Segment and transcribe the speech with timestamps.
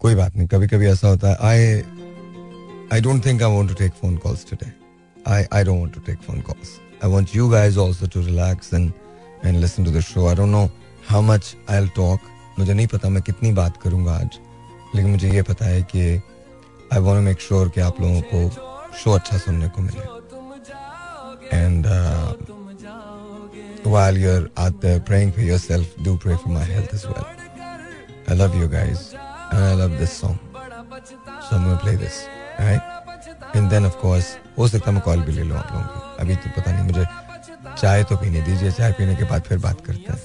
[0.00, 1.58] कोई बात नहीं कभी कभी ऐसा होता है। I
[2.92, 4.72] I don't think I want to take phone calls today
[5.32, 6.68] I I don't want to take phone calls
[7.04, 8.92] I want you guys also to relax and
[9.44, 10.64] and listen to the show I don't know
[11.08, 12.20] how much I will talk
[12.58, 14.38] मुझे नहीं पता मैं कितनी बात करूँगा आज।
[14.94, 16.00] लेकिन मुझे ये पता है कि
[16.92, 18.48] I want to make sure कि आप लोगों को
[18.98, 20.04] शो अच्छा सुनने को मिले।
[21.58, 21.86] And
[23.84, 27.26] while you're out there praying for yourself, do pray for my health as well.
[28.28, 29.14] I love you guys,
[29.50, 30.38] and I love this song.
[31.48, 32.26] So I'm gonna play this,
[32.58, 32.82] alright?
[33.54, 36.22] And then of course, हो सकता है मैं call भी ले लूँ आप लोगों की
[36.22, 37.04] अभी तो पता नहीं मुझे
[37.80, 40.18] चाय तो पीने दीजिए चाय पीने के बाद फिर बात करते हैं.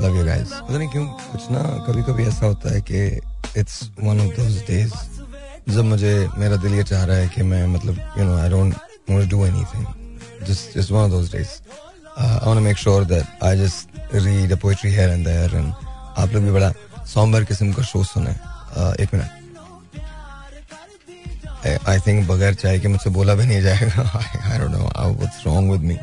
[0.00, 0.50] Love you guys.
[0.50, 3.20] पता नहीं क्यों कुछ ना कभी कभी ऐसा होता है कि
[3.60, 4.92] it's one of those days
[5.68, 8.74] जब मुझे मेरा दिल ये चाह रहा है कि मैं मतलब I don't
[9.08, 9.86] want to do anything.
[10.46, 11.50] Just just one of those days.
[12.16, 15.50] Uh, I want to make sure that I just read a poetry here and there
[15.60, 15.68] and
[16.18, 16.72] आप लोग भी बड़ा
[17.12, 18.34] सॉम्बर किस्म का शो सुने।
[18.76, 19.30] Uh, एक minute.
[21.88, 24.02] I think बगैर चाय के मुझसे बोला भी नहीं जाएगा।
[24.52, 25.98] I don't know what's wrong with me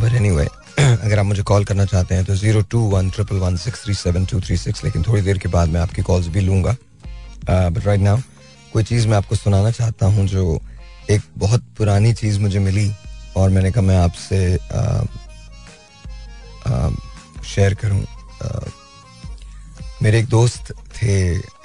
[0.00, 0.46] but anyway
[0.78, 3.94] अगर आप मुझे कॉल करना चाहते हैं तो zero two one triple one six three
[3.94, 6.76] seven two three six लेकिन थोड़ी देर के बाद मैं आपकी कॉल्स भी लूँगा।
[7.48, 8.18] बट राइट नाउ
[8.72, 10.60] कोई चीज़ मैं आपको सुनाना चाहता हूँ जो
[11.10, 12.90] एक बहुत पुरानी चीज़ मुझे मिली
[13.36, 14.38] और मैंने कहा मैं आपसे
[17.44, 18.02] शेयर करूँ।
[18.42, 18.60] आ,
[20.02, 21.14] मेरे एक दोस्त थे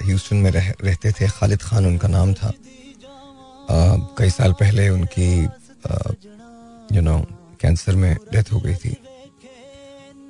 [0.02, 2.52] ह्यूस्टन में रह, रहते थे खालिद खान उनका नाम था।
[4.18, 5.28] कई साल पहले उनकी
[6.96, 7.18] यू नो
[7.60, 8.92] कैंसर में डेथ हो गई थी।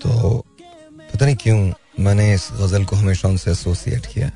[0.03, 0.45] तो
[1.13, 1.59] पता नहीं क्यों
[2.05, 4.29] मैंने इस गज़ल को हमेशा उनसे एसोसिएट किया।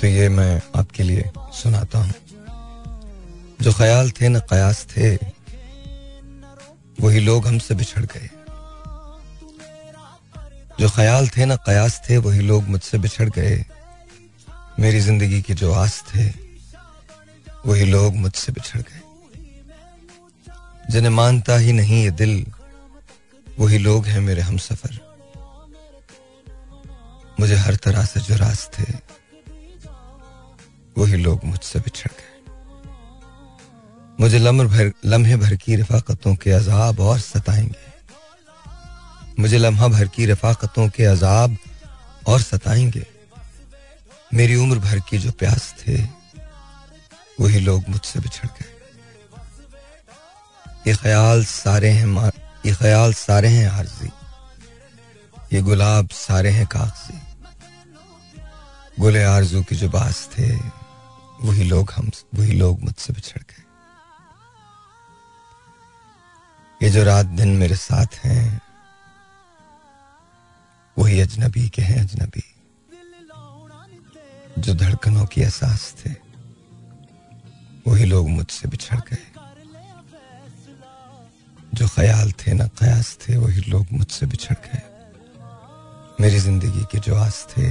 [0.00, 2.12] तो ये मैं आपके लिए सुनाता हूँ।
[3.62, 5.14] जो ख्याल थे, न कयास थे,
[7.00, 8.28] वही लोग हमसे बिछड़ गए।
[10.80, 13.64] जो ख्याल थे, न कयास थे, वही लोग मुझसे बिछड़ गए।
[14.80, 16.24] मेरी ज़िंदगी के जो आस थे,
[17.66, 19.00] वही लोग मुझसे बिछड़ गए।
[20.90, 22.46] जिन्हें मानता ही नहीं ये दिल,
[23.58, 24.98] वही लोग हैं मेरे हम सफ़र।
[27.40, 28.92] मुझे हर तरह से जो रास थे
[30.98, 32.31] वही लोग मुझसे बिछड़ गए।
[34.22, 37.92] मुझे लम्हे भर लम्हे भर की रफाकतों के अजाब और सताएँगे।
[39.38, 41.56] मुझे लम्हा भर की रफाकतों के अजाब
[42.26, 43.06] और सताएँगे।
[44.34, 46.02] मेरी उम्र भर की जो प्यास थे,
[47.40, 48.68] वही लोग मुझसे बिछड़ गए।
[50.86, 52.30] ये ख्याल सारे हैं
[52.66, 54.10] ये ख्याल सारे हैं आरजी।
[55.56, 57.20] ये गुलाब सारे हैं कागज़ी।
[59.00, 60.56] गुले आरज़ू की जो बास थे,
[61.42, 63.61] वही लोग हम, वही लोग मुझसे बिछड़ गए।
[66.82, 68.60] ये जो रात दिन मेरे साथ हैं,
[70.98, 72.42] वही अजनबी के हैं अजनबी,
[74.58, 76.10] जो धड़कनों की एहसास थे,
[77.86, 79.26] वही लोग मुझसे बिछड़ गए।
[81.74, 84.82] जो ख्याल थे ना कयास थे, वही लोग मुझसे बिछड़ गए।
[86.20, 87.70] मेरी ज़िंदगी के जो आस थे,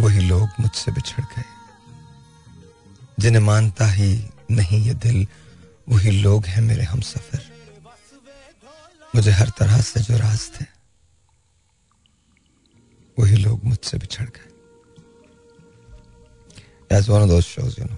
[0.00, 1.44] वही लोग मुझसे बिछड़ गए।
[3.20, 5.26] जिन्हें मानता ही नहीं ये दिल
[5.88, 7.42] वही लोग हैं मेरे हम सफ़र
[9.14, 10.64] मुझे हर तरह से जो राज थे
[13.18, 14.54] वही लोग मुझसे बिछड़ गए
[16.90, 17.96] That's one of those shows, you know.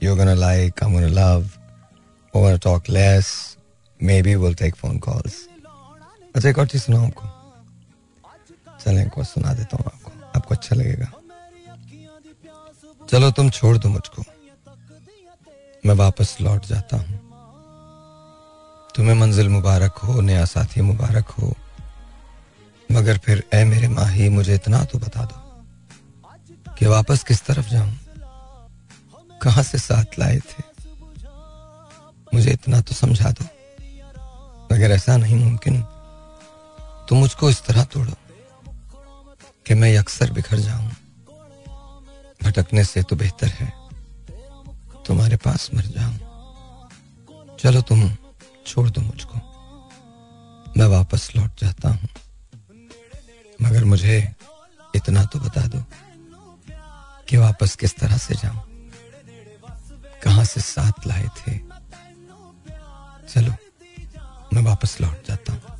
[0.00, 1.56] You're gonna like, I'm gonna love,
[2.34, 3.56] we're gonna talk less.
[4.00, 5.36] Maybe we'll take phone calls.
[6.34, 10.76] अच्छा एक और चीज़ सुनाऊं आपको चलें एक और सुना देता हूँ आपको आपको अच्छा
[10.76, 11.10] लगेगा
[13.10, 14.22] चलो तुम छोड़ दो मुझको
[15.86, 17.28] मैं वापस लौट जाता हूँ।
[18.94, 21.54] तुम्हें मंजिल मुबारक हो, नया साथी मुबारक हो।
[22.92, 25.64] मगर फिर ए मेरे माही, मुझे इतना तो बता दो
[26.74, 27.98] कि वापस किस तरफ़ जाऊँ?
[29.42, 30.62] कहाँ से साथ लाए थे?
[32.34, 33.44] मुझे इतना तो समझा दो।
[34.74, 35.82] अगर ऐसा नहीं मुमकिन।
[37.08, 38.12] तो मुझको इस तरह तोड़ो
[39.66, 40.90] कि मैं अक्सर बिखर जाऊँ।
[42.42, 43.77] भटकने से तो बेहतर है।
[45.08, 48.00] तुम्हारे पास मर जाऊँ चलो तुम
[48.66, 49.36] छोड़ दो मुझको
[50.76, 52.08] मैं वापस लौट जाता हूँ
[53.62, 54.18] मगर मुझे
[54.96, 55.80] इतना तो बता दो
[57.28, 58.62] कि वापस किस तरह से जाऊँ
[60.24, 61.56] कहाँ से साथ लाए थे
[63.32, 63.52] चलो
[64.52, 65.76] मैं वापस लौट जाता हूँ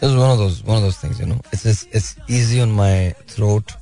[0.00, 1.38] This is one of those one of those things, you know.
[1.52, 3.74] It's just, it's easy on my throat.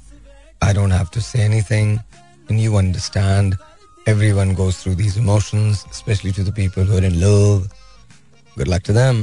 [0.60, 2.00] I don't have to say anything,
[2.48, 3.58] and you understand.
[4.06, 7.68] everyone goes through these emotions, especially to the people who are in love.
[8.56, 9.16] Good luck to them.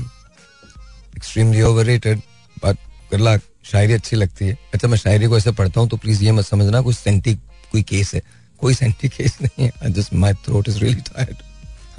[1.15, 2.21] Extremely overrated,
[2.61, 2.77] but
[3.11, 3.41] good luck.
[3.65, 6.45] शायरी अच्छी लगती है अच्छा मैं शायरी को ऐसे पढ़ता हूँ तो प्लीज़ ये मत
[6.45, 7.33] समझना कोई सेंटी
[7.71, 8.21] कोई केस है
[8.61, 11.37] कोई सेंटी केस नहीं है just my throat is really tired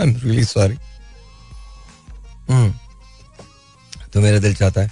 [0.01, 0.77] I am really sorry
[4.13, 4.91] तो मेरा दिल चाहता है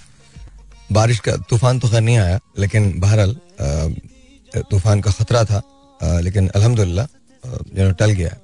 [0.99, 3.35] बारिश का तूफ़ान तो खैर नहीं आया लेकिन बहरहाल
[4.71, 5.61] तूफ़ान का खतरा था
[5.99, 7.05] लेकिन अल्हम्दुलिल्लाह
[7.77, 8.35] यू नो टल गया।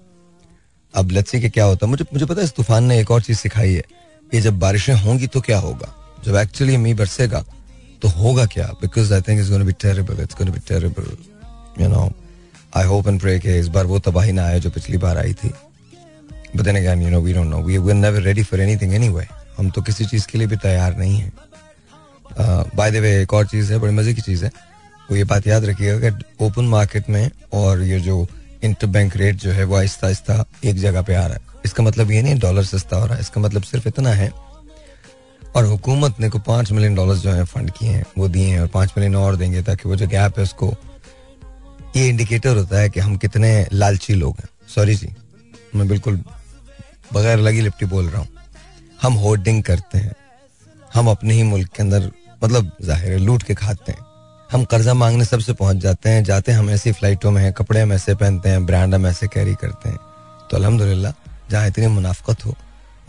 [0.94, 3.38] अब सी के क्या होता मुझे मुझे पता है इस तूफ़ान ने एक और चीज़
[3.40, 3.84] सिखाई है
[4.32, 5.94] कि जब बारिशें होंगी तो क्या होगा?
[6.26, 7.44] जब एक्चुअली मी बरसेगा
[8.02, 8.68] तो होगा क्या?
[8.82, 11.18] Because I think it's be terrible it's be terrible
[11.82, 12.12] you know
[12.78, 15.34] I hope and pray के इस बार वो तबाही ना आए जो पिछली बार आई
[15.34, 15.50] थी।
[16.56, 19.28] But then you know we don't know we we never ready for anything anyway
[19.58, 21.32] हम तो किसी चीज़ के लिए भी तैयार नहीं है।
[22.76, 24.52] बाय द वे एक और चीज़ है, बड़ी मज़े की चीज़ है।
[25.12, 28.26] वो ये बात याद रखिएगा कि ओपन मार्केट में और ये जो
[28.64, 31.84] इंटर बैंक रेट जो है वो आहिस्ता आहिस्ता एक जगह पे आ रहा है। इसका
[31.84, 34.30] मतलब ये नहीं डॉलर सस्ता हो रहा है, इसका मतलब सिर्फ़ इतना है
[35.56, 38.60] और हुकूमत ने को पाँच मिलियन डॉलर जो है फंड किए हैं, वो दिए हैं
[38.62, 40.74] और पाँच मिलियन और देंगे ताकि वो जो गैप है उसको,
[41.96, 45.10] ये इंडिकेटर होता है कि हम कितने लालची लोग हैं। सॉरी जी,
[45.76, 46.22] मैं बिल्कुल
[47.14, 48.28] बगैर लगी लिपटी बोल रहा हूँ।
[49.02, 50.16] हम होर्डिंग करते हैं,
[50.94, 52.10] हम अपने ही मुल्क के अंदर
[52.44, 54.10] मतलब ज़ाहिर है, लूट के खाते हैं।
[54.52, 57.82] हम कर्जा मांगने सबसे पहुँच जाते हैं जाते हैं हम ऐसी फ्लाइटों में हैं कपड़े
[57.82, 59.98] हम ऐसे पहनते हैं ब्रांड हम ऐसे कैरी करते हैं।
[60.52, 61.14] तो अलहमदिल्ला
[61.52, 62.56] जहाँ इतनी मुनाफ्त हो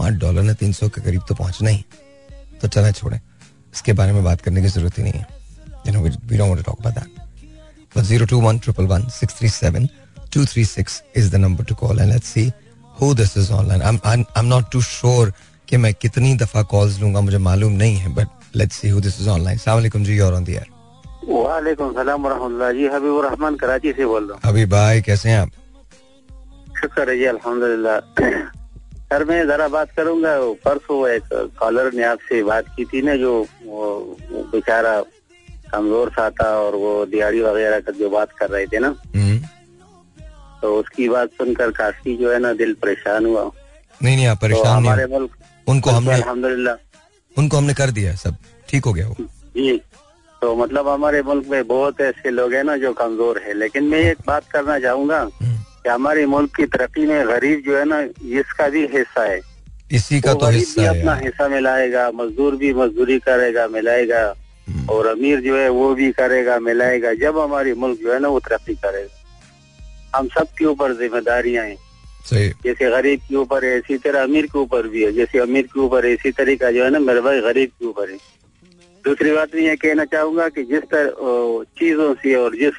[0.00, 1.84] वहाँ डॉलर ने तीन सौ के करीब तो पहुँचना ही।
[2.62, 3.20] तो चला छोड़े।
[3.74, 5.26] इसके बारे में बात करने की ज़रूरत ही नहीं है।
[5.86, 7.08] We don't want to talk about that.
[7.94, 9.88] But 021
[10.30, 12.52] 236 is the number to call and let's see
[12.98, 13.82] who this is online.
[13.82, 15.32] I'm, I'm, I'm not too sure
[15.68, 19.20] कि मैं कितनी दफ़ा कॉल्स लूँगा मुझे मालूम नहीं है but let's see who this
[19.20, 20.71] is online वालेकुम जी और ऑन द एयर
[21.22, 22.28] वालेकुम सलाम
[22.72, 25.50] जी हबीब रहमान कराची से बोल रहा हूँ। अभी भाई कैसे हैं आप?
[26.80, 27.98] शुक्र है जी अल्हम्दुलिल्लाह।
[29.12, 31.24] सर मैं जरा बात करूँगा परसों एक
[31.58, 33.32] कॉलर ने आपसे बात की थी ना जो
[34.52, 35.00] बेचारा
[35.72, 39.38] कमज़ोर सा था और वो दिहाड़ी वगैरह का जो बात कर रहे थे ना। हम्म।
[40.62, 43.50] तो उसकी बात सुनकर काफ़ी जो है ना दिल परेशान हुआ।
[44.00, 45.30] नहीं नहीं आप तो परेशान नहीं हमारे। मुल्क
[45.66, 46.76] उनको हमने अल्हम्दुलिल्लाह।
[47.36, 48.36] उनको हमने कर दिया सब।
[48.68, 49.16] ठीक हो गया वो।
[49.56, 49.80] जी।
[50.42, 53.98] तो मतलब हमारे मुल्क में बहुत ऐसे लोग हैं ना जो कमज़ोर है। लेकिन मैं
[54.00, 58.00] एक बात करना चाहूँगा हम्म। कि हमारे मुल्क की तरक्की में गरीब जो है ना
[58.40, 59.40] इसका भी हिस्सा है।
[59.92, 64.22] इसी का वो तो हिस्सा भी है अपना हिस्सा मिलाएगा मजदूर भी मजदूरी करेगा मिलाएगा।
[64.68, 68.28] हम्म। और अमीर जो है वो भी करेगा मिलाएगा जब हमारी मुल्क जो है ना
[68.28, 71.78] वो तरक्की करेगा हम सब के ऊपर जिम्मेदारियाँ हैं।
[72.32, 75.80] जैसे गरीब के ऊपर है इसी तरह अमीर के ऊपर भी है। जैसे अमीर के
[75.80, 78.18] ऊपर है इसी तरीका जो है ना मेरे भाई गरीब के ऊपर है।
[79.04, 82.78] दूसरी बात मैं ये कहना चाहूँगा कि जिस तरह चीज़ों से और जिस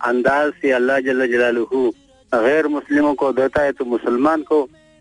[0.00, 1.80] अंदाज से अल्लाह जल्ल जलालहू
[2.32, 4.58] गैर मुस्लिमों को देता है तो मुसलमान को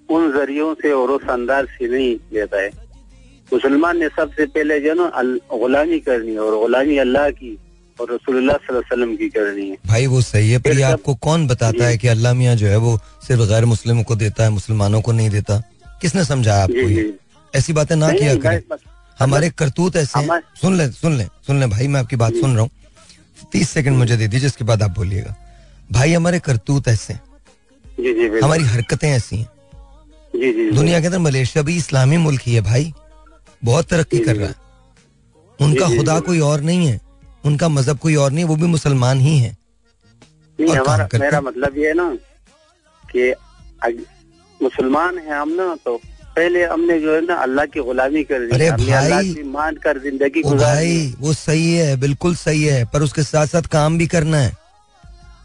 [0.09, 2.69] उन जरियों से और उस अंदाज से नहीं देता है।
[3.53, 7.51] मुसलमान ने सबसे पहले जो है ना गुलामी करनी है और गुलामी अल्लाह की
[7.99, 11.15] और रसूलुल्लाह सल्लल्लाहु अलैहि वसल्लम की करनी है। भाई वो सही है पर ये आपको
[11.27, 14.49] कौन बताता है कि अल्लाह मियाँ जो है वो सिर्फ़ गैर मुस्लिमों को देता है
[14.51, 15.61] मुसलमानों को नहीं देता?
[16.01, 17.13] किसने समझाया आपको ये?
[17.53, 18.61] ऐसी बातें ना किया करें।
[19.19, 22.53] हमारे करतूत ऐसे हमारे- सुन ले सुन ले सुन ले भाई मैं आपकी बात सुन
[22.53, 22.69] रहा हूँ।
[23.51, 25.35] तीस सेकंड मुझे दे दीजिए इसके बाद आप बोलिएगा।
[25.91, 27.13] भाई हमारे करतूत ऐसे
[27.99, 29.49] जी जी हमारी हरकतें ऐसी हैं।
[30.35, 32.93] जी जी दुनिया के अंदर मलेशिया भी इस्लामी मुल्क ही है भाई।
[33.63, 34.55] बहुत तरक्की कर रहा है।
[35.61, 37.01] उनका खुदा कोई और नहीं है।
[37.45, 39.57] उनका मज़हब कोई और नहीं है वो भी मुसलमान ही है।
[40.69, 42.17] और हमारा मेरा मतलब ये है ना
[43.15, 43.33] कि
[44.61, 46.01] मुसलमान है हम ना तो
[46.37, 50.41] पहले हमने जो है ना अल्लाह की गुलामी कर दी अरे भाई, मान कर ज़िंदगी
[50.45, 54.55] भाई वो सही है बिल्कुल सही है पर उसके साथ साथ काम भी करना है।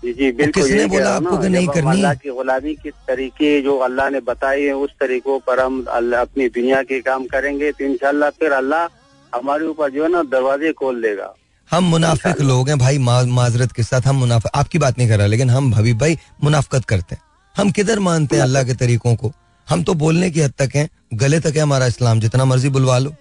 [0.05, 1.91] जी जी बिल्कुल किसने बोला आपको कि नहीं करनी?
[1.91, 5.83] अल्लाह की गुलामी के तरीके जो अल्लाह ने बताए हैं उस तरीकों पर हम
[6.21, 8.89] अपनी दुनिया के काम करेंगे तो इंशाल्लाह फिर अल्लाह
[9.33, 11.35] हमारे ऊपर जो है ना दरवाजे खोल देगा।
[11.71, 12.99] हम मुनाफिक लोग हैं भाई
[13.37, 16.85] माजरत के साथ हम मुनाफिक आपकी बात नहीं कर रहा लेकिन हम हबीब भाई मुनाफकत
[16.85, 17.23] करते हैं।
[17.55, 19.33] हम किधर मानते हैं अल्लाह के तरीकों को?
[19.69, 22.99] हम तो बोलने की हद तक हैं, गले तक है हमारा इस्लाम, जितना मर्ज़ी बुलवा
[22.99, 23.15] लो।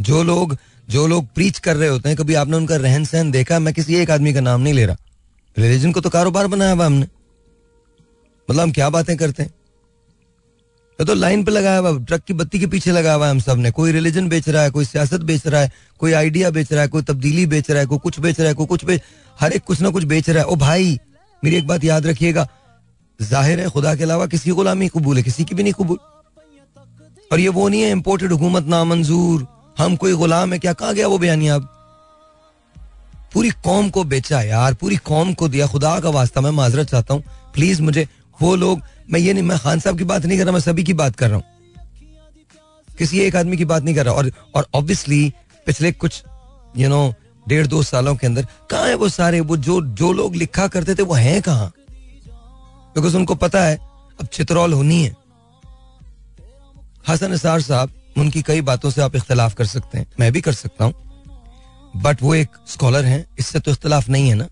[0.00, 0.56] जो लोग
[0.88, 3.58] जो लोग प्रीच कर रहे होते हैं, कभी आपने उनका रहन सहन देखा?
[3.58, 4.96] मैं किसी एक आदमी का नाम नहीं ले रहा।
[5.58, 7.06] रिलीजन को तो कारोबार बनाया हुआ हमने।
[8.50, 9.50] मतलब हम क्या बातें करते हैं?
[11.00, 13.38] ये तो लाइन पे लगाया हुआ ट्रक की बत्ती के पीछे लगा हुआ है हम
[13.38, 16.82] सबने। कोई रिलीजन बेच रहा है, कोई सियासत बेच रहा है, कोई आइडिया बेच रहा
[16.82, 19.02] है, कोई तब्दीली बेच रहा है, कोई कुछ बेच रहा है, कोई कुछ बेच
[19.40, 20.98] हर एक कुछ ना कुछ बेच रहा है। ओ भाई,
[21.44, 22.48] मेरी एक बात याद रखिएगा
[23.20, 25.22] ज़ाहिर है, खुदा के अलावा किसी गुलामी कबूल है?
[25.22, 25.98] किसी की भी नहीं कबूल।
[27.32, 29.46] और ये वो नहीं है इम्पोर्टेड हुकूमत नामंजूर।
[29.78, 31.74] हम कोई गुलाम है, क्या कहा गया वो बयानी आप
[33.34, 37.14] पूरी कौम को बेचा यार, पूरी कौम को दिया। खुदा का वास्ता मैं माजरत चाहता
[37.14, 37.22] हूँ।
[37.54, 38.06] प्लीज़ मुझे,
[38.38, 40.84] वो लोग, मैं ये नहीं, मैं खान साहब की बात नहीं कर रहा, मैं सभी
[40.84, 41.44] की बात कर रहा हूँ।
[42.88, 45.32] किसी एक आदमी की बात नहीं कर रहा। और और ऑब्वियसली
[45.66, 46.22] पिछले कुछ
[46.76, 47.14] यू नो
[47.46, 49.40] डेढ़ दो सालों के अंदर, कहा है वो सारे?
[49.40, 51.72] वो जो जो लोग लिखा करते थे, वो हैं कहाँ?
[52.98, 53.76] बिकॉज़ उनको पता है,
[54.20, 55.16] अब चित्रौल होनी है।
[57.08, 60.52] हसन असार साहब, उनकी कई बातों से आप इख्तलाफ कर सकते हैं, मैं भी कर
[60.54, 60.94] सकता हूँ।
[61.96, 64.46] बट वो एक स्कॉलर हैं, इससे तो इख्तलाफ नहीं है ना?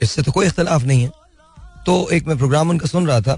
[0.00, 1.10] इससे तो कोई इख्तलाफ नहीं है।
[1.86, 3.36] तो एक मैं प्रोग्राम उनका सुन रहा था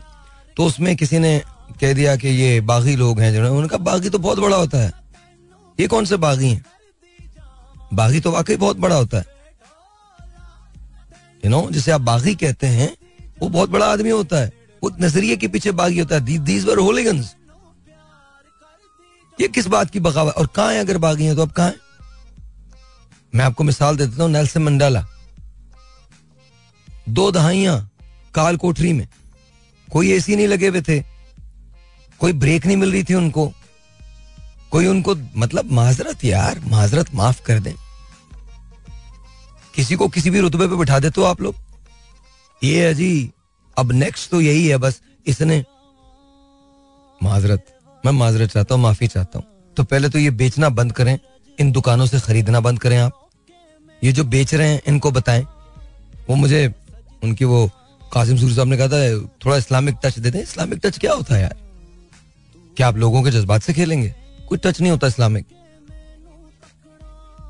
[0.56, 1.42] तो उसमें किसी ने
[1.80, 4.92] कह दिया कि ये बागी लोग हैं जिन्होंने उनका बागी तो बहुत बड़ा होता है।
[5.78, 6.64] ये कौन से बागी हैं?
[7.94, 9.24] बागी तो वाकई बहुत बड़ा होता है।
[11.44, 12.90] यू नो जिसे आप बागी कहते हैं
[13.42, 16.78] वो बहुत बड़ा आदमी होता है। वो नज़रिए के पीछे बागी होता है। दीज वर
[16.78, 17.34] होलीगंस
[19.40, 21.76] ये किस बात की बगावत और कहा है अगर बागी हैं तो अब कहा है?
[23.34, 25.06] मैं आपको मिसाल दे देता हूँ नेल्सन मंडाला।
[27.08, 27.90] दो दहाइयाँ
[28.34, 29.08] काल कोठरी में।
[29.92, 31.00] कोई एसी नहीं लगे हुए थे।
[32.18, 33.52] कोई ब्रेक नहीं मिल रही थी उनको।
[34.70, 37.74] कोई उनको मतलब माजरत यार, माजरत माफ़ कर दें।
[39.74, 41.54] किसी को किसी भी रुतबे पे बिठा देते हो आप लोग।
[42.64, 43.30] ये है जी,
[43.78, 45.64] अब नेक्स्ट तो यही है, बस इसने
[47.22, 47.66] माजरत,
[48.06, 51.18] मैं माजरत चाहता हूँ, माफ़ी चाहता हूँ। तो पहले तो ये बेचना बंद करें,
[51.60, 53.30] इन दुकानों से खरीदना बंद करें आप।
[54.04, 55.46] ये जो बेच रहे हैं, इनको बताएँ।
[56.28, 56.74] वो मुझे,
[57.24, 57.70] उनकी वो
[58.12, 61.34] कासिम सूरी साहब ने कहा था, थोड़ा इस्लामिक टच देते हैं इस्लामिक टच क्या होता
[61.34, 61.56] है यार?
[62.76, 64.14] क्या आप लोगों के जज्बात से खेलेंगे?
[64.48, 65.46] कोई टच नहीं होता इस्लामिक।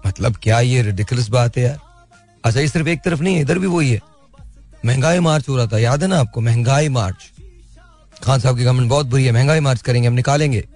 [0.06, 1.78] मतलब क्या ये रिडिकुलस बात है यार?
[2.44, 4.00] अच्छा ये सिर्फ़ एक तरफ़ नहीं है इधर भी वही है।
[4.84, 6.40] महँगाई मार्च हो रहा था, याद है ना आपको?
[6.40, 7.30] महँगाई मार्च।
[8.22, 10.68] खान साहब की गवर्नमेंट बहुत बुरी है, महँगाई मार्च करेंगे, हम निकालेंगे।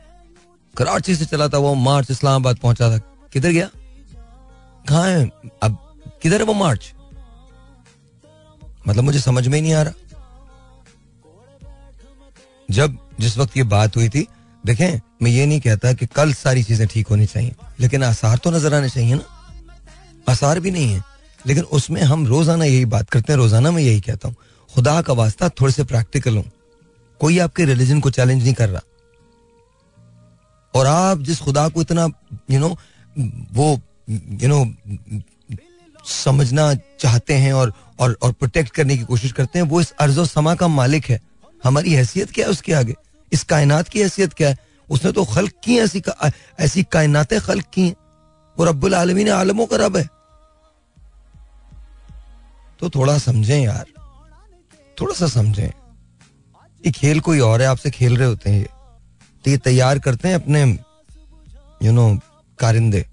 [0.77, 2.99] कराची से चला था वो, मार्च इस्लामाबाद पहुँचा था।
[3.33, 3.71] किधर गया?
[4.89, 5.31] कहा है?
[5.63, 5.79] अब
[6.23, 6.93] किधर है वो मार्च?
[8.89, 9.93] मतलब मुझे समझ में ही नहीं आ रहा।
[12.71, 14.27] जब जिस वक्त ये बात हुई थी,
[14.67, 18.51] देखें, मैं ये नहीं कहता कि कल सारी चीज़ें ठीक होनी चाहिए, लेकिन आसार तो
[18.51, 19.25] नज़र आने चाहिए ना।
[20.29, 21.14] आसार भी नहीं है।
[21.45, 24.37] लेकिन उसमें हम रोज़ाना यही बात करते हैं, रोज़ाना मैं यही कहता हूँ,
[24.71, 26.45] खुदा का वास्ता थोड़े से प्रैक्टिकल हूँ।
[27.21, 28.81] कोई आपके रिलीजन को चैलेंज नहीं कर रहा।
[30.75, 32.09] और आप जिस खुदा को इतना
[32.51, 32.77] यू नो
[33.53, 34.65] वो यू नो
[36.05, 40.25] समझना चाहते हैं और और और प्रोटेक्ट करने की कोशिश करते हैं, वो इस अर्जो
[40.25, 41.21] समा का मालिक है।
[41.65, 42.95] हमारी हैसियत क्या है उसके आगे?
[43.33, 44.59] इस कायनात की हैसियत क्या है?
[44.89, 46.03] उसने तो खल्क की ऐसी
[46.61, 47.95] ऐसी कायनातें खल्क की हैं।
[48.57, 50.09] और रब्बुल आलमीन आलमों का रब है।
[52.85, 53.87] तो थोड़ा समझें यार।
[55.01, 55.69] थोड़ा सा समझें।
[56.87, 58.69] ये खेल कोई और है, आपसे खेल रहे होते हैं ये।
[59.45, 60.79] तो ये तैयार करते हैं अपने
[61.83, 62.21] यू नो
[62.59, 63.07] कारिंदे।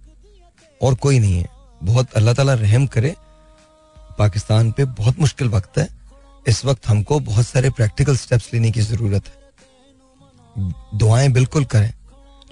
[0.81, 1.49] और कोई नहीं है।
[1.83, 3.15] बहुत अल्लाह ताला रहम करे।
[4.19, 5.87] पाकिस्तान पे बहुत मुश्किल वक्त है।
[6.47, 9.51] इस वक्त हमको बहुत सारे प्रैक्टिकल स्टेप्स लेने की ज़रूरत है।
[10.97, 11.93] दुआएँ बिल्कुल करें।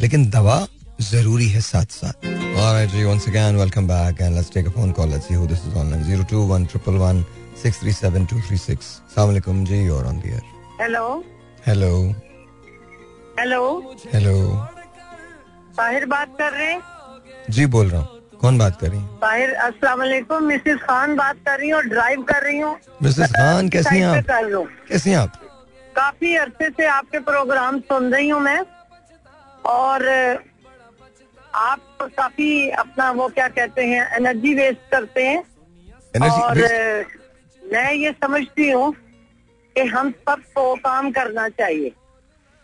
[0.01, 0.67] लेकिन दवा
[1.01, 2.27] ज़रूरी है साथ साथ
[2.61, 5.07] Alright, जी, once again, welcome back and let's take a phone call.
[5.07, 6.01] Let's see who this is online.
[6.07, 7.23] 021 111
[7.61, 8.89] 637 236.
[9.07, 10.43] Assalamu alaikum जी, you're on the air.
[10.81, 11.05] Hello
[11.67, 11.91] hello
[13.39, 13.61] hello
[14.13, 14.35] hello
[15.77, 16.81] Tahir बात कर रहे हैं
[17.57, 21.37] जी बोल रहा हूँ कौन बात कर रही हैं ताहिर अस्सलाम वालेकुम मिसेस खान बात
[21.47, 25.39] कर रही हूँ ड्राइव कर रही हूँ मिसेस खान कैसी हैं आप कैसी हैं आप
[25.95, 28.59] काफ़ी अरसे से आपके प्रोग्राम सुन रही हूँ मैं।
[29.65, 30.07] और
[31.55, 35.43] आप काफ़ी अपना वो क्या कहते हैं एनर्जी वेस्ट करते हैं।
[36.15, 36.57] एनर्जी और
[37.73, 38.93] मैं ये समझती हूँ
[39.75, 41.91] कि हम सबको काम करना चाहिए।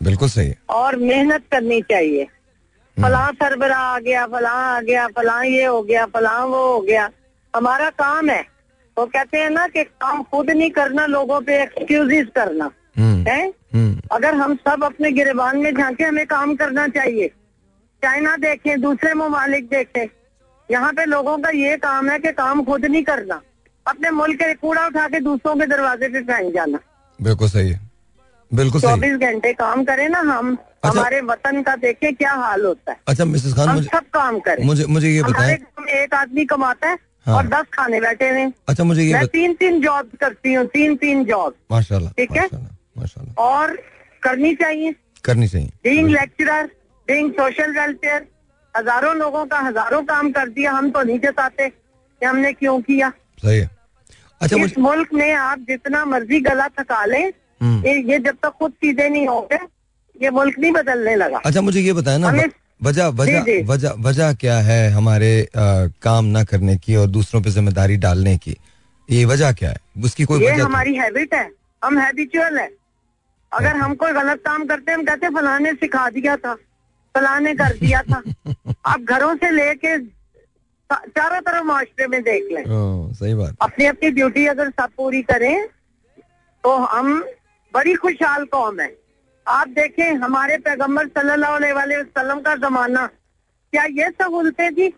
[0.02, 2.24] बिल्कुल सही और मेहनत करनी चाहिए।
[3.02, 7.10] फलां सरबरा आ गया फलां आ गया फलां ये हो गया फलां वो हो गया।
[7.56, 8.46] हमारा काम है।
[8.98, 13.48] वो कहते हैं ना कि काम खुद नहीं करना लोगों पे एक्सक्यूजेस करना। हम्म। है?
[13.74, 17.30] हम्म। अगर हम सब अपने गिरबान में झांके हमें काम करना चाहिए।
[18.06, 20.06] चाइना देखें दूसरे ममालिक देखें
[20.68, 23.40] यहाँ पे लोगों का ये काम है कि काम खुद नहीं करना।
[23.86, 26.78] अपने मुल्क के कूड़ा उठा के दूसरों के दरवाजे पे फेंक जाना।
[27.18, 27.80] बिल्कुल सही है।
[28.50, 32.92] बिल्कुल चौबीस घंटे काम करें ना हम अच्छा। हमारे वतन का देखें क्या हाल होता
[32.92, 35.56] है। अच्छा मिसेस खान हम मुझे सब काम करें। मुझे मुझे ये बताएँ।
[36.02, 39.22] एक आदमी कमाता है हाँ। और दस खाने बैठे हुए हैं। अच्छा मुझे ये मैं
[39.22, 39.30] बत...
[39.32, 42.48] तीन तीन जॉब करती हूँ तीन तीन जॉब माशाल्लाह ठीक है?
[42.98, 43.76] माशाल्लाह और
[44.22, 44.94] करनी चाहिए।
[45.24, 46.70] करनी चाहिए। Being lecturer
[47.08, 48.26] being social welfare
[48.74, 53.10] हज़ारों लोगों का हज़ारों काम कर दिया हम तो नहीं जताते कि हमने क्यों किया।
[53.44, 53.70] सही है।
[54.40, 57.32] अच्छा इस मुल्क में आप जितना मर्ज़ी गला थका लें
[57.62, 59.58] हम्म। ये ये जब तक खुद चीज़ें नहीं होंगे
[60.16, 62.32] ये मुल्क नहीं बदलने लगा। अच्छा मुझे ये बताया ना
[62.82, 65.62] वजह वजह। वजह वजह क्या है हमारे अ,
[66.02, 68.56] काम ना करने की और दूसरों पे ज़िम्मेदारी डालने की?
[69.08, 69.76] ये वजह क्या है?
[70.04, 71.48] उसकी कोई ये वजह तो- हमारी हैबिट है।
[71.84, 72.68] हम हैबिचुअल है।
[73.52, 76.56] अगर हम कोई गलत काम करते हैं हम कहते हैं फलाने सिखा दिया था।
[77.16, 78.22] फलाने कर दिया था।
[78.86, 79.98] आप घरों से लेके
[80.92, 85.22] चारों तरफ़ माशरे में देख लें। ओ, सही बात। अपनी अपनी ड्यूटी अगर सब पूरी
[85.22, 85.66] करें
[86.64, 87.24] तो हम
[87.74, 88.94] बड़ी खुशहाल कौम है।
[89.46, 93.06] आप देखें हमारे पैगंबर सल्लल्लाहु अलैहि वसल्लम का जमाना
[93.72, 94.88] क्या ये सहूलतें थी?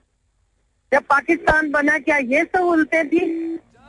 [0.93, 3.21] जब पाकिस्तान बना क्या ये सहूलतें थी?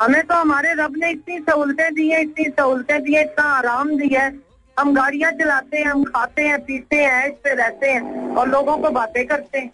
[0.01, 3.95] हमें तो हमारे रब ने इतनी सहूलतें दी है इतनी सहूलतें दी है इतना आराम
[3.97, 4.48] दिया है।
[4.79, 8.77] हम गाड़ियाँ चलाते हैं हम खाते हैं पीते हैं इस पे रहते हैं और लोगों
[8.77, 9.71] को बातें करते हैं।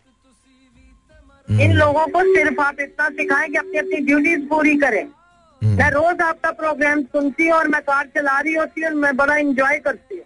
[1.49, 5.77] इन हम्म, लोगों को सिर्फ़ आप इतना सिखाएँ कि अपनी अपनी ड्यूटीज़ पूरी करें। हम्म,
[5.77, 9.15] मैं रोज आपका प्रोग्राम सुनती हूँ और मैं कार चला रही होती हूँ और मैं
[9.17, 10.23] बड़ा इंजॉय करती हूँ।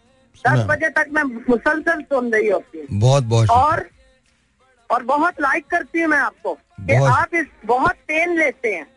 [0.48, 3.86] दस बजे तक मैं मुसलसल सुन रही होती हूँ। बहुत बहुत और
[4.90, 8.88] और बहुत लाइक करती हूँ मैं आपको कि आप इस बहुत पेन लेते हैं।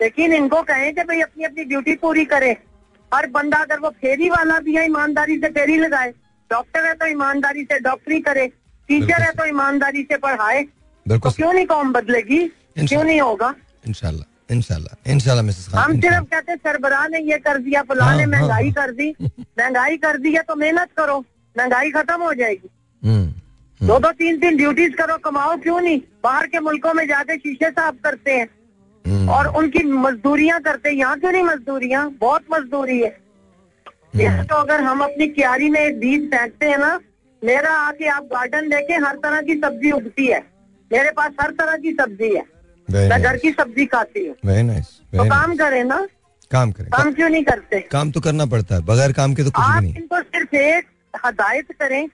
[0.00, 2.56] लेकिन इनको कहें कि भाई अपनी अपनी ड्यूटी पूरी करें।
[3.14, 6.10] हर बंदा अगर वो फेरी वाला भी है ईमानदारी से फेरी लगाए
[6.50, 8.46] डॉक्टर है तो ईमानदारी से डॉक्टरी करे
[8.88, 10.62] टीचर है तो ईमानदारी से पढ़ाए
[11.06, 12.38] तो क्यों नहीं कौम बदलेगी?
[12.78, 13.54] क्यों नहीं होगा?
[13.88, 18.22] इंशाल्लाह इंशाल्लाह इंशाल्लाह मिसेस खान हम सिर्फ़ कहते सरबराह ने ये कर दिया फलां ने
[18.22, 21.18] हाँ, हाँ, महँगाई हाँ। कर दी महँगाई कर दी है तो मेहनत करो
[21.56, 22.68] महँगाई खत्म हो जाएगी।
[23.02, 26.00] हम्म, हम्म, दो दो तीन तीन ड्यूटीज़ करो कमाओ क्यों नहीं?
[26.24, 28.48] बाहर के मुल्कों में जाके शीशे साफ़ करते हैं।
[29.06, 32.10] हम्म, और उनकी मजदूरियाँ करते हैं। यहाँ क्यों नहीं मजदूरियाँ?
[32.20, 33.16] बहुत मजदूरी है।
[34.16, 37.00] यहाँ तो अगर हम अपनी क्यारी में एक बीज फेंकते हैं ना
[37.42, 40.40] मेरा आके आप गार्डन देखें हर तरह की सब्ज़ी उगती है।
[40.90, 42.42] मेरे पास हर तरह की सब्ज़ी है।
[42.88, 45.30] Very मैं घर nice, की सब्ज़ी खाती हूँ। Nice, तो nice.
[45.30, 46.06] काम करें ना।
[46.50, 47.80] काम करें। काम क्यों नहीं करते?
[47.80, 50.86] काम तो करना पड़ता है। बगैर काम के तो कुछ आप नहीं इनको सिर्फ़ एक
[51.26, 52.08] हदायत करें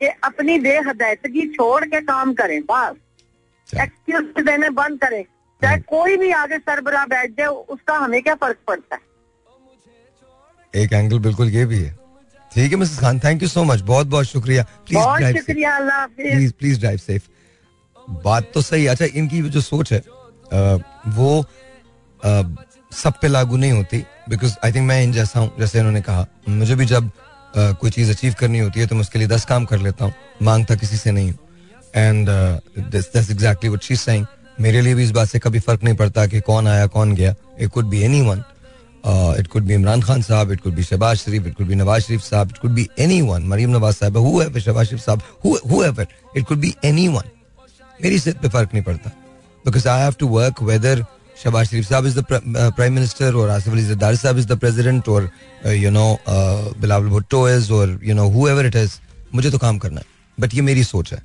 [0.00, 5.24] कि अपनी बेहदायतगी छोड़ के काम करें बस। एक्सक्यूज देने बंद करें।
[5.64, 9.00] चाहे कोई भी आगे सरबराह बैठ जाए उसका हमें क्या फ़र्क पड़ता है?
[10.74, 11.90] एक एंगल बिल्कुल ये भी है।
[12.52, 15.76] ठीक है Mrs Khan thank you so much बहुत बहुत शुक्रिया। प्लीज़ बहुत ड्राइव शुक्रिया
[15.76, 17.28] अल्लाह प्लीज़ प्लीज़ ड्राइव सेफ़
[18.24, 21.40] बात तो सही अच्छा इनकी जो सोच है अ, वो
[22.22, 22.42] अ,
[22.92, 23.98] सब पे लागू नहीं होती
[24.28, 27.10] बिकॉज़ आई थिंक मैं इन जैसा हूँ जैसे इन्होंने कहा। मुझे भी जब
[27.56, 30.04] अ, कोई चीज़ अचीव करनी होती है तो मैं उसके लिए दस काम कर लेता
[30.04, 31.38] हूँ। माँगता किसी से नहीं हूँ।
[31.96, 32.28] And
[32.90, 34.26] that's exactly what she saying
[34.60, 37.34] मेरे लिए भी इस बात से कभी फ़र्क नहीं पड़ता कि कौन आया कौन गया।
[37.60, 38.42] It could be anyone
[39.38, 42.02] it could be Imran Khan साहब it could be Shahbaz Sharif it could be Nawaz
[42.02, 42.88] Sharif साहब it could be
[43.22, 47.30] anyone Maryam Nawaz साहब whoever शहबाज शरीफ साहब it could be anyone
[48.02, 49.10] मेरी सेहत पे फ़र्क नहीं पड़ता।
[49.64, 51.04] Because I have to work whether
[51.42, 55.08] Shahbaz Sharif साहब इज़ द प्राइम मिनिस्टर और आसिफ अली जरदारी साहब इज़ द प्रेसिडेंट
[55.08, 55.30] और
[55.66, 58.98] you know Bilawal Bhutto is और you know whoever it is
[59.34, 60.06] मुझे तो काम करना है।
[60.38, 61.22] बट ये मेरी सोच है।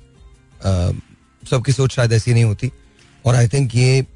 [0.60, 0.94] Uh,
[1.42, 2.70] सबकी सोच शायद ऐसी नहीं होती।
[3.24, 4.06] और आई थिंक ये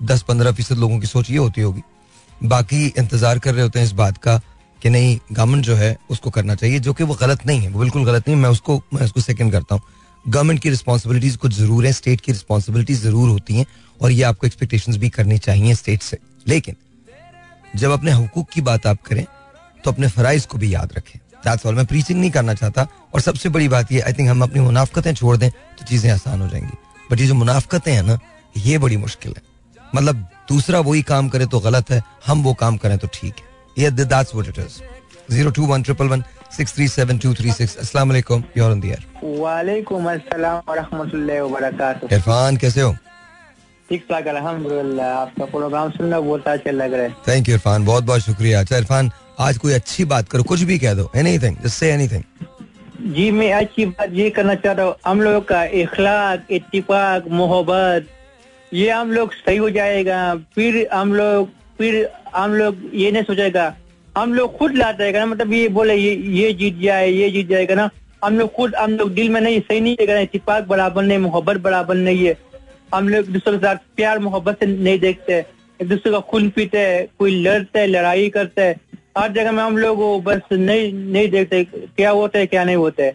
[0.00, 1.82] दस पंद्रह फ़ीसद लोगों की सोच ये होती होगी।
[2.40, 4.40] बाकी इंतज़ार कर रहे होते हैं इस बात का
[4.82, 7.80] कि नहीं गवर्नमेंट जो है उसको करना चाहिए, जो कि वो गलत नहीं है, वो
[7.80, 9.82] बिल्कुल गलत नहीं मैं उसको मैं उसको सेकंड करता हूँ।
[10.24, 13.66] गवर्नमेंट की रिस्पॉन्सिबिलिटीज कुछ ज़रूर है स्टेट की रिस्पॉन्सिबिलिटीज ज़रूर होती हैं
[14.00, 16.76] और ये आपको एक्सपेक्टेशंस भी करनी चाहिए स्टेट से। लेकिन,
[17.74, 19.24] जब अपने हकूक की बात आप करें
[19.84, 23.20] तो अपने फराइज को भी याद रखें। दैट्स ऑल मैं प्रीचिंग नहीं करना चाहता और
[23.20, 26.48] सबसे बड़ी बात ये आई थिंक हम अपनी मुनाफ्कतें छोड़ दें तो चीज़ें आसान हो
[26.48, 26.76] जाएँगी।
[27.10, 28.18] बट ये जो मुनाफ्कतें हैं ना
[28.56, 29.42] ये बड़ी मुश्किल है।
[29.94, 33.82] मतलब दूसरा वही काम करे तो गलत है हम वो काम करें तो ठीक है।
[33.82, 34.80] ये that's what it is
[35.34, 36.24] zero two one triple one
[36.56, 39.06] six three seven two three six अस्सलाम वालेकुम योर ऑन द एयर
[39.40, 42.92] वालेकुम अस्सलाम वरहमतुल्लाहि वबरकातुह इरफान कैसे हो?
[43.88, 48.04] ठीक ठाक अल्हम्दुलिल्लाह आपका प्रोग्राम सुनना बहुत अच्छा लग रहा है। थैंक यू इरफान बहुत
[48.04, 51.74] बहुत शुक्रिया। अच्छा इरफान आज कोई अच्छी बात करो कुछ भी कह दो एनीथिंग जस्ट
[51.74, 52.22] से एनीथिंग
[53.00, 58.06] जी, मैं अच्छी बात ये करना चाहता हूँ। हम लोग का इखलाक, इत्तिफाक, मोहब्बत,
[58.74, 63.76] ये हम लोग सही हो जाएगा। फिर हम लोग, फिर हम लोग ये नहीं सोचेगा।
[64.18, 67.48] हम लोग खुद लाते हैं ना मतलब ये बोले, ये ये जीत जाए, ये जीत
[67.48, 67.90] जाएगा ना।
[68.24, 71.56] हम लोग खुद, हम लोग दिल में नहीं, सही नहीं है इतफाक बराबर नहीं, मोहब्बत
[71.56, 72.36] बराबर नहीं है।
[72.94, 75.38] हम लोग दूसरे के साथ प्यार, मोहब्बत से नहीं देखते।
[75.82, 78.76] एक दूसरे का खून पीते हैं, कोई लड़ते है, लड़ाई करते है।
[79.16, 83.02] हर जगह में हम लोग बस नहीं नहीं देखते क्या होता है क्या नहीं होता
[83.02, 83.14] है।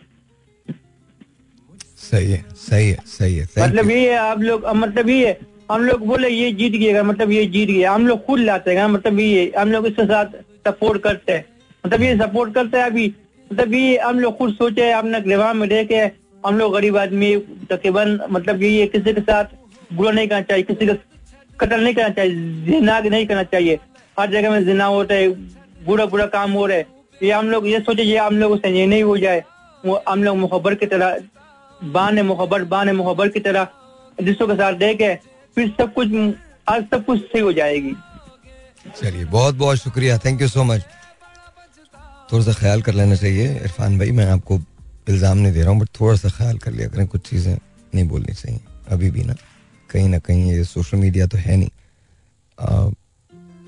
[1.97, 5.38] सही है सही है सही है मतलब ये है आप लोग मतलब ये है
[5.71, 8.86] हम लोग बोले ये जीत गएगा मतलब ये जीत गया हम लोग खुद लाते हैं
[8.88, 10.36] मतलब ये हम लोग इसके साथ
[10.67, 11.45] सपोर्ट करते हैं।
[11.84, 13.08] मतलब ये सपोर्ट करते हैं अभी
[13.51, 15.97] मतलब ये हम लोग खुद सोचे हमने गृह में रह के
[16.45, 17.36] हम लोग गरीब आदमी
[17.71, 19.45] तकरीबन मतलब ये किसी के साथ
[19.93, 20.93] बुरा नहीं करना चाहिए किसी का
[21.60, 22.34] कतल नहीं करना चाहिए
[22.65, 23.79] जिना नहीं करना चाहिए।
[24.19, 25.29] हर जगह में जिना होता है
[25.85, 26.87] बुरा बुरा काम हो रहा है।
[27.21, 29.43] ये हम लोग ये सोचे ये हम लोग से ये नहीं हो जाए।
[29.83, 31.17] वो हम लोग मुहब्बत की तरह,
[31.81, 33.67] बान मोहब्बत बान मोहब्बत की तरह
[34.19, 35.13] दूसरों के साथ दे के
[35.57, 36.07] फिर सब कुछ,
[36.69, 37.93] आज सब कुछ सही हो जाएगी।
[38.91, 40.85] चलिए, बहुत बहुत शुक्रिया। थैंक यू सो मच
[42.31, 44.59] थोड़ा सा ख्याल कर लेना चाहिए। इरफान भाई, मैं आपको
[45.09, 47.53] इल्ज़ाम नहीं दे रहा हूँ बट थोड़ा सा ख्याल कर लिया करें। कुछ चीज़ें
[47.95, 48.59] नहीं बोलनी चाहिए।
[48.91, 49.35] अभी भी ना,
[49.89, 51.69] कहीं ना कहीं ये सोशल मीडिया तो है नहीं।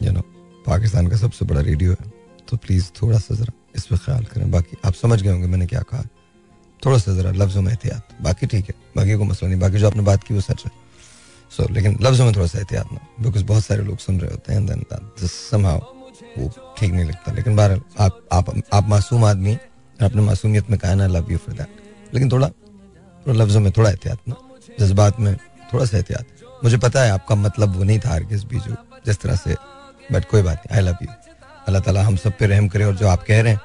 [0.01, 0.21] यू नो
[0.67, 2.11] पाकिस्तान का सबसे बड़ा रेडियो है।
[2.49, 5.65] तो प्लीज़ थोड़ा सा ज़रा इस पर ख्याल करें। बाकी आप समझ गए होंगे मैंने
[5.65, 6.03] क्या कहा।
[6.83, 9.87] थोड़ा सा ज़रा लफ्ज़ों में एहतियात। बाकी ठीक है बाकी को मसला नहीं। बाकी जो
[9.87, 10.71] आपने बात की वो सच है।
[11.51, 14.31] सो so, लेकिन लफ्ज़ों में थोड़ा सा एहतियात ना। बिकॉज़ बहुत सारे लोग सुन रहे
[14.31, 14.61] होते हैं
[16.37, 19.57] वो ठीक नहीं लगता। लेकिन बहरहाल आप आप आप मासूम आदमी
[20.01, 23.89] अपने मासूमियत में कहा ना लव यू फॉर दैट लेकिन थोड़ा थोड़ा लफ्ज़ों में थोड़ा
[23.89, 24.35] एहतियात ना।
[24.79, 25.35] जज्बात में
[25.73, 26.25] थोड़ा सा एहतियात।
[26.63, 28.75] मुझे पता है आपका मतलब वो नहीं था हरगिज भी जो
[29.05, 29.55] जिस तरह से
[30.11, 31.09] बट कोई बात नहीं आई लव यू
[31.67, 33.61] अल्लाह ताला हम सब पे रहम करे और जो आप कह रहे हैं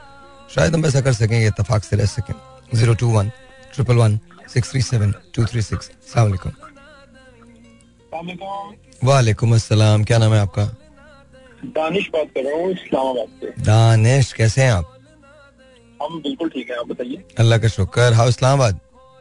[0.54, 2.34] शायद हम ऐसा कर सकें ये इतफाक से रह सकें।
[2.74, 3.30] Zero two one
[3.74, 4.18] triple one
[4.54, 6.52] six three seven two three six सलामकुम
[9.04, 10.64] वालेकुम। अस्सलाम क्या नाम है आपका?
[11.76, 14.98] दानिश बात कर रहा हूँ इस्लामाबाद से। दानिश कैसे हैं आप?
[16.02, 18.80] हम बिल्कुल ठीक है आप बताइए। अल्लाह का शुक्र हाउ इस्लामाबाद?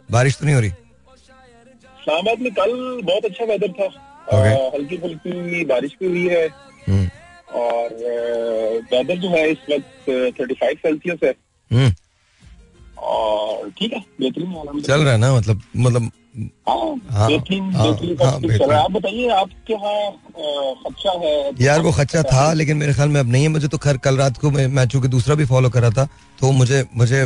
[0.10, 0.69] बारिश तो नहीं हो रही?
[0.69, 2.71] इस्लामाबाद में कल
[3.05, 3.88] बहुत अच्छा वेदर था।
[4.75, 6.47] हल्की फुल्की बारिश भी हुई है।
[6.89, 7.93] और
[8.93, 11.33] वेदर जो है इस वक्त थर्टी फाइव सेल्सियस है।
[11.71, 11.91] हम्म,
[12.97, 16.11] और ठीक है बेहतरीन चल रहा है ना मतलब मतलब
[16.67, 16.75] हाँ
[17.11, 17.87] हाँ, हाँ।
[18.73, 20.11] आप बताइए आपके यहाँ
[20.83, 21.51] खदशा है?
[21.61, 24.17] यार वो खच्चा था लेकिन मेरे ख्याल में अब नहीं है। मुझे तो खैर कल
[24.17, 26.05] रात को मैं, चूँकि दूसरा भी फॉलो कर रहा था
[26.39, 27.23] तो मुझे मुझे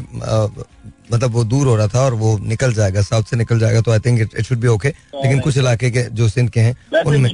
[1.13, 3.91] मतलब वो दूर हो रहा था और वो निकल जाएगा साउथ से निकल जाएगा तो
[3.91, 7.29] I think it should be okay लेकिन कुछ इलाके के जो सिंध के हैं उनमें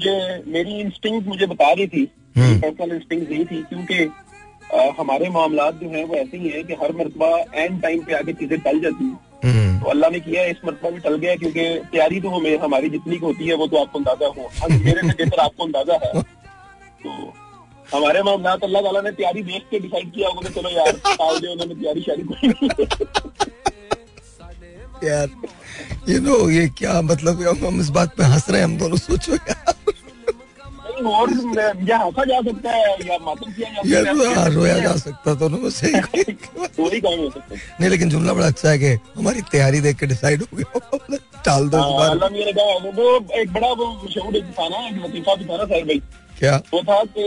[0.48, 2.08] मेरी इंस्टिंक्ट मुझे बता रही थी
[2.38, 4.10] हम्म। पर्सनल इंस्टिंक्ट यही थी क्योंकि
[5.00, 8.34] हमारे मामला जो है वो ऐसे ही है कि हर मरतबा एंड टाइम पे आके
[8.34, 11.64] चीज़ें टल जाती हैं। हम्म, तो अल्लाह ने किया इस मरतबा भी टल गया क्योंकि
[11.92, 15.14] तैयारी तो हमें हमारी जितनी की होती है वो तो आपको अंदाज़ा हो। मेरे से
[15.14, 16.22] बेहतर आपको अंदाज़ा है।
[17.04, 17.34] तो
[17.94, 21.40] हमारे मामलात अल्लाह ताला ने तैयारी देख के डिसाइड किया होगा कि चलो यार टाल
[21.40, 22.48] दे उन्होंने तैयारी शादी कोई
[25.08, 25.30] यार
[26.10, 28.98] यू नो ये क्या मतलब हम हम इस बात पे हंस रहे हैं हम दोनों
[29.08, 29.74] सोचो यार।
[31.12, 31.30] और
[31.90, 35.34] या हंसा जा सकता है या मातम किया जा सकता हाँ, है रोया जा सकता
[35.44, 38.48] दोनों में से एक- एक बात। दो काम हो सकते हैं। नहीं लेकिन जुमला बड़ा
[38.48, 42.92] अच्छा है कि हमारी तैयारी देख के डिसाइड हो गया। टाल दो हाँ, अल्लाह ने
[43.02, 46.02] वो- एक बड़ा वो मशहूर एक था ना एक लतीफा भी था ना साहिर भाई।
[46.42, 46.56] क्या?
[46.74, 47.26] वो था कि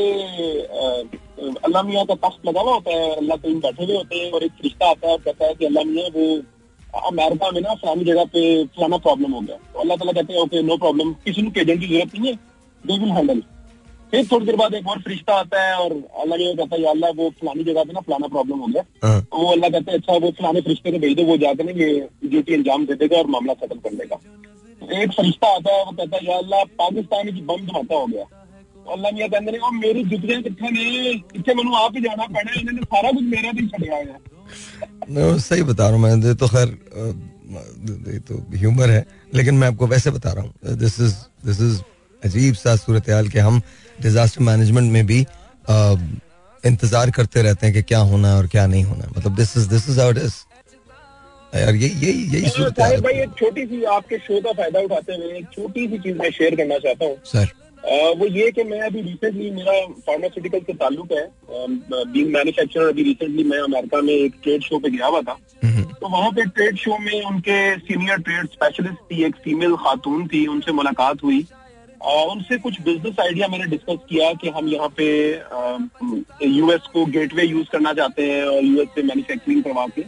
[1.65, 4.45] अल्लाह मियाँ का तख्त लगा हुआ होता है अल्लाह कहीं बैठे हुए होते हैं और
[4.45, 6.25] एक रिश्ता आता है और कहता है कि अल्लाह मियाँ वो
[7.09, 8.43] अमेरिका में ना फलानी जगह पे
[8.77, 11.81] फलाना प्रॉब्लम हो गया। तो अल्लाह ताला कहते हैं ओके नो प्रॉब्लम किसी को एजेंट
[11.81, 12.35] की ज़रूरत नहीं है।
[12.85, 13.43] दे विल हैंडल
[14.11, 16.91] फिर थोड़ी देर बाद एक और फरिश्ता आता है और अल्लाह मियाँ कहता है या
[16.91, 18.85] अल्लाह वो फलानी जगह पे ना फलाना प्रॉब्लम हो गया.
[19.05, 21.65] हाँ, तो वो अल्लाह कहते हैं अच्छा वो फलाने फरिश्ते को भेज दो वो जाकर
[21.65, 21.91] ना ये
[22.25, 24.17] ड्यूटी अंजाम दे देगा और मामला खत्म कर देगा.
[24.83, 28.07] तो एक फरिश्ता आता है वो कहता है या अल्लाह पाकिस्तान की बम धमाका हो
[28.07, 28.25] गया।
[28.85, 32.27] तो अल्लाह मियाँ कहते हैं "ओ मेरी जुतियाँ कितने ने इतने मैंने आप ही जाना
[32.27, 34.19] पड़ा है इन्होंने सारा कुछ मेरा भी छड़िया है।
[35.11, 37.05] मैं वो सही बता रहा हूँ मैं ये तो खैर अ,
[38.13, 41.15] ये तो ह्यूमर है लेकिन मैं आपको वैसे बता रहा हूँ दिस इज़
[41.47, 41.81] दिस इज़
[42.23, 43.61] अजीब सा सूरत हाल कि हम
[44.03, 45.21] डिजास्टर मैनेजमेंट में भी
[46.65, 49.57] इंतज़ार करते रहते हैं कि क्या होना है और क्या नहीं होना है। मतलब this
[49.57, 50.37] is this is out is
[51.57, 55.37] यार ये यही यही सूरत भाई एक छोटी सी आपके शो का फ़ायदा उठाते हुए
[55.39, 57.53] एक छोटी सी चीज़ मैं शेयर करना चाहता हूँ। सर
[57.85, 59.73] वो ये कि मैं अभी रिसेंटली मेरा
[60.07, 64.91] फार्मास्यूटिकल से ताल्लुक है। बीइंग मैन्युफैक्चरर अभी रिसेंटली मैं अमेरिका में एक ट्रेड शो पे
[64.91, 69.23] गया हुआ था। हम्म, तो वहाँ पे ट्रेड शो में उनके सीनियर ट्रेड स्पेशलिस्ट थी
[69.25, 71.45] एक फीमेल खातून थी उनसे मुलाकात हुई।
[72.03, 75.07] और उनसे कुछ बिज़नेस आइडिया मैंने डिस्कस किया कि हम यहाँ पे
[76.47, 80.03] यूएस को गेटवे यूज़ करना चाहते हैं और यूएस से मैन्युफैक्चरिंग करवा के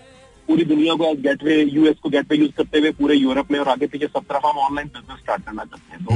[0.48, 3.68] पूरी दुनिया को एज गेटवे यूएस को गेटवे यूज़ करते हुए पूरे यूरोप में और
[3.68, 6.14] आगे पीछे सब तरफ़ हम ऑनलाइन बिज़नेस स्टार्ट करना चाहते हैं। तो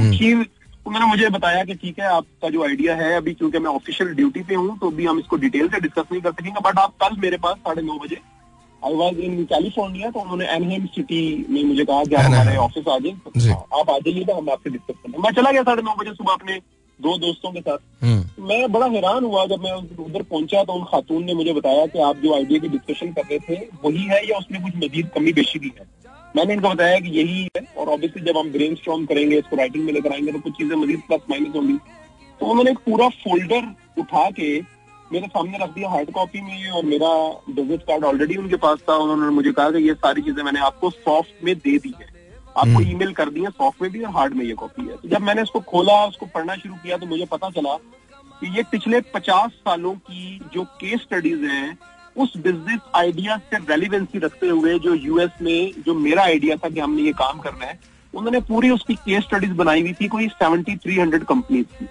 [0.85, 4.13] तो मैंने मुझे बताया कि ठीक है आपका जो आइडिया है अभी क्योंकि मैं ऑफिशियल
[4.15, 6.93] ड्यूटी पे हूँ तो अभी हम इसको डिटेल से डिस्कस नहीं कर सकेंगे बट आप
[7.03, 8.17] कल मेरे पास साढ़े नौ बजे
[8.81, 12.87] आई वॉज़ इन कैलिफ़ोर्निया तो उन्होंने एनहेम सिटी में मुझे कहा कि आप हमारे ऑफ़िस
[12.87, 13.11] आ जाए
[13.79, 16.33] आप आ जाइए तो हम आपसे डिस्कस करेंगे मैं चला गया साढ़े नौ बजे सुबह
[16.33, 16.59] अपने
[16.99, 19.71] दो दोस्तों के साथ। हम्म, मैं बड़ा हैरान हुआ जब मैं
[20.05, 23.21] उधर पहुँचा तो उन खातून ने मुझे बताया कि आप जो आइडिया की डिस्कशन कर
[23.21, 25.85] रहे थे वही है या उसमें कुछ मजीद कमी बेशी भी है?
[26.35, 29.93] मैंने इनको बताया कि यही है और ऑब्वियसली जब हम ब्रेन करेंगे इसको राइटिंग में
[29.93, 31.77] लेकर आएँगे तो कुछ चीज़ें मजीद प्लस माइनस होंगी।
[32.41, 33.67] तो उन्होंने एक पूरा फोल्डर
[33.99, 34.59] उठा के
[35.11, 37.09] मेरे सामने रख दिया हार्ड कॉपी में और मेरा
[37.49, 40.89] बिज़नेस कार्ड ऑलरेडी उनके पास था। उन्होंने मुझे कहा कि ये सारी चीज़ें मैंने आपको
[40.89, 42.09] सॉफ्ट में दे दी है।
[42.49, 44.95] आपको हम्म। ईमेल कर दी है सॉफ्ट में भी और हार्ड में ये कॉपी है।
[44.97, 47.75] तो जब मैंने इसको खोला उसको पढ़ना शुरू किया तो मुझे पता चला
[48.41, 51.77] कि ये पिछले पचास सालों की जो केस स्टडीज़ हैं
[52.15, 56.79] उस बिज़नेस आइडिया से रेलिवेंसी रखते हुए जो यूएस में जो मेरा आइडिया था कि
[56.79, 57.79] हमने ये काम करना है
[58.13, 61.85] उन्होंने पूरी उसकी केस स्टडीज़ बनाई हुई थी कोई सेवेंटी थ्री हंड्रेड कंपनीज़ की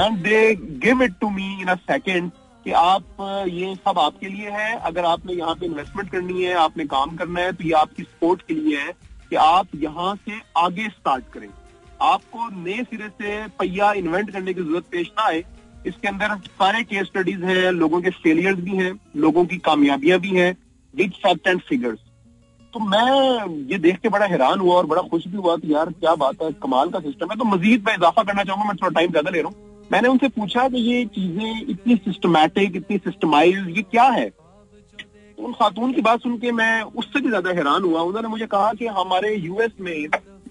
[0.00, 0.54] and they
[0.86, 2.30] give it to me in a second
[2.66, 6.84] कि आप ये सब आपके लिए है अगर आपने यहाँ पे इन्वेस्टमेंट करनी है आपने
[6.86, 8.92] काम करना है तो ये आपकी सपोर्ट के लिए है
[9.30, 11.48] कि आप यहाँ से आगे स्टार्ट करें।
[12.02, 15.44] आपको नए सिरे से पहिया इन्वेंट करने की ज़रूरत पेश ना आए
[15.86, 20.30] इसके अंदर सारे केस स्टडीज़ हैं लोगों के फेलियर्स भी हैं लोगों की कामयाबियाँ भी
[20.30, 20.56] हैं
[20.94, 21.98] विद फैक्ट एंड फिगर्स
[22.72, 25.90] तो मैं ये देख के बड़ा हैरान हुआ और बड़ा खुश भी हुआ कि यार
[25.90, 28.90] क्या बात है कमाल का सिस्टम है। तो मजीद मैं इजाफा करना चाहूँगा मैं थोड़ा
[28.90, 33.68] टाइम ज़्यादा ले रहा हूँ। मैंने उनसे पूछा कि ये चीज़ें इतनी सिस्टमैटिक इतनी सिस्टमाइज
[33.76, 34.28] ये क्या है?
[34.28, 38.46] तो उन खातून की बात सुन के मैं उससे भी ज़्यादा हैरान हुआ। उन्होंने मुझे
[38.46, 40.06] कहा कि हमारे यूएस में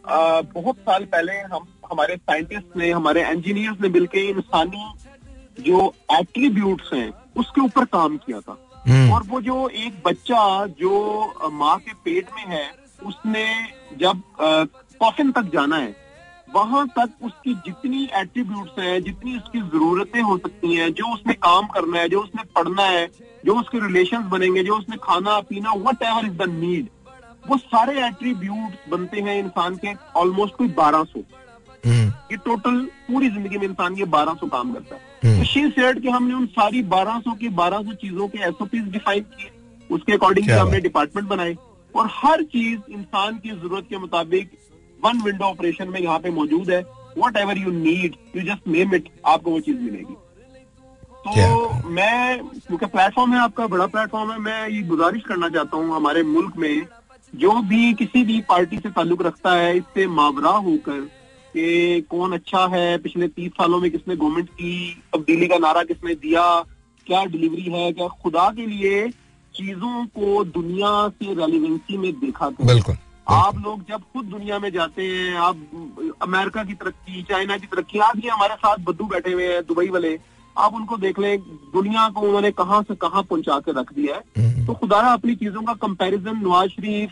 [0.07, 4.85] आ, बहुत साल पहले हम हमारे साइंटिस्ट ने हमारे इंजीनियर्स ने मिलकर इंसानी
[5.57, 11.49] जो एट्रीब्यूट्स हैं उसके ऊपर काम किया था। हम्म, और वो जो एक बच्चा जो
[11.53, 12.65] माँ के पेट में है
[13.05, 13.45] उसने
[13.99, 15.95] जब कॉफिन तक जाना है
[16.47, 21.67] वहाँ तक उसकी जितनी एट्रीब्यूट्स हैं जितनी उसकी जरूरतें हो सकती हैं जो उसने काम
[21.75, 23.07] करना है जो उसने पढ़ना है
[23.45, 26.89] जो उसके रिलेशन बनेंगे जो उसने खाना पीना whatever is the need
[27.47, 31.19] वो सारे एट्रीब्यूट बनते हैं इंसान के ऑलमोस्ट कोई बारह सौ।
[31.83, 36.01] हम्म, ये टोटल पूरी ज़िंदगी में इंसान ये 1200 काम करता है। तो शी सेड
[36.01, 39.49] कि हमने उन सारी 1200 की 1200 चीज़ों के एसओपीज डिफाइन किए।
[39.89, 41.55] उसके अकॉर्डिंग हमने डिपार्टमेंट बनाए।
[41.95, 44.51] और हर चीज़ इंसान की ज़रूरत के मुताबिक
[44.99, 46.79] वन विंडो ऑपरेशन में यहाँ पे मौजूद है।
[47.37, 50.15] Whatever you need you just name it आपको वो चीज़ मिलेगी।
[51.25, 55.95] तो मैं क्योंकि प्लेटफॉर्म है आपका बड़ा प्लेटफॉर्म है मैं ये गुजारिश करना चाहता हूँ
[55.95, 56.85] हमारे मुल्क में
[57.33, 61.07] जो भी किसी भी पार्टी से ताल्लुक रखता है इससे मावरा होकर
[61.53, 64.73] कि कौन अच्छा है पिछले तीस सालों में किसने गवर्नमेंट की
[65.13, 66.45] तब्दीली का नारा किसने दिया
[67.07, 69.07] क्या डिलीवरी है क्या खुदा के लिए
[69.55, 72.95] चीज़ों को दुनिया से रेलिवेंसी में देखा करें। बिल्कुल
[73.29, 75.57] आप लोग जब खुद दुनिया में जाते हैं आप
[76.21, 79.87] अमेरिका की तरक्की चाइना की तरक्की आज ये हमारे साथ बद्दू बैठे हुए हैं दुबई
[79.89, 80.17] वाले
[80.55, 81.39] आप उनको देख लें
[81.73, 85.35] दुनिया को उन्होंने कहाँ से कहाँ पहुँचा के रख दिया है। हम्म, तो खुदा अपनी
[85.35, 87.11] चीज़ों का कंपैरिजन नवाज़ शरीफ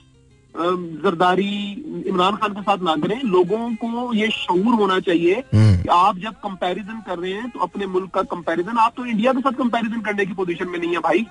[0.56, 5.90] जरदारी इमरान खान के साथ ना करें। लोगों को ये शूर होना चाहिए हम्म, कि
[5.90, 9.42] आप जब कंपैरिजन कर रहे हैं तो अपने मुल्क का कंपैरिजन आप तो इंडिया के
[9.42, 11.26] साथ कंपैरिजन करने की पोजीशन में नहीं है भाई।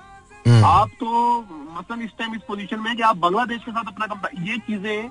[0.47, 1.39] हम्म, आप तो
[1.71, 5.09] मसलन इस टाइम इस पोजीशन में है कि आप बांग्लादेश के साथ अपना ये चीज़ें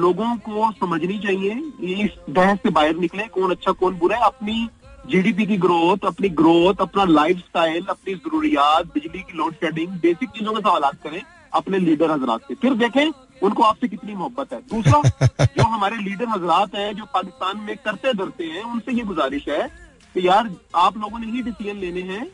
[0.00, 4.22] लोगों को समझनी चाहिए ये इस बहस से बाहर निकले कौन अच्छा कौन बुरा है।
[4.22, 4.68] अपनी
[5.06, 10.28] जीडीपी की ग्रोथ अपनी ग्रोथ अपना लाइफ स्टाइल अपनी जरूरियात बिजली की लोड शेडिंग बेसिक
[10.30, 11.20] चीज़ों के सवाल करें
[11.54, 13.10] अपने लीडर हजरात से। फिर देखें
[13.42, 14.60] उनको आपसे कितनी मोहब्बत है?
[14.60, 19.48] दूसरा जो हमारे लीडर हजरात हैं जो पाकिस्तान में करते धरते हैं उनसे ये गुजारिश
[19.48, 19.68] है
[20.14, 22.26] कि यार आप लोगों ने ही डिसीज़न लेने हैं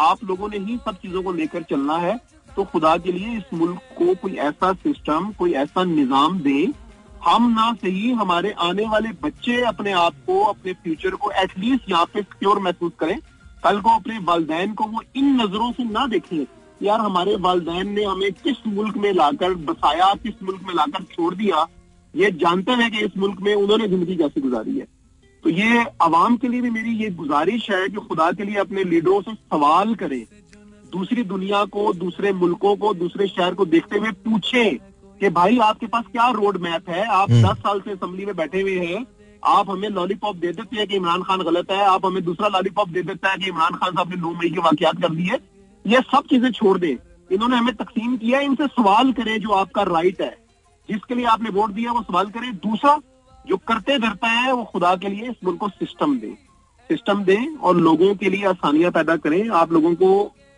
[0.00, 2.20] आप लोगों ने ही सब चीज़ों को लेकर चलना है
[2.56, 6.72] तो खुदा के लिए इस मुल्क को कोई ऐसा सिस्टम कोई ऐसा निज़ाम दे
[7.24, 12.04] हम ना सही हमारे आने वाले बच्चे अपने आप को अपने फ्यूचर को एटलीस्ट यहाँ
[12.04, 13.18] पे सिक्योर महसूस करें।
[13.64, 16.44] कल को अपने वालदेन को वो इन नज़रों से ना देखें।
[16.82, 21.34] यार हमारे वालदेन ने हमें किस मुल्क में लाकर बसाया किस मुल्क में लाकर छोड़
[21.34, 21.66] दिया
[22.14, 24.86] ये जानते हैं कि इस मुल्क में उन्होंने ज़िंदगी कैसे गुजारी है।
[25.44, 28.84] तो ये आवाम के लिए भी मेरी ये गुजारिश है कि खुदा के लिए अपने
[28.84, 30.22] लीडरों से सवाल करें
[30.92, 34.76] दूसरी दुनिया को दूसरे मुल्कों को दूसरे शहर को देखते हुए पूछें
[35.20, 37.04] कि भाई आपके पास क्या रोड मैप है?
[37.04, 39.04] आप हम्म। दस साल से असम्बली में बैठे हुए हैं
[39.42, 42.88] आप हमें लॉलीपॉप दे देते हैं कि इमरान खान गलत है आप हमें दूसरा लॉलीपॉप
[42.88, 45.38] दे देता है कि इमरान खान साहब ने नौ मई के वाकयात कर दिए
[45.86, 46.96] ये सब चीज़ें छोड़ दें।
[47.30, 50.36] इन्होंने हमें तकसीम किया इनसे सवाल करें जो आपका राइट है।
[50.88, 52.98] जिसके लिए आपने वोट दिया वो सवाल करें। दूसरा
[53.44, 56.34] जो करते धरता है वो खुदा के लिए इस मुल्क को सिस्टम दें।
[56.90, 60.10] सिस्टम दें और लोगों के लिए आसानियाँ पैदा करें। आप लोगों को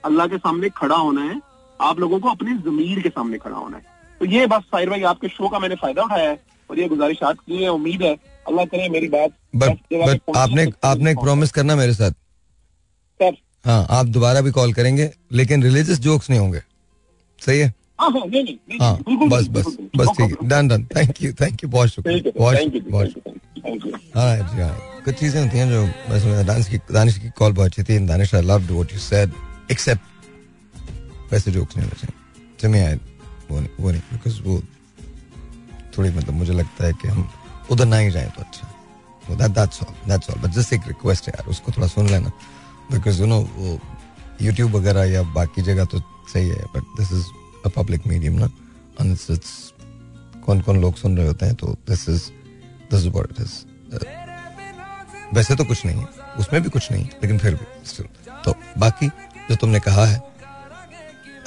[0.04, 1.40] अल्लाह के सामने खड़ा होना है।
[1.80, 3.82] आप लोगों को अपनी जमीर के सामने खड़ा होना है।
[4.20, 7.36] तो ये बस साहिर भाई आपके शो का मैंने फ़ायदा उठाया है और ये गुजारिशात
[7.38, 8.14] की है उम्मीद है।
[8.48, 12.12] अल्लाह करे मेरी बात बट बट आपने आपने एक प्रॉमिस करना मेरे साथ।
[13.64, 16.60] हाँ आप दोबारा भी कॉल करेंगे लेकिन रिलीजियस जोक्स नहीं होंगे।
[17.38, 17.72] सही है?
[18.00, 21.32] हाँ हाँ नहीं नहीं नहीं, हाँ बस बस बस ठीक है। Done done thank you
[21.40, 22.32] thank you बहुत शुक्रिया
[22.90, 24.68] बहुत शुक्रिया
[25.04, 25.86] कुछ चीज़ें होती हैं जो
[26.20, 29.32] समझ दानिश की दानिश की कॉल बहुत अच्छी थी Danish I loved what you said
[29.70, 30.02] except
[31.32, 32.94] वैसे जोक्स नहीं होने चाहिए। जमी आए
[33.50, 34.60] वो नहीं वो नहीं बिकॉज़ वो
[35.98, 37.28] थोड़ी मतलब मुझे लगता है कि हम
[37.70, 41.32] उधर ना ही जाए तो अच्छा। That's all that's all but just एक रिक्वेस्ट है
[41.38, 42.30] यार उसको थोड़ा सुन लेना।
[42.92, 43.79] बिकॉज़ यू नो वो
[44.42, 46.01] यूट्यूब वगैरह या बाकी जगह तो
[46.33, 47.27] सही है but this is
[47.66, 48.48] a public medium ना?
[49.01, 49.72] इट्स
[50.46, 52.22] कौन कौन लोग सुन रहे होते हैं तो this is
[52.90, 53.55] this is what it is
[55.35, 56.07] वैसे तो कुछ नहीं है,
[56.38, 58.07] उसमें भी कुछ नहीं लेकिन फिर भी, still.
[58.44, 59.09] तो बाकी
[59.48, 60.20] जो तुमने कहा है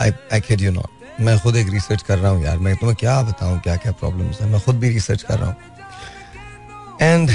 [0.01, 2.95] I I Khed you not मैं खुद एक रिसर्च कर रहा हूँ यार, मैं तुम्हें
[2.99, 4.49] क्या बताऊँ क्या क्या प्रॉब्लम्स है?
[4.49, 5.55] मैं खुद भी रिसर्च कर रहा हूँ.
[7.01, 7.31] एंड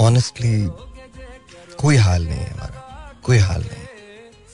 [0.00, 0.56] ऑनेस्टली
[1.82, 3.86] कोई हाल नहीं है हमारा। कोई हाल नहीं।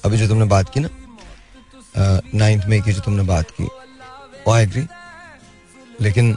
[0.05, 0.89] अभी जो तुमने बात की ना
[2.35, 3.69] नाइन्थ में की जो तुमने बात की
[4.49, 4.87] आई एग्री
[6.01, 6.37] लेकिन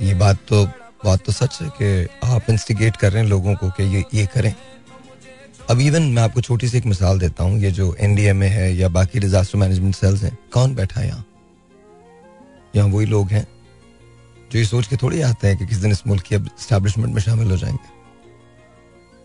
[0.00, 0.64] ये बात तो
[1.04, 4.26] बात तो सच है कि आप इंस्टिगेट कर रहे हैं लोगों को कि ये ये
[4.26, 4.54] करें।
[5.70, 8.74] अब इवन मैं आपको छोटी सी एक मिसाल देता हूँ, ये जो एनडीए में है
[8.74, 11.24] या बाकी डिजास्टर मैनेजमेंट सेल्स हैं, कौन बैठा है यहाँ?
[12.76, 13.46] यहाँ वही लोग हैं
[14.52, 17.14] जो ये सोच के थोड़ी आते हैं कि किस दिन इस मुल्क की अब स्टैब्लिशमेंट
[17.14, 17.92] में शामिल हो जाएँगे।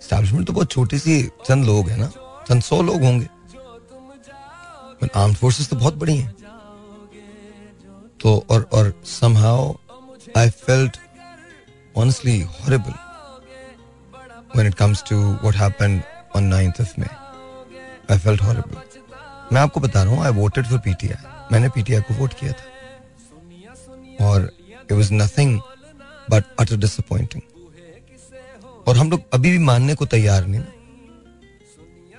[0.02, 2.12] स्टैब्लिशमेंट तो बहुत छोटी सी चंद लोग हैं ना,
[2.48, 3.28] चंद सौ लोग होंगे।
[5.16, 6.34] आर्म फोर्सेस तो बहुत बड़ी हैं।
[8.22, 9.74] तो और और somehow
[10.38, 10.98] I felt
[11.96, 12.94] honestly horrible
[14.54, 16.00] when it comes to what happened
[16.38, 17.10] on 9th of May.
[18.14, 18.80] I felt horrible.
[19.54, 21.16] मैं आपको बता रहा हूँ आई वोटेड फॉर पीटीआई
[21.52, 24.50] मैंने पीटीआई को वोट किया था। और
[24.82, 25.60] it was nothing
[26.32, 27.42] but utter disappointing
[28.88, 30.64] और हम लोग अभी भी मानने को तैयार नहीं।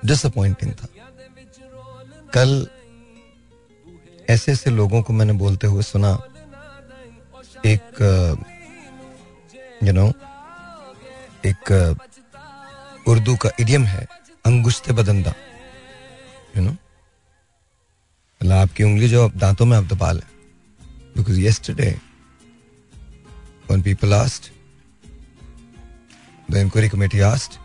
[0.05, 0.87] डिसअपॉइंटिंग था।
[2.33, 2.67] कल
[4.29, 6.11] ऐसे ऐसे लोगों को मैंने बोलते हुए सुना।
[7.65, 8.01] एक
[9.83, 10.07] यू नो
[11.45, 11.97] एक,
[13.07, 14.07] उर्दू का इडियम है
[14.45, 15.33] अंगुश्त बदंदा
[16.57, 20.27] यू नो मतलब आपकी उंगली जो आप दांतों में आप दबा लें।
[21.17, 21.93] Because yesterday,
[23.69, 24.45] when people asked
[26.51, 27.57] the inquiry committee asked,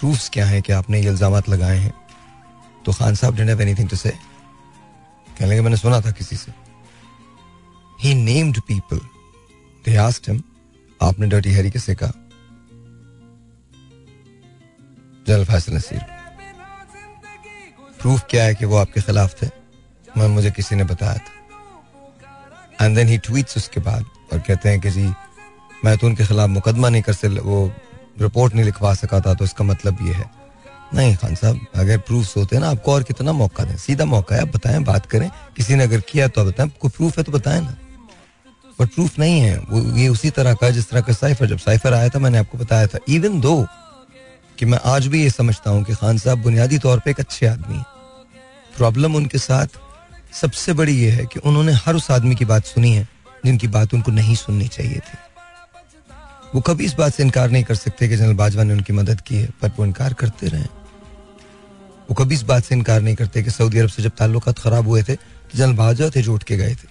[0.00, 1.94] proofs क्या है कि आपने ये इल्ज़ाम लगाए हैं?
[2.84, 4.12] तो खान साहब didn't have anything to say.
[5.38, 6.52] कहने लगे, मैंने सुना था किसी से.
[8.04, 9.00] He named people.
[9.86, 10.42] They asked him,
[11.02, 12.12] आपने डर्टी हैरी किसे कहा?
[15.26, 16.00] जनरल फैसल नसीर
[18.00, 19.46] प्रूफ क्या है कि वो आपके खिलाफ थे?
[20.16, 24.80] मैं मुझे किसी ने बताया था। एंड देन ही ट्वीट्स उसके बाद और कहते हैं
[24.80, 25.12] कि, जी,
[25.84, 27.72] मैं तो उनके खिलाफ मुकदमा नहीं कर सकता वो
[28.20, 30.30] रिपोर्ट नहीं लिखवा सका था तो इसका मतलब ये है।
[30.94, 33.76] नहीं, खान साहब, अगर प्रूफ होते हैं ना, आपको और कितना मौका दें?
[33.76, 37.18] सीधा मौका है, आप बताएँ, बात करें। किसी ने अगर किया तो बताएँ कोई प्रूफ
[37.18, 37.76] है तो बताएँ ना।
[38.80, 41.94] बट प्रूफ नहीं है। वो, ये उसी तरह का जिस तरह का साइफर जब साइफर
[41.94, 43.66] आया था, मैंने आपको बताया था इवन दो
[44.58, 47.46] कि मैं आज भी ये समझता हूँ कि खान साहब बुनियादी तौर पर एक अच्छे
[47.46, 47.84] आदमी हैं।
[48.76, 49.66] प्रॉब्लम उनके साथ
[50.32, 53.08] सबसे बड़ी ये है कि उन्होंने हर उस आदमी की बात सुनी है,
[53.44, 55.18] जिनकी बात उनको नहीं सुननी चाहिए थी।
[56.54, 59.20] वो कभी इस बात से इनकार नहीं कर सकते कि जनरल बाजवा ने उनकी मदद
[59.20, 60.64] की है, पर वो इनकार करते रहे।
[62.08, 64.88] वो कभी इस बात से इनकार नहीं करते कि सऊदी अरब से जब ताल्लुक खराब
[64.88, 66.88] हुए थे तो जनरल बाजवा थे जो उठ के गए थे।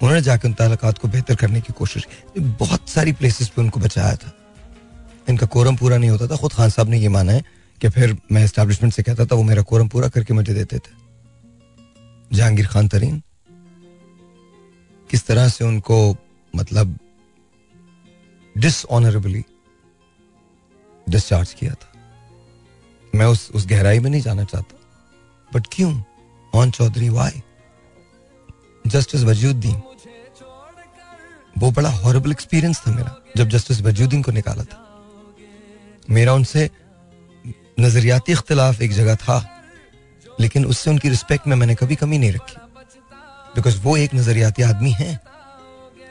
[0.00, 3.80] उन्होंने जाकर उन ताल्लुक को बेहतर करने की कोशिश की। बहुत सारी प्लेसेस पे उनको
[3.80, 4.32] बचाया था।
[5.28, 7.44] इनका कोरम पूरा नहीं होता था। खुद खान साहब ने ये माना है
[7.80, 10.96] कि फिर मैं एस्टेब्लिशमेंट से कहता था, वो मेरा कोरम पूरा करके मुझे देते थे।
[12.32, 13.22] जहांगीर खान तरीन,
[15.10, 16.16] किस तरह से उनको
[16.54, 16.98] मतलब
[18.58, 19.44] डिसऑनरेबली
[21.08, 21.92] डिस्चार्ज किया था।
[23.14, 24.76] मैं उस उस गहराई में नहीं जाना चाहता।
[25.54, 26.02] बट क्यों?
[26.54, 27.42] On Chaudhry why
[28.86, 29.82] justice Wajuddin
[31.58, 35.04] वो बड़ा हॉरेबल एक्सपीरियंस था मेरा, जब जस्टिस वजूद्दीन को निकाला था।
[36.10, 36.70] मेरा उनसे
[37.80, 39.62] नजरियाती इख्तलाफ एक जगह था,
[40.40, 42.56] लेकिन उससे उनकी रिस्पेक्ट में मैंने कभी कमी नहीं रखी।
[43.54, 45.20] बिकॉज़ वो एक नजरियाती आदमी है।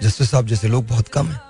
[0.01, 1.46] जस्टिस साहब जैसे लोग बहुत कम हैं।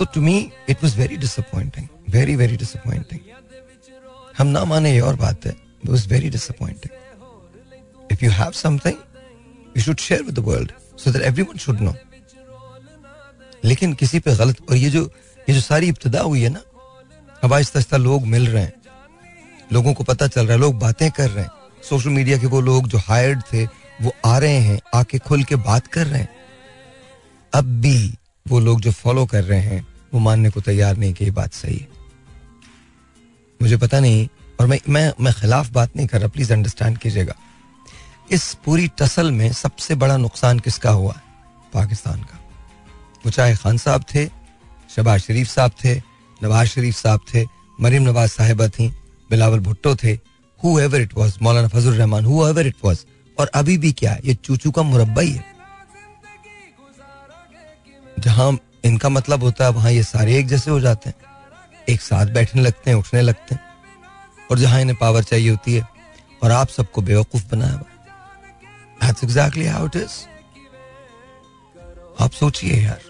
[0.00, 0.36] तो to me
[0.68, 3.20] it was very disappointing very very disappointing
[4.38, 8.96] हम ना माने ये और बात है was very disappointing if you have something
[9.76, 11.94] you should share with the world so that everyone should know
[13.64, 15.02] लेकिन किसी पे गलत, और ये जो
[15.48, 16.60] ये जो सारी इब्तदा हुई है ना,
[17.44, 18.72] अब आहिस्ता आहिस्ता लोग मिल रहे हैं।
[19.72, 21.50] लोगों को पता चल रहा है, लोग बातें कर रहे हैं।
[21.88, 23.64] सोशल मीडिया के वो लोग जो हायर्ड थे,
[24.02, 26.28] वो आ रहे हैं, आके खुल के बात कर रहे हैं।
[27.52, 28.14] अब भी
[28.48, 31.52] वो लोग जो फॉलो कर रहे हैं वो मानने को तैयार नहीं कि ये बात
[31.52, 31.88] सही है।
[33.62, 34.28] मुझे पता नहीं,
[34.60, 37.34] और मैं मैं मैं खिलाफ बात नहीं कर रहा प्लीज़ अंडरस्टैंड कीजिएगा।
[38.30, 41.12] इस पूरी टसल में सबसे बड़ा नुकसान किसका हुआ?
[41.12, 41.22] है
[41.74, 42.38] पाकिस्तान का।
[43.26, 44.26] वो चाहे खान साहब थे,
[44.96, 46.02] शबाज शरीफ साहब थे,
[46.42, 47.46] नवाज़ शरीफ साहब थे
[47.80, 48.88] मरीम नवाज़ साहिबा थी,
[49.30, 50.18] बिलावल भुट्टो थे
[50.64, 53.04] who ever it was Maulana Fazal Rehman whoever it was
[53.38, 55.44] और अभी भी क्या ये चूचू का मुरब्बा ही है।
[58.18, 61.16] जहाँ इनका मतलब होता है वहाँ ये सारे एक जैसे हो जाते हैं।
[61.88, 63.64] एक साथ बैठने लगते हैं, उठने लगते हैं।
[64.50, 65.88] और जहाँ इन्हें पावर चाहिए होती है।
[66.42, 67.82] और आप सबको बेवकूफ़ बनाया हुआ
[69.02, 70.10] That's exactly how it is.
[72.20, 73.00] आप सोचिए यार।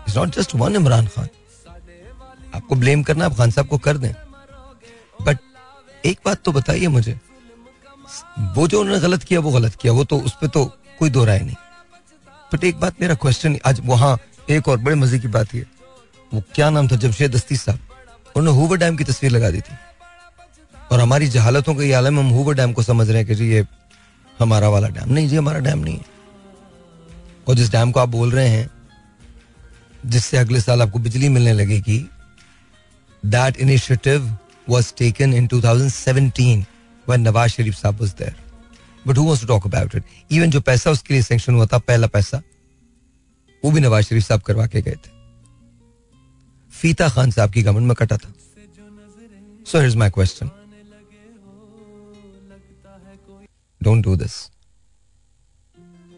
[0.00, 1.28] It's not just one Imran Khan
[2.54, 4.14] आपको ब्लेम करना आप खान साहब को कर दें।
[5.22, 5.38] बट
[6.04, 7.20] एक बात तो बताइए मुझे।
[8.38, 11.24] वो जो उन्होंने गलत किया, वो गलत किया। वो तो उस पर तो कोई दो
[11.24, 11.56] राय नहीं।
[12.52, 14.18] बट एक बात मेरा क्वेश्चन आज वहाँ
[14.50, 15.66] एक और बड़े मज़े की बात है
[16.34, 17.78] वो क्या नाम था, जमशेद दस्ती साहब,
[18.36, 19.76] उन्होंने हूवर डैम की तस्वीर लगा दी थी
[20.92, 23.66] और हमारी जहालतों का आलम, हम हूवर डैम को समझ रहे हैं कि जी ये
[24.38, 26.12] हमारा वाला डैम नहीं, जी हमारा डैम नहीं है
[27.48, 28.70] और जिस डैम को आप बोल रहे हैं,
[30.06, 31.98] जिससे अगले साल आपको बिजली मिलने लगेगी
[33.22, 34.36] that initiative
[34.66, 36.60] was taken in 2017
[37.06, 38.34] when Nawaz Sharif साहब was there.
[39.06, 40.04] But who wants to talk about it?
[40.32, 42.40] Even जो पैसा उसके लिए सेंक्शन हुआ था, पहला पैसा
[43.64, 45.10] वो भी नवाज़ शरीफ साहब करवा के गए थे।
[46.72, 48.32] फीता खान साहब की गवर्नमेंट में कटा था।
[49.66, 50.50] So here's my question
[53.80, 54.34] don't do this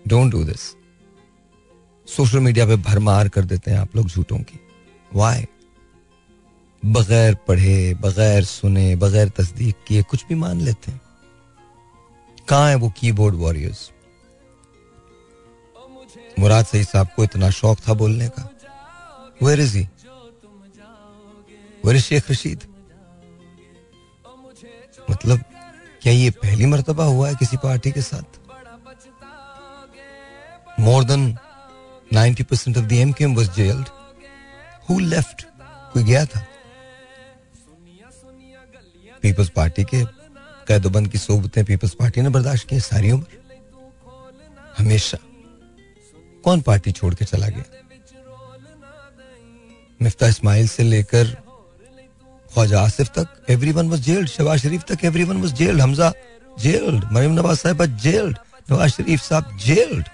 [0.09, 0.61] don't do this
[2.09, 4.59] social media पे भरमार कर देते हैं आप लोग झूठों की।
[5.15, 5.47] वाई
[6.83, 11.01] बगैर पढ़े, बगैर सुने, बगैर तस्दीक किए कुछ भी मान लेते हैं।
[12.49, 13.91] कहा है वो कीबोर्ड वॉरियर्स
[16.39, 18.51] मुराद सही साहब को इतना शौक था बोलने का।
[19.43, 19.89] Where is he
[21.85, 22.65] where Sheikh Rashid.
[25.11, 25.41] मतलब
[26.03, 28.29] क्या ये पहली मरतबा हुआ है किसी पार्टी के साथ?
[30.81, 31.37] More than
[32.13, 33.89] 90 percent of the MQM was jailed
[34.91, 35.47] who left
[35.93, 36.47] कोई गया था?
[39.23, 40.05] पीपल्स पार्टी के
[40.69, 43.27] कैदोबंद की सोबतें पीपल्स पार्टी ने बर्दाश्त की सारी उम्र।
[44.79, 45.19] हमेशा।
[46.47, 47.65] कौन पार्टी छोड़ के चला गया?
[50.03, 51.27] मिफ्ता इस्माइल से लेकर
[52.55, 56.13] ख्वाजा आसिफ तक everyone was jailed Shahbaz Sharif तक everyone was jailed Hamza
[56.59, 58.39] jailed Maryam Nawaz sahiba jailed
[58.71, 60.09] Nawaz Sharif sahab jailed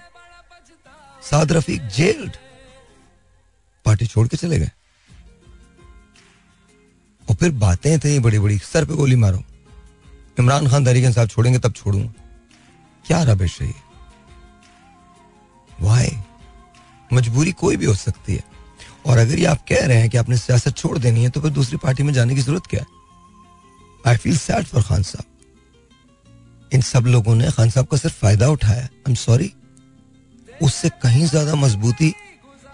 [1.29, 2.31] Saad Rafiq jailed
[3.85, 4.71] party छोड़ के चले गए।
[7.27, 9.43] और फिर बातें थे बड़ी बड़ी सर पे गोली मारो।
[10.39, 12.11] इमरान खान तरीके साहब छोड़ेंगे तब छोड़ूँगा।
[13.07, 13.82] क्या रबिश है ये?
[15.83, 16.17] वाई
[17.11, 18.43] मजबूरी कोई भी हो सकती है।
[19.05, 21.51] और अगर ये आप कह रहे हैं कि आपने सियासत छोड़ देनी है तो फिर
[21.51, 22.87] दूसरी पार्टी में जाने की ज़रूरत क्या है?
[24.03, 25.25] I feel sad for Khan sahab
[26.73, 29.51] इन सब लोगों ने खान साहब का सिर्फ़ फ़ायदा उठाया। आई एम सॉरी
[30.49, 32.09] उससे कहीं ज़्यादा मजबूती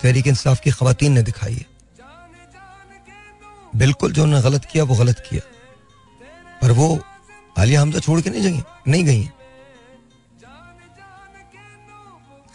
[0.01, 1.65] तहरीक इंसाफ की खातन ने दिखाई है।
[3.75, 5.41] बिल्कुल जो उन्होंने गलत किया, वो गलत किया।
[6.61, 6.99] पर वो
[7.57, 9.29] आलिया हमजा छोड़ के नहीं गई नहीं गई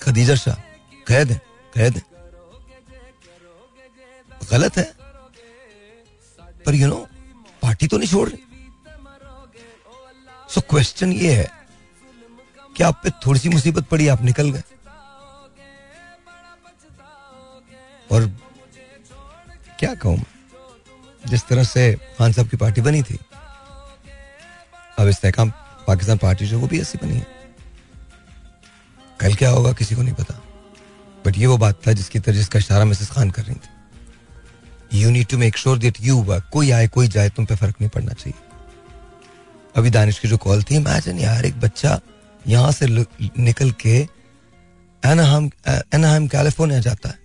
[0.04, 0.54] खदीजा शाह
[1.08, 1.38] कह दें
[1.74, 2.00] कह दें
[4.50, 4.84] गलत है।
[6.66, 6.96] पर यू नो
[7.62, 8.42] पार्टी तो नहीं छोड़ रही।
[10.50, 11.50] सो क्वेश्चन ये है
[12.76, 14.62] कि आप पे थोड़ी सी मुसीबत पड़ी, आप निकल गए।
[18.10, 18.26] और
[19.78, 20.32] क्या कहूँ मैं?
[21.24, 23.18] जिस तरह से खान साहब की पार्टी बनी थी,
[24.98, 25.50] अब इस्तेकाम
[25.86, 27.43] पाकिस्तान पार्टी जो वो भी ऐसी बनी है।
[29.24, 30.40] कल क्या होगा, किसी को नहीं पता।
[31.26, 35.10] बट ये वो बात था जिसकी तरह जिसका इशारा मिसेस खान कर रही थी। You
[35.10, 37.90] need to make sure that you work कोई आए, कोई जाए, तुम पे फ़र्क नहीं
[37.90, 38.38] पड़ना चाहिए।
[39.74, 42.00] अभी दानिश की जो कॉल थी इमेजिन यार, एक बच्चा
[42.46, 43.96] यहाँ से निकल के
[45.02, 47.18] एनाहाम एनाहाम कैलिफ़ोर्निया जाता है।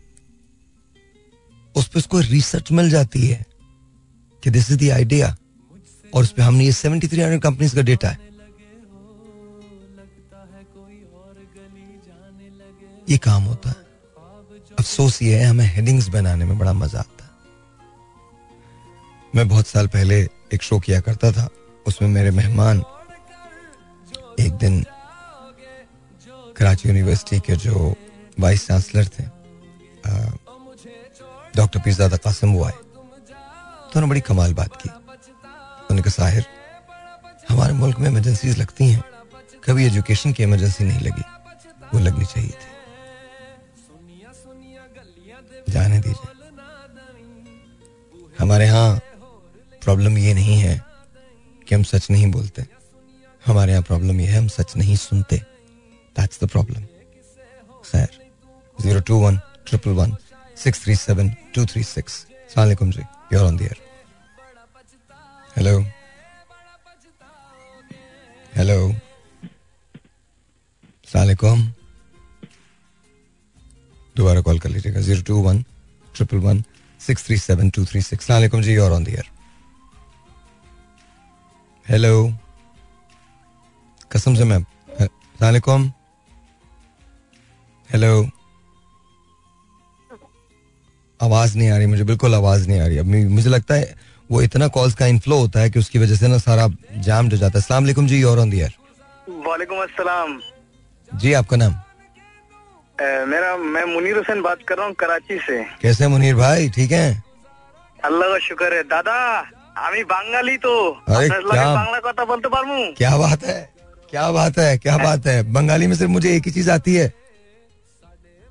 [1.75, 3.45] उस पर उसको रिसर्च मिल जाती है
[4.43, 5.35] कि दिस इज़ द आइडिया
[6.13, 8.28] और उस पर हमने ये सेवेंटी थ्री हंड्रेड कंपनीज़ का डेटा है।
[13.09, 13.75] ये काम होता है।
[14.79, 17.29] अफसोस ये है, हमें हेडिंग्स बनाने में बड़ा मज़ा आता है।
[19.35, 20.19] मैं बहुत साल पहले
[20.53, 21.47] एक शो किया करता था,
[21.87, 22.83] उसमें मेरे मेहमान
[24.39, 24.85] एक दिन
[26.57, 27.95] कराची यूनिवर्सिटी के जो
[28.39, 29.23] वाइस चांसलर थे
[31.55, 36.45] डॉक्टर पीरजादा कासिम वो आए। तो उन्होंने बड़ी कमाल बात की। उन्होंने कहा, साहिर,
[37.49, 39.03] हमारे मुल्क में इमरजेंसीज लगती हैं।
[39.63, 41.23] कभी एजुकेशन की इमरजेंसी नहीं लगी।
[41.93, 42.68] वो लगनी चाहिए थी।
[45.69, 46.37] जाने दीजिए।
[48.39, 48.99] हमारे यहाँ
[49.83, 50.75] प्रॉब्लम ये नहीं है
[51.67, 52.65] कि हम सच नहीं बोलते।
[53.43, 55.37] हमारे यहाँ प्रॉब्लम ये है, हम सच नहीं सुनते।
[56.15, 56.83] दैट्स द प्रॉब्लम
[57.85, 58.09] खैर
[58.81, 60.15] zero two one triple one
[60.63, 63.73] six three seven two three six सलामकुम जी, You're on the
[65.55, 65.79] hello
[68.55, 68.77] hello.
[71.07, 71.61] सलामकुम
[74.19, 75.63] दोबारा कॉल कर लीजिएगा। Zero two one
[76.15, 76.63] triple one
[76.99, 78.25] six three seven two three six.
[78.27, 79.29] सलामकुम जी और ऑन द एयर।
[81.85, 82.13] हेलो।
[84.11, 84.59] कसम से मैं
[84.99, 85.91] सलामकुम
[87.89, 88.29] हेलो।
[91.19, 93.95] आवाज़ नहीं आ रही मुझे बिल्कुल आवाज़ नहीं आ रही। अब मुझे लगता है
[94.29, 96.67] वो इतना कॉल्स का इनफ्लो होता है कि उसकी वजह से ना सारा
[96.97, 98.73] जाम हो जाता है। अस्सलाम जी और ऑन दियर
[99.47, 100.39] वालेकुम अस्सलाम।
[101.09, 101.73] जी आपका नाम?
[103.26, 107.06] मेरा मैं मुनीर हुसैन बात कर रहा हूँ कराची से कैसे मुनीर भाई ठीक है
[108.00, 109.18] আল্লাহ শুক্র দাদা
[109.84, 110.72] আমি বাঙালি তো
[111.10, 113.60] আরে আপনার লগে क्या- বাংলা কথা বলতে পারবো क्या बात है
[114.12, 117.06] क्या बात है क्या बात है बंगाली में सिर्फ मुझे एक ही चीज आती है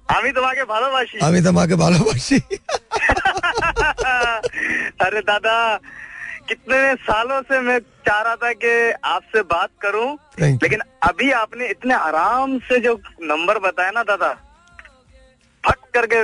[0.10, 2.38] আমি তোমাকে ভালোবাসি আমি তোমাকে ভালোবাসি
[5.00, 5.56] अरे दादा
[6.49, 8.71] कितने सालों से मैं चाह रहा था कि
[9.07, 10.09] आपसे बात करूँ
[10.41, 14.33] लेकिन अभी आपने इतने आराम से जो नंबर बताया ना दादा
[15.65, 16.23] फट करके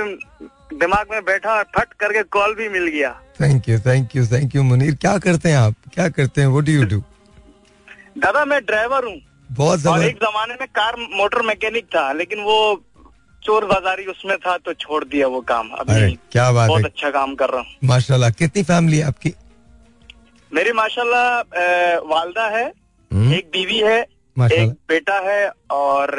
[0.77, 3.11] दिमाग में बैठा और फट करके कॉल भी मिल गया।
[3.41, 5.75] Thank you thank you thank you Munir क्या करते हैं आप?
[5.93, 6.47] क्या करते हैं?
[6.47, 7.01] व्हाट डू यू डू
[8.17, 9.19] दादा मैं ड्राइवर हूँ।
[9.51, 12.57] बहुत और एक जमाने में कार मोटर मैकेनिक था लेकिन वो
[13.43, 17.09] चोर बाजारी उसमें था तो छोड़ दिया वो काम। अभी क्या बात बहुत है। अच्छा
[17.11, 19.33] काम कर रहा हूँ। माशाल्लाह कितनी फैमिली है आपकी?
[20.55, 21.27] मेरी माशाल्लाह
[22.09, 23.99] वालदा है हम्म, एक बीवी है
[24.37, 26.11] एक बेटा है और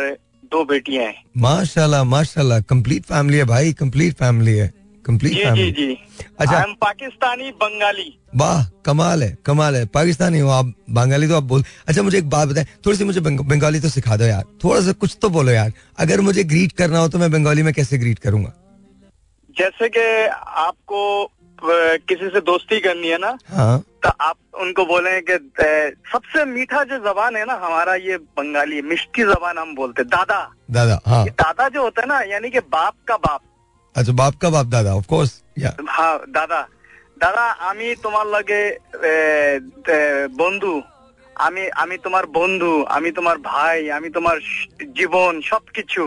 [0.53, 4.72] दो बेटियाँ हैं। माशाल्लाह माशाल्लाह कंप्लीट फैमिली है भाई कंप्लीट फैमिली है
[5.05, 5.97] कंप्लीट जी जी फैमिली जी।
[6.41, 11.43] अच्छा। हम पाकिस्तानी बंगाली वाह कमाल है कमाल है। पाकिस्तानी हो आप बंगाली तो आप
[11.53, 14.80] बोल अच्छा मुझे एक बात बताएँ थोड़ी सी मुझे बंगाली तो सिखा दो यार थोड़ा
[14.87, 15.72] सा कुछ तो बोलो यार
[16.07, 18.53] अगर मुझे ग्रीट करना हो तो मैं बंगाली में कैसे ग्रीट करूँगा?
[19.57, 20.01] जैसे कि
[20.64, 21.01] आपको
[21.60, 25.70] किसी से दोस्ती करनी है ना हाँ तो आप उनको बोले कि अ,
[26.14, 30.39] सबसे मीठा जो जबान है ना हमारा ये बंगाली मिष्टी जबान हम बोलते हैं, दादा
[30.72, 33.42] दादा हाँ ये दादा जो होता है ना यानी कि बाप का बाप
[33.96, 36.62] अच्छा बाप का बाप दादा ऑफ कोर्स या হ্যাঁ দাদা
[37.22, 38.62] দাদা আমি তোমার লগে
[39.04, 39.14] এ,
[39.89, 39.98] এ,
[40.38, 40.74] বন্ধু
[41.36, 46.04] আমি আমি তোমার বন্ধু আমি তোমার ভাই আমি তোমার স- জীবন সবকিছু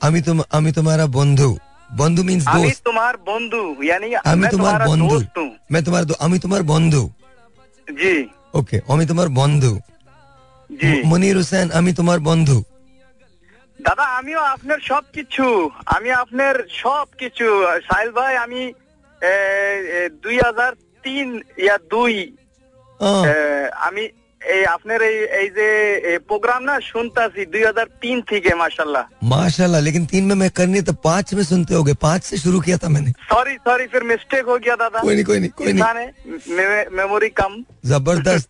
[0.00, 1.50] আমি तुम আমি तुम्हारा बंधु
[1.90, 5.82] बंधु मीन्स আমি दोस्त তোমার বন্ধু यानी আমি मैं তোমার तुम्हारा বন্ধু दोस्त हूँ मैं
[5.86, 7.02] तुम्हारा दो- আমি তোমার বন্ধু
[7.88, 8.14] जी
[8.54, 9.72] ওকে আমি তোমার বন্ধু
[10.70, 12.56] জি মনির হোসেন আমি তোমার বন্ধু
[13.78, 15.46] দাদা আমিও আপনার সব কিছু
[15.86, 17.46] আমি আপনার সব কিছু
[17.88, 18.62] সাহিল ভাই আমি
[19.20, 19.34] এ,
[19.92, 20.72] এ, দুই হাজার
[21.04, 21.26] তিন
[21.58, 22.14] ইয়া দুই
[23.00, 23.34] আহ, এ,
[23.86, 24.19] আমি এই
[24.68, 25.66] আপনার এই এই যে
[26.30, 30.92] প্রোগ্রাম না শুনতাছি দুই হাজার তিন থেকে মাসাল্লাহ माशाल्लाह लेकिन तीन में मैं करनी तो
[31.06, 34.56] पांच में सुनते होगे पांच से शुरू किया था मैंने सॉरी सॉरी फिर मिस्टेक हो
[34.58, 36.06] गया दादा कोई नहीं कोई नहीं कोई नहीं इंसान है
[36.58, 37.52] मे- मेमोरी कम
[37.86, 38.48] जबरदस्त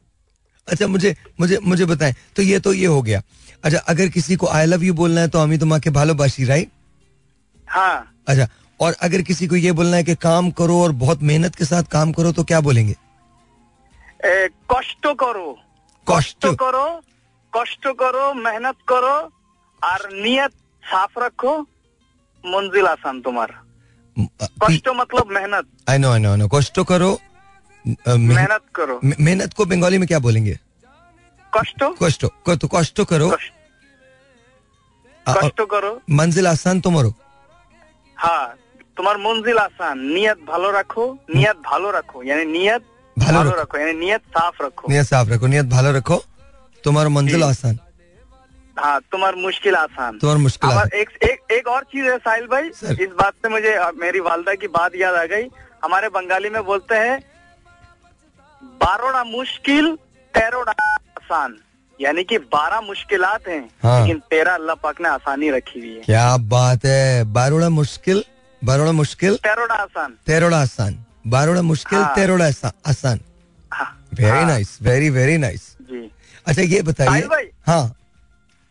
[0.69, 3.21] अच्छा मुझे मुझे मुझे बताएं तो ये तो ये हो गया
[3.65, 6.71] अच्छा अगर किसी को आई लव यू बोलना है तो अमी तुम्हाके भालोबाशी राइट
[7.69, 7.97] हाँ
[8.29, 8.47] अच्छा
[8.81, 11.85] और अगर किसी को ये बोलना है कि काम करो और बहुत मेहनत के साथ
[11.93, 12.97] काम करो तो क्या बोलेंगे
[14.27, 14.35] এ,
[14.73, 15.70] কষ্ট করো कष्ट
[16.11, 16.87] কষ্ট করো
[17.53, 19.17] কষ্ট করো মেহনত করো
[19.83, 20.53] আর নিয়ত
[20.83, 21.53] সাফ রাখো
[22.45, 23.51] মঞ্জিল আসান তোমার
[24.63, 28.95] কষ্ট मतलब मेहनत I know I know I know कष्ट करो अ, मेहनत मेहनत करो
[29.21, 30.55] मेहनत को बंगाली में क्या बोलेंगे
[31.53, 33.55] কষ্ট कष्ट को तो कष्ट करो কষ্ট-
[35.27, 37.11] अ- और কষ্ট করো मंजिल आसान तुम्हारो
[38.17, 38.47] হ্যাঁ
[38.97, 41.05] তোমার মঞ্জিল আসান নিয়ত ভালো রাখো
[41.37, 42.83] নিয়ত ভালো রাখো यानी নিয়ত
[43.22, 46.24] भालो रखो, रखो यानी नियत साफ़ रखो नियत साफ़ रखो नियत भालो रखो
[46.84, 47.80] तुम्हारा मंजिल आसान
[48.78, 52.70] हाँ तुम्हार मुश्किल आसान तुम्हार मुश्किल आसान। एक, एक एक और चीज़ है साहिल भाई
[52.72, 53.02] सर.
[53.02, 55.44] इस बात से मुझे मेरी वालदा की बात याद आ गई।
[55.84, 57.20] हमारे बंगाली में बोलते हैं
[58.82, 59.96] बारोड़ा मुश्किल
[60.34, 61.58] तेरोड़ा आसान।
[62.00, 66.02] यानी कि बारह मुश्किल हैं हाँ। लेकिन तेरह अल्लाह पाक ने आसानी रखी हुई है।
[66.02, 68.24] क्या बात है बारोड़ा मुश्किल
[68.62, 73.20] बारोड़ा मुश्किल। तेरोड़ा आसान। तेरोड़ा आसान। बारोड़ा मुश्किल हाँ। तेरोड़ा आसा- आसान।
[74.14, 76.12] Very nice very very nice जी।
[76.48, 77.96] अच्छा ये बताइए। हाँ।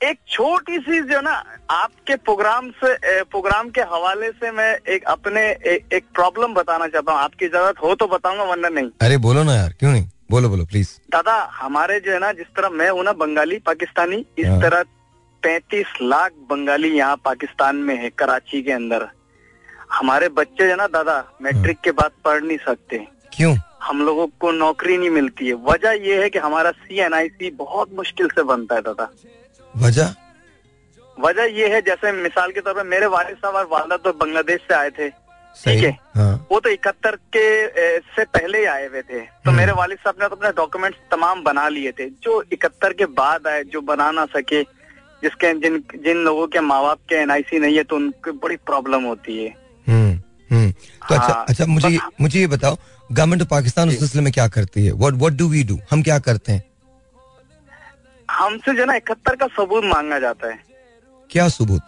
[0.03, 5.40] एक छोटी सी जो ना आपके प्रोग्राम से प्रोग्राम के हवाले से मैं एक अपने
[5.40, 9.42] ए, एक प्रॉब्लम बताना चाहता हूँ। आपकी ज़रूरत हो तो बताऊँगा वरना नहीं। अरे बोलो
[9.42, 10.09] ना यार क्यों नहीं?
[10.30, 14.26] बोलो बोलो प्लीज़ दादा हमारे जो है ना जिस तरह मैं हूँ ना बंगाली पाकिस्तानी
[14.38, 14.82] इस हाँ। तरह
[15.42, 19.09] पैंतीस लाख बंगाली यहाँ पाकिस्तान में है कराची के अंदर।
[19.91, 22.99] हमारे बच्चे है ना दादा मैट्रिक के बाद पढ़ नहीं सकते।
[23.32, 23.55] क्यों?
[23.82, 27.28] हम लोगों को नौकरी नहीं मिलती है। वजह ये है कि हमारा सी एन आई
[27.28, 29.11] सी बहुत मुश्किल से बनता है दादा।
[29.74, 30.14] वजह?
[31.18, 34.61] वजह ये है जैसे मिसाल के तौर पर मेरे वालिद साहब और वालदा तो बांग्लादेश
[34.61, 39.01] से आए थे। ठीक है। हाँ। वो तो इकहत्तर के से पहले ही आए हुए
[39.03, 42.43] थे। तो हम्म। मेरे वालिद साहब ने तो अपने डॉक्यूमेंट्स तमाम बना लिए थे। जो
[42.53, 44.62] इकहत्तर के बाद आए जो बना ना सके
[45.22, 49.05] जिसके जिन जिन लोगों के माँ बाप के एनआईसी नहीं है तो उनको बड़ी प्रॉब्लम
[49.05, 49.55] होती है।
[51.08, 52.76] तो अच्छा हाँ, अच्छा मुझे मुझे ये बताओ
[53.10, 54.92] गवर्नमेंट ऑफ़ पाकिस्तान उस सिलसिले में क्या करती है?
[54.92, 56.64] What what do we do हम क्या करते हैं?
[58.28, 60.58] हमसे जो ना इकहत्तर का सबूत मांगा जाता है।
[61.30, 61.82] क्या सबूत?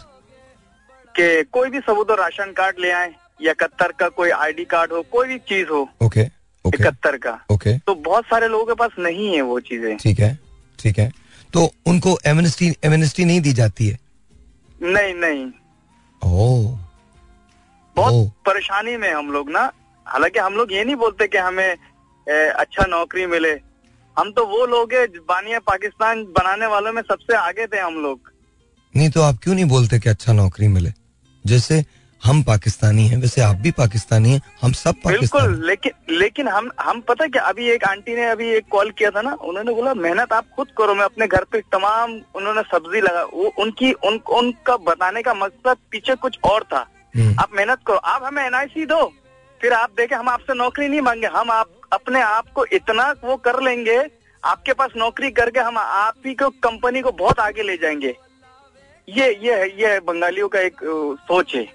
[1.15, 4.93] कि कोई भी सबूत हो राशन कार्ड ले आए या इकहत्तर का कोई आईडी कार्ड
[4.93, 6.25] हो कोई भी चीज़ हो ओके
[6.65, 10.21] ओके इकहत्तर का। ओके तो बहुत सारे लोगों के पास नहीं है वो चीज़ें। ठीक
[10.21, 10.39] है
[10.79, 11.11] ठीक है।
[11.53, 13.99] तो उनको एमनेस्टी एमनेस्टी नहीं दी जाती है?
[14.83, 15.51] नहीं नहीं।
[16.23, 16.72] ओ
[17.97, 19.71] बहुत परेशानी में हम लोग ना।
[20.07, 21.77] हालाँकि हम लोग ये नहीं बोलते कि हमें
[22.27, 23.53] ए, अच्छा नौकरी मिले।
[24.17, 28.31] हम तो वो लोग हैं बानिया पाकिस्तान बनाने वालों में सबसे आगे थे हम लोग।
[28.95, 30.93] नहीं तो आप क्यों नहीं बोलते कि अच्छा नौकरी मिले?
[31.47, 31.85] जैसे
[32.23, 37.01] हम पाकिस्तानी हैं वैसे आप भी पाकिस्तानी हैं हम सब बिल्कुल लेकिन लेकिन हम हम
[37.01, 40.33] पता क्या अभी एक आंटी ने अभी एक कॉल किया था ना उन्होंने बोला मेहनत
[40.33, 44.77] आप खुद करो मैं अपने घर पे तमाम उन्होंने सब्ज़ी लगा वो उनकी उन, उनका
[44.77, 49.13] बताने का मकसद पीछे कुछ और था। आप मेहनत करो आप हमें एनआईसी दो।
[49.61, 53.37] फिर आप देखे हम आपसे नौकरी नहीं मांगे हम आप अपने आप को इतना वो
[53.37, 53.99] कर लेंगे
[54.43, 58.15] आपके पास नौकरी करके हम आप ही को कंपनी को बहुत आगे ले जाएँगे।
[59.09, 60.77] ये ये है ये है बंगालियों का एक
[61.21, 61.67] सोच है।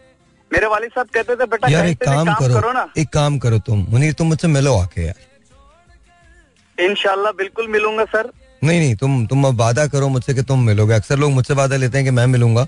[0.51, 3.37] मेरे वालिद साहब कहते थे बेटा यार एक भी काम करो, करो ना। एक काम
[3.39, 8.31] करो तुम। मुनीर तुम मुझसे मिलो आके यार। इनशाला बिल्कुल मिलूँगा सर।
[8.63, 11.75] नहीं नहीं तुम तुम अब वादा करो मुझसे कि तुम मिलोगे। अक्सर लोग मुझसे वादा
[11.75, 12.65] लेते हैं कि मैं मिलूँगा।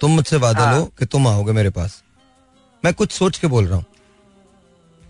[0.00, 2.02] तुम मुझसे वादा हाँ। लो कि तुम आओगे मेरे पास।
[2.86, 3.84] मैं कुछ सोच के बोल रहा हूँ।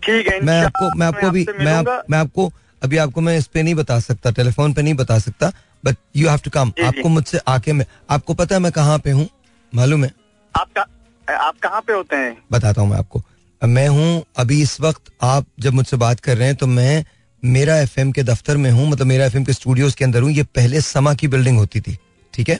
[0.03, 2.51] ठीक है मैं आपको मैं आपको भी मैं आप, मैं आपको
[2.83, 5.51] अभी आपको मैं इस पे नहीं बता सकता टेलीफोन पे नहीं बता सकता
[5.83, 6.71] but you have to come.
[6.85, 9.27] आपको मुझसे आके मैं आपको पता है मैं कहाँ पे हूँ?
[9.73, 10.11] मालूम है?
[10.55, 10.85] आपका
[11.27, 12.37] आप कहाँ पे होते हैं?
[12.51, 13.21] बताता हूँ मैं आपको।
[13.61, 17.05] मैं हूँ अभी इस वक्त आप जब मुझसे बात कर रहे हैं तो मैं
[17.43, 20.43] मेरा एफएम के दफ्तर में हूँ मतलब मेरा एफएम के स्टूडियोज के अंदर हूँ। ये
[20.55, 21.97] पहले समा की बिल्डिंग होती थी
[22.33, 22.59] ठीक है?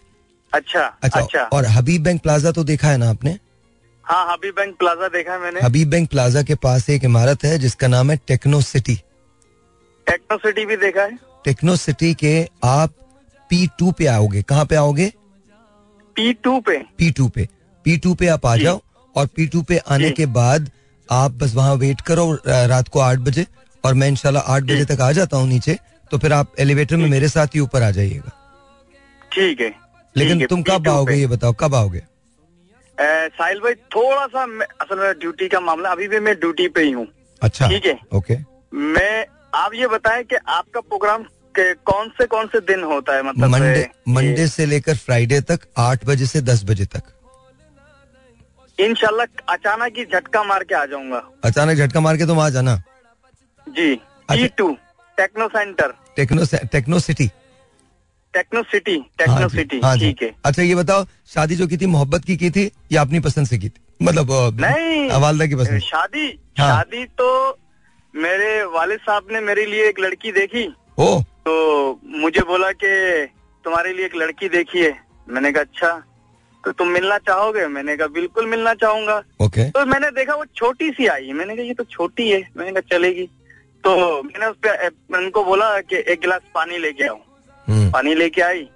[0.53, 3.37] अच्छा अच्छा, अच्छा। और हबीब बैंक प्लाजा तो देखा है ना आपने?
[4.07, 7.57] हाँ हबीब बैंक प्लाजा देखा है मैंने। हबीब बैंक प्लाजा के पास एक इमारत है
[7.59, 8.95] जिसका नाम है टेक्नो सिटी।
[10.07, 12.31] टेक्नो सिटी भी देखा है। टेक्नो सिटी के
[12.63, 12.93] आप
[13.49, 15.11] पी टू पे आओगे। कहाँ पे आओगे?
[16.15, 17.47] पी टू पे। पी टू पे।
[17.85, 18.81] पी टू पे आप आ जाओ
[19.15, 20.71] और पी टू पे आने के बाद
[21.09, 23.45] आप बस वहाँ वेट करो रात को आठ बजे।
[23.83, 25.77] और मैं इनशाला आठ बजे तक आ जाता हूँ नीचे
[26.11, 28.31] तो फिर आप एलिवेटर में मेरे साथ ही ऊपर आ जाइएगा।
[29.31, 29.73] ठीक है।
[30.15, 32.01] लेकिन तुम कब आओगे ये बताओ कब आओगे?
[32.99, 34.43] साहिल भाई थोड़ा सा
[34.81, 37.07] असल में ड्यूटी का मामला अभी भी मैं ड्यूटी पे ही हूँ।
[37.41, 38.37] अच्छा ठीक है। ओके।
[38.73, 39.25] मैं
[39.55, 41.23] आप ये बताएँ कि आपका प्रोग्राम
[41.55, 43.23] के कौन से कौन से दिन होता है?
[43.23, 47.13] मतलब मंडे मंडे से लेकर फ्राइडे तक आठ बजे से दस बजे तक।
[48.77, 52.75] इनशाला अचानक ही झटका मार के आ जाऊँगा। अचानक झटका मार के तुम आ जाना?
[53.67, 53.93] जी
[54.29, 54.71] अच्छा। To
[55.17, 57.29] techno center techno techno city
[58.37, 62.35] techno city techno city ठीक है। अच्छा ये बताओ शादी जो की थी मोहब्बत की
[62.37, 63.81] की थी या अपनी पसंद से की थी?
[64.01, 66.27] मतलब नहीं वालदा की पसंद। शादी
[66.59, 67.29] हाँ। शादी तो
[68.13, 70.65] मेरे वालिद साहब ने मेरे लिए एक लड़की देखी।
[70.99, 71.07] ओ।
[71.45, 71.53] तो
[72.17, 72.91] मुझे बोला कि
[73.65, 74.93] तुम्हारे लिए एक लड़की देखी है।
[75.29, 75.91] मैंने कहा अच्छा
[76.63, 77.67] तो तुम मिलना चाहोगे?
[77.67, 81.65] मैंने कहा बिल्कुल मिलना चाहूँगा। ओके। तो मैंने देखा वो छोटी सी आई। मैंने कहा
[81.65, 83.25] ये तो छोटी है। मैंने कहा चलेगी।
[83.83, 87.19] तो मैंने उस पर उनको बोला कि एक गिलास पानी लेके आओ।
[87.69, 88.67] पानी लेके आई।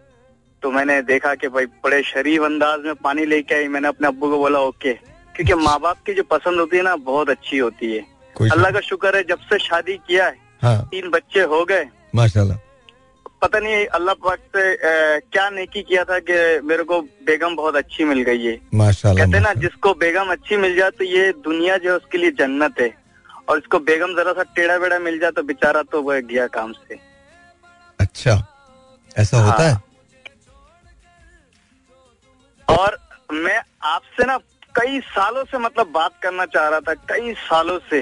[0.63, 4.29] तो मैंने देखा कि भाई बड़े शरीफ अंदाज में पानी लेके आई। मैंने अपने अब्बू
[4.29, 4.93] को बोला ओके।
[5.35, 8.79] क्योंकि माँ बाप की जो पसंद होती है ना बहुत अच्छी होती है। अल्लाह का
[8.79, 11.85] शुक्र है जब से शादी किया है हाँ। तीन बच्चे हो गए।
[12.15, 12.57] माशाल्लाह।
[13.41, 16.33] पता नहीं अल्लाह पाक से अ, क्या नेकी किया था कि
[16.67, 20.75] मेरे को बेगम बहुत अच्छी मिल गई है। माशाल्लाह कहते ना जिसको बेगम अच्छी मिल
[20.75, 22.93] जाए तो ये दुनिया जो है उसके लिए जन्नत है।
[23.49, 26.71] और इसको बेगम जरा सा टेढ़ा बेड़ा मिल जाए तो बेचारा तो वह गया काम
[26.71, 26.99] से।
[27.99, 28.35] अच्छा।
[29.17, 29.81] ऐसा हाँ। होता है?
[32.67, 32.97] और
[33.33, 34.37] मैं आपसे ना
[34.75, 37.99] कई सालों से मतलब बात करना चाह रहा था कई सालों से।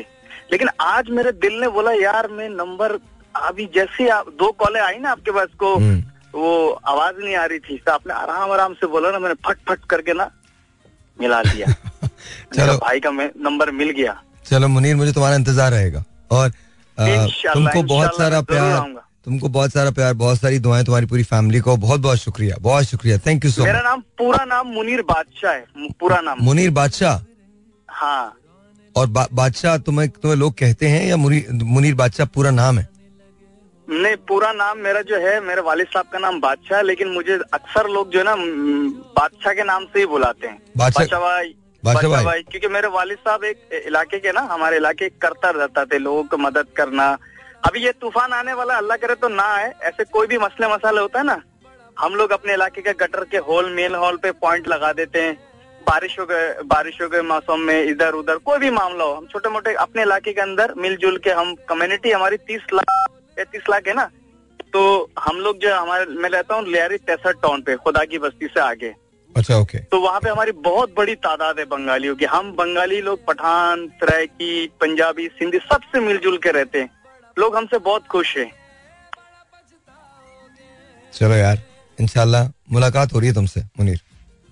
[0.51, 2.99] लेकिन आज मेरे दिल ने बोला यार मैं नंबर
[3.35, 6.03] अभी जैसे आप दो कॉलें आई ना आपके पास को हम्म,
[6.35, 9.57] वो आवाज़ नहीं आ रही थी। तो आपने आराम आराम से बोला ना मैंने फट
[9.69, 10.31] फट करके ना
[11.21, 11.67] मिला दिया
[12.55, 17.53] चलो। भाई का मैं- नंबर मिल गया। चलो मुनीर मुझे तुम्हारा इंतज़ार रहेगा। और इंशाल्लाह,
[17.53, 21.77] तुमको बहुत सारा प्यार। तुमको बहुत सारा प्यार बहुत सारी दुआएँ तुम्हारी पूरी फैमिली को।
[21.77, 25.65] बहुत बहुत शुक्रिया बहुत शुक्रिया। थैंक यू सो मेरा नाम पूरा नाम मुनीर बादशाह है।
[25.77, 27.25] पूरा नाम। मुनीर बादशाह?
[27.89, 28.35] हाँ।
[28.95, 32.89] और बा, बादशाह तुम्हें तुम्हें लोग कहते हैं या मुनीर मुनीर बादशाह पूरा नाम है?
[33.89, 37.39] नहीं पूरा नाम मेरा जो है मेरे वालिद साहब का नाम बादशाह है, लेकिन मुझे
[37.53, 38.35] अक्सर लोग जो है ना
[38.95, 41.55] बादशाह के नाम से ही बुलाते हैं। बादशाह- भाई
[41.85, 45.85] बादशाह भाई। भाई क्योंकि मेरे वालिद साहब एक इलाके के ना हमारे इलाके करता रहता
[45.85, 47.17] थे लोगों को मदद करना
[47.63, 51.01] अभी ये तूफ़ान आने वाला अल्लाह करे तो ना आए। ऐसे कोई भी मसले मसाले
[51.01, 51.41] होता है ना
[51.97, 55.33] हम लोग अपने इलाके के गटर के होल मेल हॉल पे पॉइंट लगा देते हैं।
[55.87, 59.73] बारिशों के बारिशों के मौसम में इधर उधर कोई भी मामला हो हम छोटे मोटे
[59.83, 64.09] अपने इलाके के अंदर मिलजुल के हम कम्युनिटी हमारी तीस लाख पैंतीस लाख है ना।
[64.73, 64.81] तो
[65.19, 68.59] हम लोग जो हमारे मैं रहता हूँ लियारी तैसठ टाउन पे खुदा की बस्ती से
[68.61, 68.93] आगे।
[69.35, 73.25] अच्छा ओके तो वहाँ पे हमारी बहुत बड़ी तादाद है बंगालियों की। हम बंगाली लोग
[73.25, 76.89] पठान सरायकी पंजाबी सिंधी सबसे मिलजुल के रहते हैं।
[77.39, 78.51] लोग हमसे बहुत खुश हैं।
[81.13, 81.57] चलो यार
[81.99, 84.01] इनशाला मुलाकात हो रही है तुमसे मुनीर।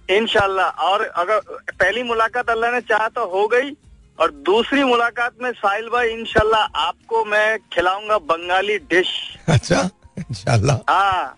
[0.10, 1.40] इनशाला और अगर
[1.72, 3.72] पहली मुलाकात अल्लाह ने चाहा तो हो गई
[4.20, 9.10] और दूसरी मुलाकात में साहिल भाई इनशाला आपको मैं खिलाऊँगा बंगाली डिश।
[9.50, 9.82] अच्छा
[10.20, 11.38] इंशाल्लाह। हाँ।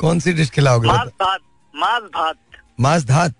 [0.00, 0.88] कौन सी डिश खिलाओगे?
[0.88, 1.40] मांस भात
[1.74, 2.36] मांस भात।
[2.80, 3.34] मांस धात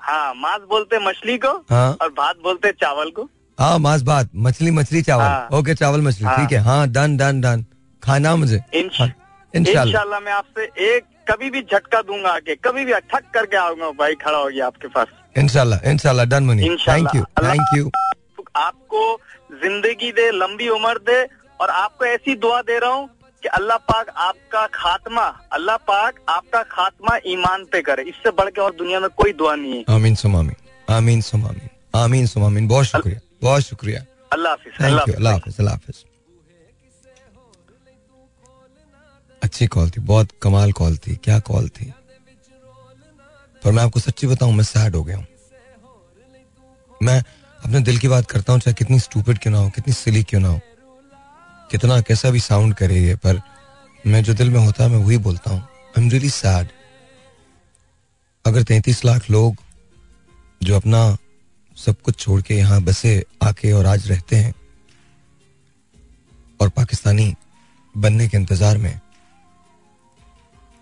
[0.00, 3.28] हाँ मांस बोलते मछली को हाँ। और भात बोलते चावल को।
[3.58, 7.16] हाँ मास भात मछली मछली चावल। हाँ। ओके चावल मछली हाँ। ठीक है। हाँ डन
[7.16, 7.64] डन डन।
[8.02, 8.60] खाना मुझे?
[8.74, 9.08] इंशा-
[9.54, 13.90] इंशाल्लाह। इंशाल्लाह मैं आपसे एक कभी भी झटका दूँगा आके कभी भी ठक करके आऊँगा
[13.98, 15.06] भाई खड़ा हो गया आपके पास।
[15.38, 17.90] इंशाल्लाह इंशाल्लाह डन मुनी। थैंक यू थैंक यू
[18.56, 19.20] आपको
[19.62, 21.22] ज़िंदगी दे लंबी उम्र दे
[21.60, 23.08] और आपको ऐसी दुआ दे रहा हूँ
[23.42, 25.22] कि अल्लाह पाक आपका खात्मा
[25.52, 29.54] अल्लाह पाक आपका खात्मा ईमान पे करे। इससे बढ़ के और दुनिया में कोई दुआ
[29.54, 30.56] नहीं है। आमीन सुम आमीन
[30.90, 34.54] आमीन सुम आमीन आमीन सुम आमीन बहुत शुक्रिया। बहुत शुक्रिया। अल्लाह
[34.86, 35.76] अल्लाह
[39.42, 41.92] अच्छी कॉल थी बहुत कमाल कॉल थी क्या कॉल थी।
[43.62, 45.26] पर मैं आपको सच्ची बताऊँ मैं सैड हो गया हूँ।
[47.00, 47.18] मैं
[47.60, 50.40] अपने दिल की बात करता हूँ चाहे कितनी स्टूपिड क्यों ना हो कितनी सिली क्यों
[50.40, 50.60] ना हो।
[51.70, 53.40] कितना कैसा भी साउंड करे ये पर
[54.04, 56.68] मैं जो दिल में होता है मैं वही बोलता हूँ। आई एम रियली सैड
[58.44, 59.56] अगर तैतीस लाख लोग
[60.62, 61.00] जो अपना
[61.82, 64.54] सब कुछ छोड़ के यहाँ बसे आके और आज रहते हैं।
[66.60, 67.34] और पाकिस्तानी
[67.94, 69.00] बनने के इंतज़ार में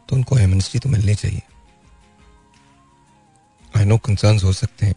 [0.09, 1.43] तो उनको एमनेस्टी तो मिलनी चाहिए।
[3.75, 4.95] आई नो कंसर्न्स हो सकते हैं,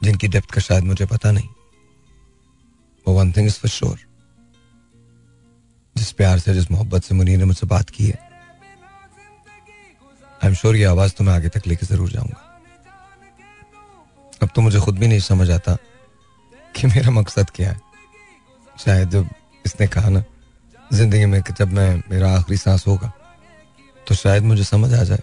[0.00, 1.48] जिनकी डेप्थ का शायद मुझे पता नहीं।
[3.06, 3.98] वो one thing is for sure
[5.96, 8.18] जिस प्यार से, जिस मोहब्बत से मुनीर ने मुझसे बात की है
[10.42, 12.49] आई एम श्योर ये आवाज़ तो मैं आगे तक लेके ज़रूर जाऊँगा।
[14.42, 15.76] अब तो मुझे खुद भी नहीं समझ आता
[16.74, 17.80] कि मेरा मकसद क्या है।
[18.76, 19.28] शायद जब
[19.64, 20.22] इसने कहा ना,
[20.90, 23.12] ज़िंदगी में कि जब मैं, मेरा आखिरी सांस होगा
[24.06, 25.22] तो शायद मुझे समझ आ जाए।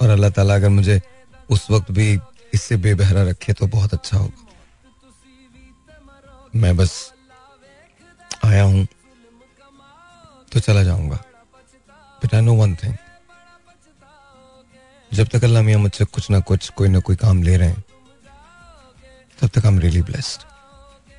[0.00, 1.00] और अल्लाह ताला अगर मुझे
[1.50, 2.18] उस वक्त भी
[2.54, 4.44] इससे बेबहरा रखे तो बहुत अच्छा होगा।
[6.54, 7.12] मैं बस
[8.44, 8.86] आया हूँ
[10.52, 11.16] तो चला जाऊँगा।
[12.22, 12.94] But I know one thing
[15.10, 17.84] जब तक अल्लाह मियाँ मुझसे कुछ ना कुछ, कोई ना कोई काम ले रहे हैं
[19.38, 20.42] तब तक I'm really blessed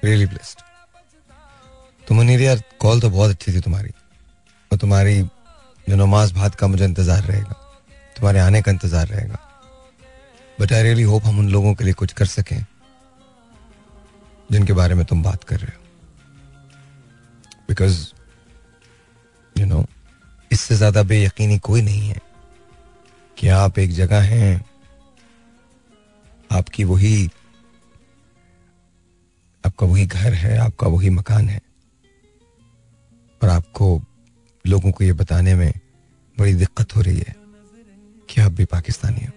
[0.04, 0.62] really blessed
[2.08, 3.90] तो मुनीर यार कॉल तो बहुत अच्छी थी तुम्हारी।
[4.72, 5.22] और तुम्हारी
[5.88, 7.54] जो नमाज़ भात का मुझे इंतज़ार रहेगा,
[8.16, 9.40] तुम्हारे आने का इंतज़ार रहेगा।
[10.60, 12.66] बट आई रियली होप हम उन लोगों के लिए कुछ कर सकें,
[14.50, 15.82] जिनके बारे में तुम बात कर रहे हो।
[17.68, 18.00] बिकॉज़
[19.56, 19.86] यू नो
[20.52, 22.22] इससे ज़्यादा बेयकीनी कोई नहीं है
[23.38, 24.66] कि आप एक जगह हैं,
[26.50, 27.30] आपकी वही
[29.68, 31.62] आपका वही घर है, आपका वही मकान है।
[33.44, 34.02] और आपको
[34.68, 35.74] लोगों को ये बताने में
[36.40, 37.36] बड़ी दिक्कत हो रही है
[38.30, 39.32] कि आप भी पाकिस्तानी हो।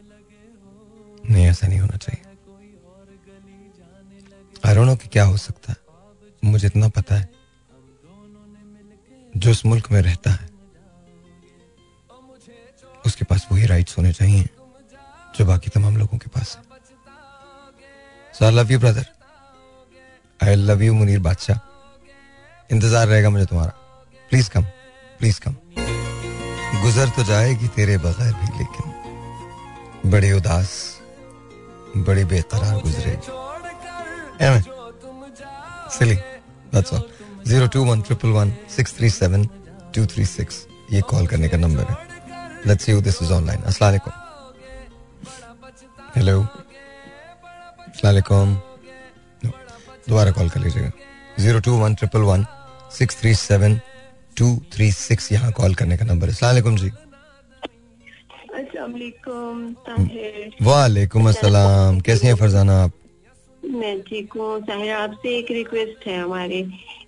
[1.30, 2.22] नहीं, ऐसा नहीं होना चाहिए।
[4.84, 5.72] नो कि क्या हो सकता?
[5.72, 5.76] है
[6.44, 7.28] मुझे इतना पता है।
[9.36, 10.50] जो इस मुल्क में रहता है,
[13.06, 14.44] उसके पास वही राइट्स होने चाहिए,
[15.38, 16.62] जो बाकी तमाम लोगों के पास है।
[18.34, 19.19] So I love you brother
[20.40, 21.58] I love you Munir बादशाह
[22.70, 23.72] इंतज़ार रहेगा मुझे तुम्हारा।
[24.30, 24.62] प्लीज़ कम
[25.18, 25.54] प्लीज़ कम
[26.82, 30.70] गुजर तो जाएगी तेरे बगैर भी, लेकिन बड़ी उदास,
[31.98, 32.82] बड़ी बेकरार all
[37.48, 39.44] zero two one triple one six three seven
[39.94, 41.96] two three six ये कॉल करने का नंबर है।
[42.66, 44.12] Let's see this is online अस्सलाम वालेकुम
[46.16, 48.69] हेलो अस्सलाम वालेकुम.
[50.10, 50.90] दोबारा कॉल कर लीजिएगा।
[51.40, 52.44] Zero two one triple one
[52.92, 53.80] six three seven
[54.38, 56.34] two three six यहाँ कॉल करने का नंबर है।
[56.76, 56.90] जी।
[60.62, 62.92] वालेकुम अस्सलाम। कैसी हैं फरजाना आप?
[63.62, 66.62] मैं ठीक हूँ ताहिर। आपसे एक रिक्वेस्ट है हमारी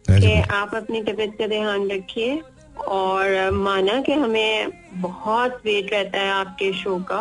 [0.08, 2.40] हाँ कि आप अपनी तबीयत का ध्यान रखिए
[2.88, 7.20] और माना कि हमें बहुत वेट रहता है आपके शो का।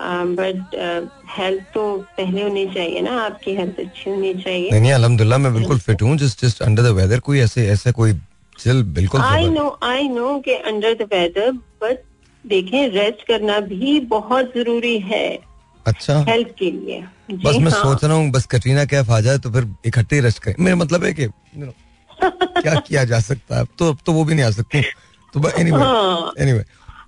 [0.00, 0.74] बट
[1.36, 1.82] हेल्थ तो
[2.16, 6.02] पहले होनी चाहिए ना आपकी हेल्थ अच्छी होनी चाहिए। नहीं नहीं अल्हम्दुलिल्लाह मैं बिल्कुल फिट
[6.02, 8.12] हूँ just just under the weather कोई ऐसे ऐसे कोई
[8.58, 11.50] चिल बिल्कुल आई नो आई नो कि अंडर द वेदर
[11.82, 12.02] बट
[12.44, 15.26] देखें रेस्ट करना भी बहुत ज़रूरी है।
[15.86, 17.00] अच्छा। हेल्थ के लिए।
[17.32, 20.22] बस मैं हाँ। सोच रहा हूँ बस कटरीना कैफ आ जाए तो फिर इकट्ठे ही
[20.22, 21.26] रश करें। मेरा मतलब है कि
[22.20, 23.64] क्या किया जा सकता है?
[23.78, 24.80] तो अब तो वो भी नहीं आ सकती।
[25.34, 26.64] तो एनीवे हाँ। एनीवे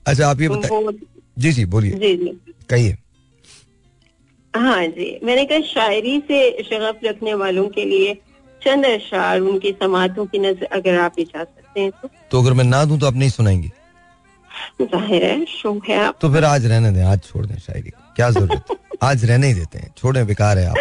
[0.06, 0.98] अच्छा आप ये बताइए।
[1.36, 2.38] जी जी बोलिए। जी जी।
[2.70, 2.96] कहिए।
[4.54, 8.14] हाँ जी मैंने कहा शायरी से शगफ रखने वालों के लिए
[8.62, 12.64] चंद अशार उनकी समातों की नज़र अगर आप इजा सकते हैं तो। तो अगर मैं
[12.64, 13.70] ना दूँ तो आप नहीं सुनाएँगे?
[14.82, 18.14] ज़ाहिर है शो है आप। तो फिर आज रहने दें आज छोड़ दें शायरी को।
[18.16, 20.76] क्या ज़रूरत आज रहने ही देते हैं छोड़े बेकार है आप।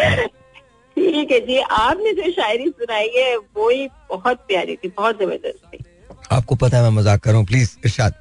[0.96, 5.74] ठीक है जी आपने जो शायरी सुनाई है वो ही बहुत प्यारी थी बहुत ज़बरदस्त
[5.74, 5.84] थी।
[6.32, 8.14] आपको पता है मैं मज़ाक कर रहा हूँ प्लीज़ इरशाद।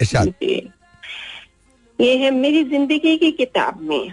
[0.00, 0.56] इरशाद। जी।
[2.00, 4.12] ये है मेरी ज़िंदगी की किताब में।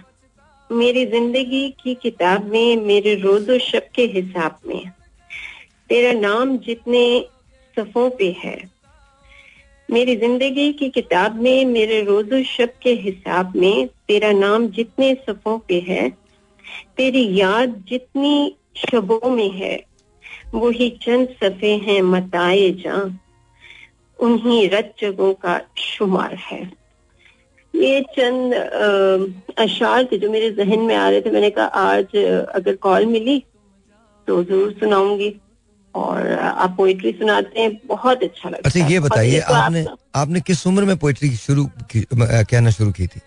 [0.72, 4.92] मेरी ज़िंदगी की किताब में, मेरे रोजो शब के हिसाब में।
[5.90, 7.30] तेरा नाम जितने
[7.78, 8.72] सफों पे है।
[9.92, 15.58] मेरी ज़िंदगी की किताब में, मेरे रोजो शब के हिसाब में तेरा नाम जितने सफों
[15.60, 16.10] पे है,
[16.98, 19.84] तेरी याद जितनी शबों में है,
[20.54, 23.20] वही चंद सफे हैं मताए जा,
[24.20, 26.83] उन्हीं रत जगों का शुमार है।
[27.74, 28.54] ये चंद
[29.60, 32.16] अशार थे जो मेरे जहन में आ रहे थे। मैंने कहा आज
[32.56, 33.38] अगर कॉल मिली
[34.28, 35.34] तो ज़रूर सुनाऊँगी
[35.96, 40.66] और आप पोइट्री सुनाते हैं। बहुत अच्छा लगता अच्छा ये बताइए तो आपने आपने किस
[40.68, 43.22] उम्र में पोइट्री शुरू की कहना शुरू की थी?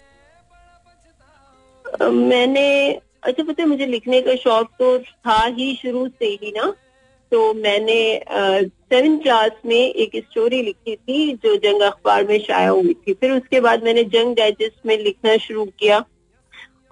[2.03, 2.67] मैंने
[3.23, 6.73] अच्छा पता है मुझे लिखने का शौक तो था ही शुरू से ही ना।
[7.33, 12.95] तो मैंने सेवन क्लास में एक स्टोरी लिखी थी जो जंग अखबार में शाया हुई
[12.95, 16.05] थी। फिर उसके बाद मैंने जंग डाइजेस्ट में लिखना शुरू किया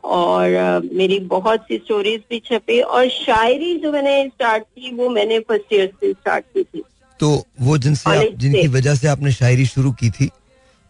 [0.05, 5.09] और अ, मेरी बहुत सी स्टोरीज भी छपी और शायरी जो मैंने स्टार्ट की वो
[5.09, 6.83] मैंने फ़र्स्ट ईयर से स्टार्ट की थी।
[7.21, 10.31] तो वो जिनसे आप जिनकी वजह से आपने शायरी शुरू की थी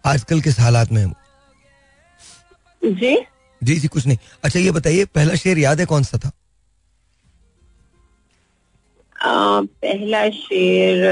[0.06, 1.14] आजकल किस हालात में है वो?
[2.82, 3.16] जी?
[3.62, 6.30] जी जी कुछ नहीं। अच्छा ये बताइए पहला शेर याद है कौन सा था?
[9.26, 11.02] पहला शेर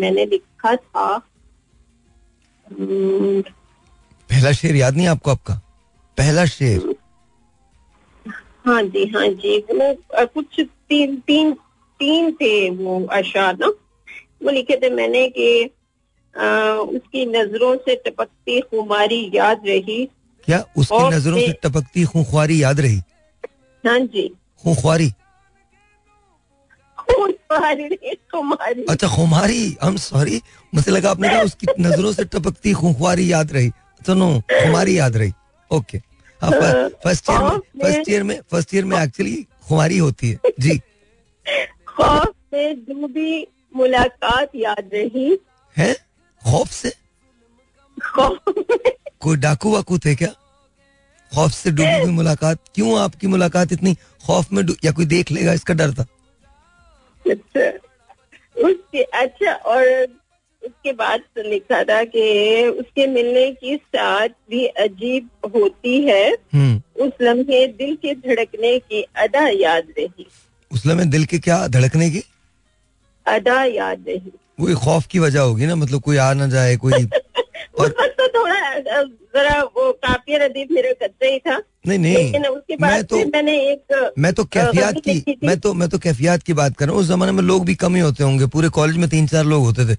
[0.00, 1.06] मैंने लिखा था।
[2.66, 3.40] हम्म,
[4.30, 5.54] पहला शेर याद नहीं आपको आपका?
[6.18, 6.94] पहला शेर।
[8.66, 11.52] हाँ जी हाँ जी वो कुछ तीन तीन
[12.00, 13.66] तीन थे वो अशार ना।
[14.42, 15.70] वो लिखे थे मैंने कि
[16.34, 20.04] उसकी नज़रों से टपकती खुमारी याद रही।
[20.48, 20.64] क्या?
[20.76, 23.00] उसकी नज़रों से टपकती खूंख्वारी याद रही?
[23.84, 24.28] हाँ जी।
[24.64, 25.10] खूंख्वारी
[27.52, 30.40] खुमारी अच्छा खुमारी आई एम सॉरी
[30.74, 33.70] मुझे लगा आपने कहा उसकी नज़रों से टपकती खूंख्वारी याद रही।
[34.06, 35.32] तो नो खुमारी याद रही।
[35.70, 35.98] ओके
[36.40, 39.36] फ़र्स्ट ईयर में फ़र्स्ट ईयर में फ़र्स्ट ईयर में एक्चुअली
[39.68, 40.78] खुमारी होती है। जी।
[41.88, 43.46] खौफ में डूबी
[43.76, 45.38] मुलाकात याद रही।
[45.76, 45.92] है?
[46.42, 46.92] खौफ से?
[49.20, 50.28] कोई डाकू वाकू थे क्या?
[51.32, 52.58] खौफ से डूबी हुई मुलाकात?
[52.74, 53.94] क्यों आपकी मुलाकात इतनी?
[54.26, 56.06] खौफ में या कोई देख लेगा इसका डर था?
[57.28, 57.70] अच्छा
[58.68, 59.84] उसके अच्छा और
[60.64, 62.22] उसके बाद लिखा था कि
[62.66, 69.02] उसके मिलने की साथ भी अजीब होती है। हम्म। उस लम्हे दिल के धड़कने की
[69.02, 70.26] अदा याद रही।
[70.72, 71.68] उस लम्हे दिल के क्या?
[71.68, 72.22] धड़कने की?
[73.26, 76.92] अदा याद रही। वही खौफ की वजह होगी ना मतलब कोई आ ना जाए कोई
[77.80, 79.02] उस वक्त तो थोड़ा
[79.34, 81.56] जरा वो काफ़ी रदीफ मेरे कच्चा ही था।
[81.86, 85.88] नहीं लेकिन नहीं उसके मैं तो मैंने एक मैं तो कैफियत की मैं तो मैं
[85.88, 88.24] तो कैफियत की बात कर रहा हूँ। उस जमाने में लोग भी कम ही होते
[88.24, 89.96] होंगे। पूरे कॉलेज में तीन चार लोग होते थे।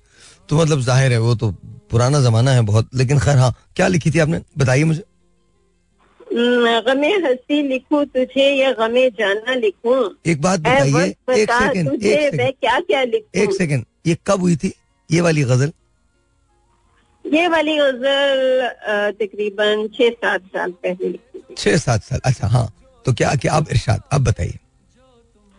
[0.49, 1.51] तो मतलब ज़ाहिर है वो तो
[1.91, 4.41] पुराना जमाना है बहुत। लेकिन खैर हाँ क्या लिखी थी आपने?
[4.57, 5.03] बताइए मुझे।
[6.85, 9.97] गमे हँसी लिखूं तुझे या गमे जाना लिखूं?
[10.25, 13.41] एक बात बताइए। एक सेकंड एक सेकंड क्या क्या लिखूं?
[13.43, 14.73] एक सेकंड ये कब हुई थी?
[15.11, 15.71] ये वाली गज़ल?
[17.25, 18.69] ये वाली गज़ल
[19.11, 21.19] तकरीबन छह सात साल पहले
[21.57, 22.67] छह सात साल। अच्छा हाँ।
[23.05, 24.57] तो क्या क्या अब इरशाद अब बताइए।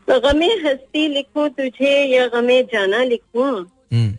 [0.09, 3.63] तो गमे हस्ती लिखूं तुझे या गमे जाना लिखूं?
[3.93, 4.17] हम्म।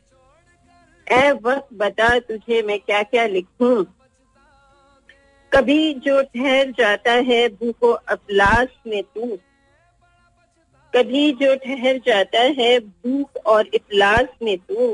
[1.07, 3.84] ऐ वक्त बता तुझे मैं क्या क्या लिखूं?
[5.53, 9.38] कभी जो ठहर जाता है भूखो अफलास में तू।
[10.96, 14.88] कभी जो ठहर जाता है भूख और इफलास में तू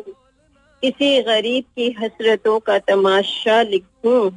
[0.83, 4.29] किसी गरीब की हसरतों का तमाशा लिखूं।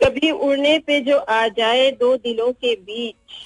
[0.00, 3.36] कभी उड़ने पे जो आ जाए दो दिलों के बीच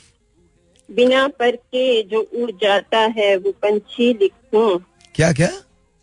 [0.88, 4.78] बिना पर के जो उड़ जाता है वो पंछी लिखूं।
[5.14, 5.48] क्या क्या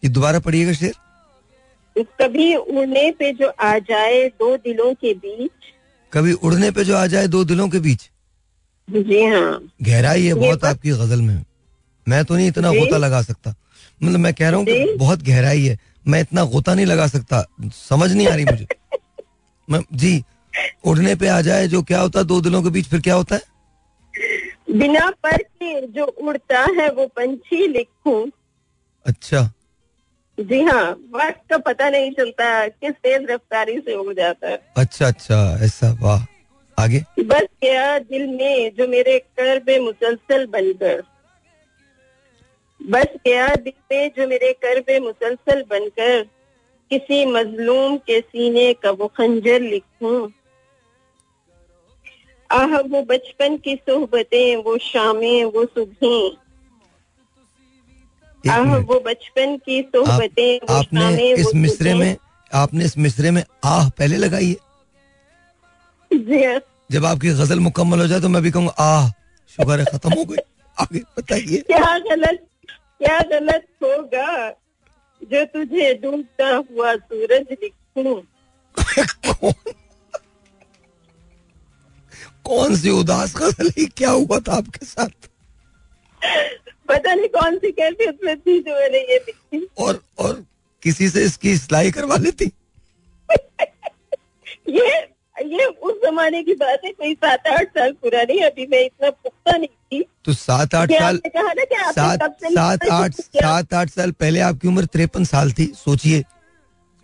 [0.03, 0.93] ये दोबारा पढ़िएगा शेर।
[2.21, 5.71] कभी उड़ने पे जो आ जाए दो दिलों के बीच
[6.13, 8.09] कभी उड़ने पे जो आ जाए दो दिलों के बीच।
[8.89, 11.45] जी हाँ। गहराई है बहुत आपकी गज़ल में।
[12.07, 13.55] मैं तो नहीं इतना गोता लगा सकता।
[14.03, 18.11] मतलब मैं कह रहा हूँ बहुत गहराई है। मैं इतना गोता नहीं लगा सकता। समझ
[18.11, 18.67] नहीं आ रही मुझे।
[19.69, 20.23] मैं जी
[20.85, 23.35] उड़ने पे आ जाए जो क्या होता है दो दिलों के बीच फिर क्या होता
[23.35, 23.41] है?
[24.71, 28.29] बिना पर के जो उड़ता है वो पंछी लिखूं।
[29.05, 29.51] अच्छा।
[30.39, 35.07] जी हाँ वक्त का पता नहीं चलता। किस तेज रफ्तारी से उड़ जाता है। अच्छा
[35.07, 36.25] अच्छा ऐसा वाह।
[36.79, 41.03] आगे। बस गया दिल में जो मेरे कर में मुसलसल बनकर।
[42.89, 46.23] बस गया दिल में जो मेरे कर पे मुसलसल बनकर।
[46.91, 50.29] किसी मजलूम के सीने का वो खंजर लिखूं।
[52.51, 56.31] आह वो बचपन की सोहबतें वो शामें वो सुबहें।
[58.51, 62.17] आह वो बचपन की सोहबतें वो आपने शामें इस वो मिसरे में
[62.53, 64.72] आपने इस मिसरे में आह पहले लगाई हाँ?
[66.13, 69.09] जब आपकी गज़ल मुकम्मल हो जाए तो मैं भी कहूँगा आह
[69.57, 70.37] शुगर है खत्म हो गई।
[70.81, 72.45] आगे बताइए। क्या गलत
[72.99, 74.49] क्या गलत होगा
[75.21, 78.21] जो तुझे डूबता हुआ सूरज लिखूं?
[79.31, 79.53] कौन
[82.43, 85.09] कौन सी उदास गज़ल है क्या हुआ था आपके साथ?
[86.87, 90.43] पता नहीं कौन सी कैफियत में थी जो मैंने ये लिखी। और और
[90.83, 92.45] किसी से इसकी सिलाई करवा लेती?
[94.69, 99.09] ये ये उस जमाने की बात है कोई सात आठ साल पुरानी अभी मैं इतना
[99.09, 103.89] पुख्ता नहीं थी तो सात आठ साल कहा ना कि सात सात आठ सात आठ
[103.89, 106.23] साल पहले आपकी उम्र तिरपन साल थी सोचिए।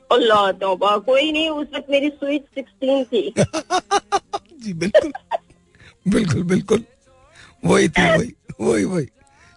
[0.10, 3.22] अल्लाह तौबा कोई नहीं उस वक्त मेरी स्वीट सिक्सटीन थी।
[4.64, 5.12] जी बिल्कुल।
[6.06, 6.84] बिल्कुल बिल्कुल।
[7.66, 9.06] वही थी वही वही वही।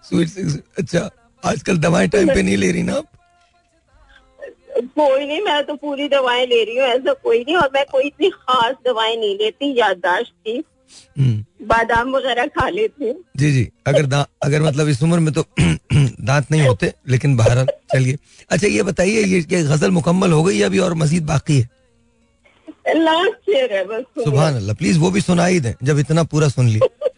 [0.05, 1.09] स्वीट सिक्स अच्छा
[1.43, 3.07] आजकल दवाएँ टाइम पे नहीं ले रही ना आप?
[4.73, 8.05] कोई नहीं मैं तो पूरी दवाएँ ले रही हूँ ऐसा कोई नहीं और मैं कोई
[8.07, 10.63] इतनी खास दवाएँ नहीं लेती याददाश्त की।
[11.19, 14.07] हम्म, बादाम वगैरह खा लेती हूँ। जी जी अगर
[14.43, 18.17] अगर मतलब इस उम्र में तो दांत नहीं होते लेकिन बहरहाल चलिए।
[18.51, 21.69] अच्छा ये बताइए ये ये गज़ल मुकम्मल हो गई अभी और मजीद बाकी है?
[22.97, 26.49] लास्ट ईयर है बस सुबह अल्लाह प्लीज़ वो भी सुना ही दें जब इतना पूरा
[26.49, 27.09] सुन लिया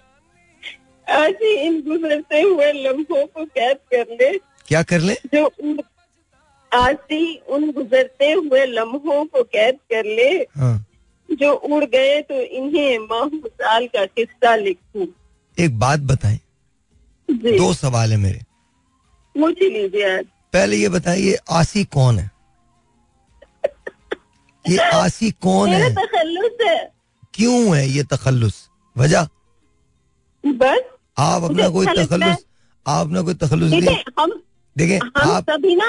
[1.23, 4.31] आज इन गुजरते हुए लम्हों को कैद कर ले।
[4.69, 5.15] क्या कर ले?
[5.35, 5.47] जो
[6.75, 10.85] आज ही उन गुजरते हुए लम्हों को कैद कर ले। हाँ।
[11.29, 15.07] जो उड़ गए तो इन्हें माह साल का किस्सा लिखूं।
[15.57, 16.39] एक बात बताएँ।
[17.29, 18.41] दो सवाल है मेरे।
[19.35, 22.31] पूछ लीजिए आज। पहले ये बताइए आसी कौन है?
[24.65, 25.91] ये आसी कौन है?
[25.95, 26.77] तखल्लुस है।
[27.35, 28.69] क्यों है ये तखल्लुस?
[28.97, 29.29] वजह?
[30.45, 30.83] बस।
[31.19, 32.45] आप अपना कोई अच्छा लगता तखल्लुस
[32.87, 34.31] आप अपना कोई तखल्लुस ठीक नहीं हम
[34.79, 35.89] देखें हम आप सभी ना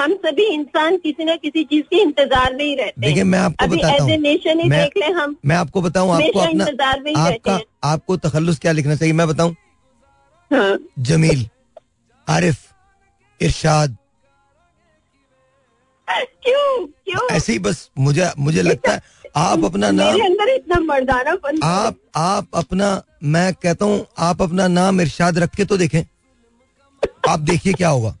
[0.00, 3.66] हम सभी इंसान किसी न किसी चीज़ के इंतज़ार में ही रहते देखिए मैं आपको
[3.66, 7.10] बताता हूँ। नेशन ही मैं- देख ले हम। मैं आपको बताऊँ आपको अपना इंतज़ार में
[7.10, 9.14] ही आपका आपको तखल्लुस क्या लिखना चाहिए?
[9.14, 9.54] मैं बताऊँ?
[10.50, 11.46] हाँ। जमील
[12.28, 12.58] आरिफ
[13.40, 13.96] इरशाद।
[16.08, 16.86] क्यों?
[16.86, 17.26] क्यों?
[17.36, 19.02] ऐसे ही बस मुझे मुझे लगता है
[19.36, 22.88] आप अपना नाम अंदर इतना मर्दानापन आप आप अपना
[23.24, 26.02] मैं कहता हूँ आप अपना नाम इरशाद रख के तो देखें।
[27.28, 28.16] आप देखिए क्या होगा।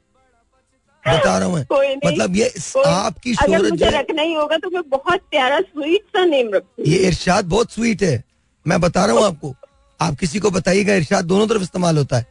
[1.04, 1.58] बता रहा हूँ
[2.06, 2.46] मतलब ये
[2.86, 6.98] आपकी शोहरत जो रखना ही होगा तो मैं बहुत प्यारा स्वीट सा नेम रखूँगी। ये
[7.08, 8.22] इरशाद बहुत स्वीट है।
[8.66, 9.54] मैं बता रहा हूँ आपको।
[10.00, 12.26] आप किसी को बताइएगा इरशाद दोनों तरफ़ इस्तेमाल होता है।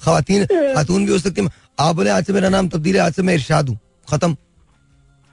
[0.00, 1.48] खातन खातून भी हो सकती है।
[1.80, 4.36] आप बोले आज से मेरा नाम तब्दील है आज से मैं इरशाद हूँ। खत्म।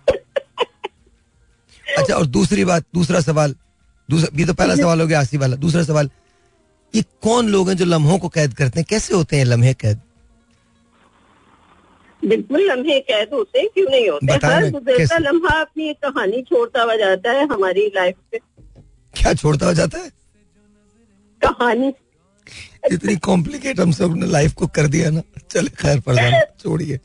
[1.97, 3.55] अच्छा और दूसरी बात दूसरा सवाल।
[4.09, 6.09] दूसरा ये तो पहला सवाल हो गया आसी वाला। दूसरा सवाल
[6.95, 8.85] ये कौन लोग हैं जो लम्हों को कैद करते हैं?
[8.89, 10.01] कैसे होते हैं लम्हे कैद?
[12.21, 14.33] बिल्कुल लम्हे कैद होते हैं क्यों नहीं होते?
[14.45, 18.39] हर गुजरता लम्हा अपनी एक कहानी छोड़ता हुआ जाता है हमारी लाइफ पे।
[19.15, 20.11] क्या छोड़ता हो जाता है?
[21.41, 21.93] कहानी।
[22.91, 25.21] इतनी कॉम्प्लिकेट हम सबने लाइफ को कर दिया ना।
[25.51, 26.99] चले खैर फरजाना छोड़िए।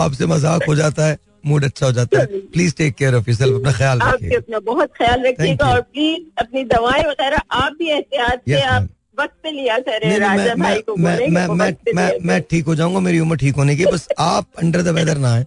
[0.00, 3.54] आपसे मज़ाक हो जाता है मूड अच्छा हो जाता है। Please take care of yourself
[3.56, 8.42] अपना ख्याल रखिए। अपना बहुत ख्याल रखिएगा और प्लीज़ अपनी दवाएँ वगैरह आप भी एहतियात
[8.48, 8.88] से आप.
[9.20, 12.66] वक्त पे लिया नहीं, राजा मैं भाई को मैं बोलें मैं मैं मैं मैं ठीक
[12.66, 15.46] हो जाऊँगा मेरी उम्र ठीक होने की बस आप अंडर द वेदर ना आए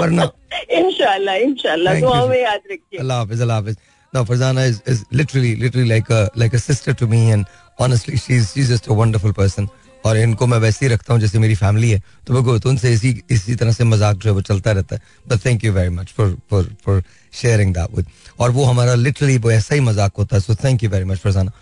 [0.00, 0.30] वरना।
[0.80, 2.26] इंशाल्लाह.
[2.28, 3.76] में याद रखिए। अल्लाह हाफिज अल्लाह हाफिज
[4.12, 7.46] Now Farzana is is literally literally like a like a sister to me and
[7.78, 9.68] honestly she's she's just a wonderful person.
[10.04, 12.92] और इनको मैं वैसे ही रखता हूँ जैसे मेरी फैमिली है। तो मैं तो उनसे
[12.92, 15.90] इसी इसी तरह से मज़ाक जो है वो चलता रहता है। But thank you very
[15.90, 17.02] much for for for
[17.32, 18.06] sharing that with
[18.40, 21.18] और वो हमारा लिटरली वो ऐसा ही मज़ाक होता है so thank you very much
[21.18, 21.52] Farzana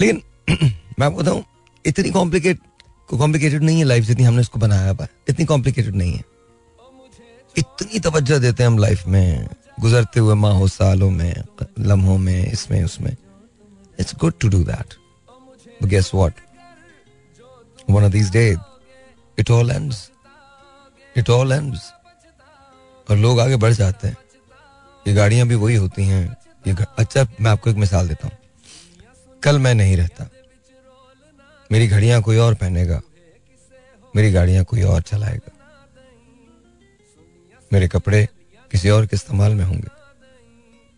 [0.00, 0.22] लेकिन
[0.98, 1.44] मैं आपको बताऊँ,
[1.86, 2.60] इतनी कॉम्प्लिकेट
[3.10, 6.24] कॉम्प्लिकेटेड नहीं है लाइफ जितनी हमने इसको बनाया हुआ इतनी कॉम्प्लिकेटेड नहीं है।
[7.56, 9.48] इतनी तवज्जो देते हैं हम लाइफ में,
[9.80, 11.34] गुजरते हुए माहों, सालों में,
[11.78, 13.16] लम्हों में, इसमें, उसमें।
[14.00, 14.94] It's good to do that
[15.82, 16.34] guess what
[17.90, 18.58] one of these days
[19.38, 20.10] it all ends
[21.16, 21.92] it all ends
[23.10, 24.16] और लोग आगे बढ़ जाते हैं।
[25.08, 26.36] ये गाड़ियाँ भी वही होती हैं।
[26.66, 28.36] ये अच्छा मैं आपको एक मिसाल देता हूँ।
[29.42, 30.28] कल मैं नहीं रहता।
[31.70, 33.00] मेरी घड़ियाँ कोई और पहनेगा,
[34.14, 35.52] मेरी गाड़ियाँ कोई और चलाएगा।
[37.70, 38.26] मेरे कपड़े
[38.70, 39.88] किसी और के इस्तेमाल में होंगे,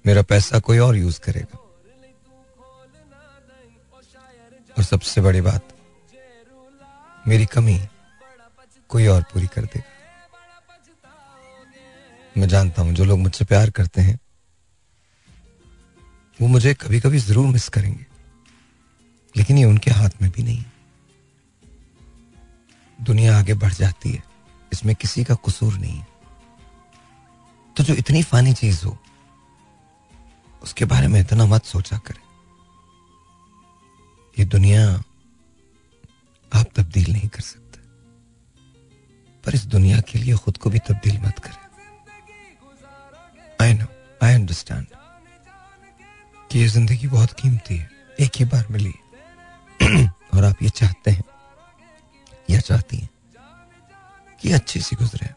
[0.05, 1.59] मेरा पैसा कोई और यूज़ करेगा।
[4.77, 5.69] और सबसे बड़ी बात,
[7.25, 7.79] मेरी कमी
[8.91, 9.97] कोई और पूरी कर देगा।
[12.37, 14.19] मैं जानता हूँ जो लोग मुझसे प्यार करते हैं,
[16.41, 18.07] वो मुझे कभी कभी ज़रूर मिस करेंगे।
[19.39, 20.65] लेकिन ये उनके हाथ में भी नहीं।
[23.01, 24.23] दुनिया आगे बढ़ जाती है,
[24.73, 26.07] इसमें किसी का कसूर नहीं। है
[27.77, 28.99] तो जो इतनी फानी चीज़ हो,
[30.63, 32.23] उसके बारे में इतना मत सोचा करें।
[34.39, 35.03] ये दुनिया
[36.53, 37.79] आप तब्दील नहीं कर सकते।
[39.45, 41.65] पर इस दुनिया के लिए खुद को भी तब्दील मत करें।
[43.63, 43.87] आई नो
[44.23, 44.87] आई अंडरस्टैंड
[46.51, 48.95] कि ये ज़िंदगी बहुत कीमती है। एक ही बार मिली।
[50.35, 51.25] और आप ये चाहते हैं,
[52.51, 53.11] या चाहती हैं
[54.41, 55.29] कि अच्छी सी गुजरे।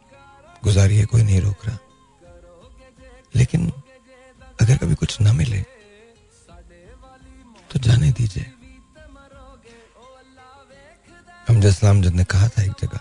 [0.63, 1.77] गुजारिए, कोई नहीं रोक रहा।
[3.35, 3.69] लेकिन
[4.61, 5.61] अगर कभी कुछ ना मिले
[7.71, 8.53] तो जाने दीजिए।
[11.47, 12.99] हम इस्लाम जद ने कहा था एक जगह,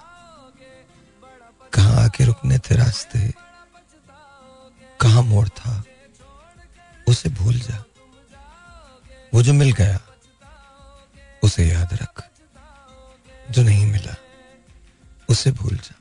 [1.73, 3.35] कहा आके रुकने थे रास्ते,
[5.01, 5.85] कहा मोड़ था,
[7.09, 7.85] उसे भूल जा।
[9.35, 10.01] वो जो मिल गया
[11.43, 12.31] उसे याद रख।
[13.51, 14.17] जो नहीं मिला,
[15.29, 15.97] उसे भूल जा।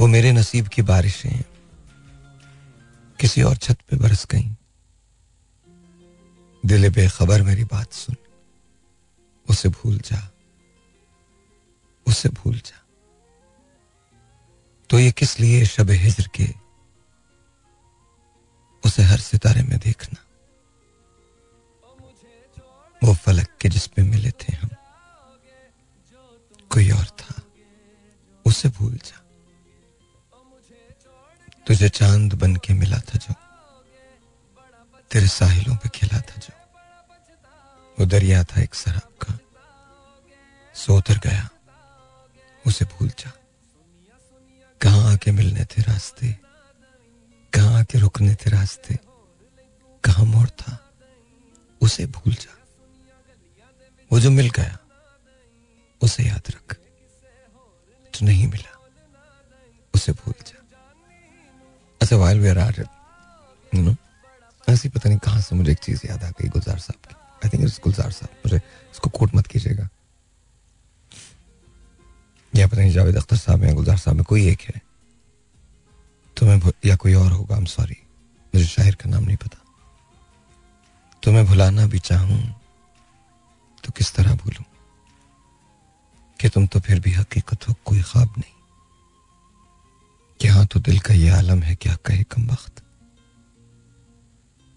[0.00, 1.42] वो मेरे नसीब की बारिशें
[3.20, 4.56] किसी और छत पे बरस गई।
[6.66, 8.16] दिल बेखबर मेरी बात सुन।
[9.50, 10.32] उसे भूल जा।
[12.06, 12.86] उसे भूल जा।
[14.90, 16.54] तो ये किस लिए शब हिजर के?
[18.86, 20.33] उसे हर सितारे में देखना।
[23.04, 24.68] वो फलक के जिस पे मिले थे हम।
[26.70, 27.42] कोई और था,
[28.46, 29.20] उसे भूल जा।
[31.66, 33.34] तुझे चाँद बन के मिला था जो,
[35.10, 36.54] तेरे साहिलों पे खिला था जो।
[37.98, 39.38] वो दरिया था एक शराब का,
[40.74, 41.48] सो उतर गया,
[42.66, 43.32] उसे भूल जा।
[44.80, 46.38] कहाँ आके मिलने थे रास्ते,
[47.54, 48.98] कहाँ आके रुकने थे रास्ते,
[50.04, 50.92] कहाँ मोड़ था,
[51.80, 52.63] उसे भूल जा।
[54.14, 54.78] वो जो मिल गया,
[56.00, 56.76] उसे याद रख।
[58.14, 58.88] जो नहीं मिला,
[59.94, 60.62] उसे भूल जा।
[62.02, 62.88] अच्छा वाइल वी आर
[63.74, 63.96] नो
[64.68, 67.50] ऐसी पता नहीं कहाँ से मुझे एक चीज़ याद आ गई गुलजार साहब की। आई
[67.50, 68.56] थिंक इट्स गुलजार साहब। मुझे
[68.92, 69.88] इसको कोट मत कीजिएगा।
[72.56, 74.82] या पता नहीं जावेद अख्तर साहब या गुलजार साहब में कोई एक है।
[76.36, 78.02] तुम्हें या कोई और होगा आई एम सॉरी
[78.54, 79.58] मुझे शायर का नाम नहीं पता।
[81.22, 82.63] तुम्हें भुलाना भी चाहूँ
[83.84, 84.64] तो किस तरह भूलूं
[86.40, 88.54] कि तुम तो फिर भी हकीकत हो, कोई ख्वाब नहीं।
[90.40, 92.82] कि हाँ तो दिल का ये आलम है क्या कहे कम वक्त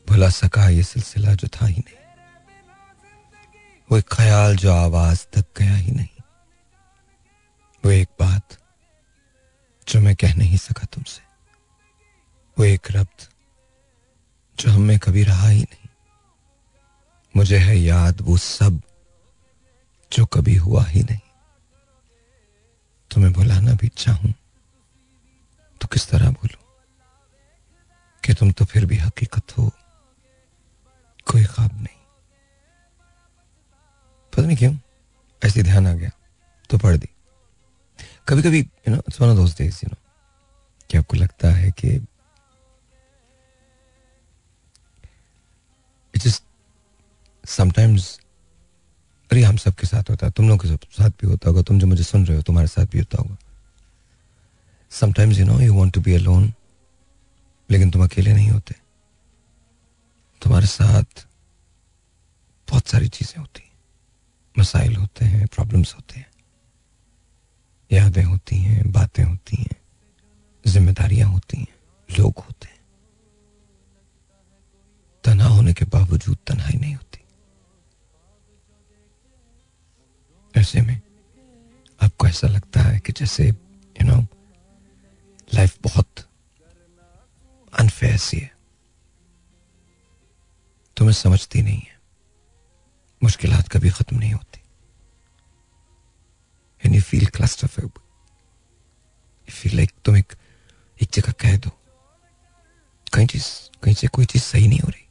[0.09, 1.97] भुला सका ये सिलसिला जो था ही नहीं।
[3.91, 6.23] वो एक ख्याल जो आवाज़ तक गया ही नहीं।
[7.85, 8.57] वो एक बात
[9.87, 11.21] जो मैं कह नहीं सका तुमसे।
[12.59, 13.29] वो एक रब्त
[14.59, 15.89] जो हमें कभी रहा ही नहीं।
[17.35, 18.81] मुझे है याद वो सब
[20.11, 21.19] जो कभी हुआ ही नहीं।
[23.11, 24.33] तुम्हें भुलाना भी चाहूँ
[25.81, 26.57] तो किस तरह भूलू
[28.23, 29.71] कि तुम तो फिर भी हकीकत हो,
[31.27, 31.95] कोई ख्वाब नहीं।
[34.33, 34.73] पता नहीं क्यों,
[35.41, 36.09] ऐसे ध्यान आ गया
[36.69, 37.09] तो पढ़ दी।
[38.27, 39.95] कभी कभी you know it's one of you know
[40.89, 41.87] कि आपको लगता है कि
[46.13, 46.31] इट
[47.43, 48.19] समटाइम्स
[49.31, 51.87] अरे, हम सबके साथ होता है। तुम लोग के साथ भी होता होगा। तुम जो
[51.87, 53.37] मुझे सुन रहे हो, तुम्हारे साथ भी होता होगा।
[54.89, 56.53] Sometimes you know you want to be alone
[57.71, 58.75] लेकिन तुम अकेले नहीं होते।
[60.41, 61.27] तुम्हारे साथ
[62.69, 63.71] बहुत सारी चीज़ें होती हैं।
[64.59, 66.31] मसाइल होते हैं प्रॉब्लम्स होते हैं।
[67.91, 69.81] यादें होती हैं, बातें होती हैं।
[70.67, 71.75] जिम्मेदारियाँ होती हैं।
[72.19, 72.77] लोग होते हैं।
[75.23, 77.06] तना होने के बावजूद तन्हाई नहीं होती।
[80.57, 81.01] ऐसे में
[82.01, 83.47] आपको ऐसा लगता है कि जैसे
[84.01, 84.21] यू नो
[85.53, 86.29] लाइफ बहुत
[87.79, 88.57] अनफेयर सी है।
[90.97, 91.99] तुम्हें समझती नहीं है।
[93.23, 94.61] मुश्किल कभी खत्म नहीं होती।
[96.85, 97.91] And you feel cluster you
[99.49, 100.33] feel like तुम एक
[101.01, 101.69] एक जगह कह दो।
[103.13, 105.07] कहीं चीज़, कहीं से कोई चीज़ सही नहीं हो रही।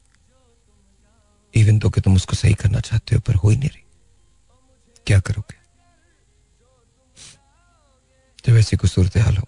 [1.62, 3.85] इवन तो कि तुम उसको सही करना चाहते हो, पर हो ही नहीं रही।
[5.06, 5.54] क्या करोगे?
[8.44, 9.46] जब ऐसी कोई सूरत हाल हो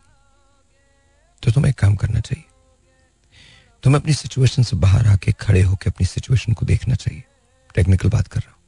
[1.42, 2.44] तो तुम्हें एक काम करना चाहिए।
[3.82, 7.22] तुम्हें अपनी सिचुएशन से बाहर आके खड़े होकर अपनी सिचुएशन को देखना चाहिए।
[7.74, 8.58] टेक्निकल बात कर रहा हूँ।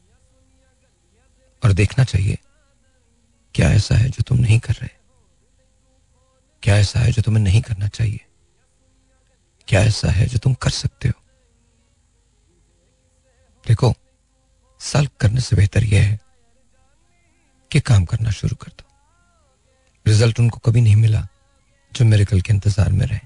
[1.62, 2.38] और देखना चाहिए,
[3.54, 4.88] क्या ऐसा है जो तुम नहीं कर रहे?
[6.62, 8.20] क्या ऐसा है जो तुम्हें नहीं करना चाहिए?
[9.68, 11.22] क्या ऐसा है जो तुम कर सकते हो?
[13.66, 13.92] देखो
[14.80, 16.18] सल्क करने से बेहतर यह है
[17.72, 18.84] कि काम करना शुरू कर दो।
[20.06, 21.26] रिज़ल्ट उनको कभी नहीं मिला
[21.92, 23.20] जो मेरे कल के इंतज़ार में रहे।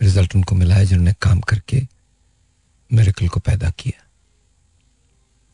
[0.00, 1.86] रिज़ल्ट उनको मिला है जिन्होंने काम करके
[2.90, 4.02] मेरे कल को पैदा किया।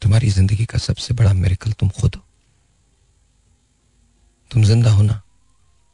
[0.02, 2.22] तुम्हारी ज़िंदगी का सबसे बड़ा मेरे कल तुम खुद हो।
[4.50, 5.20] तुम ज़िंदा हो ना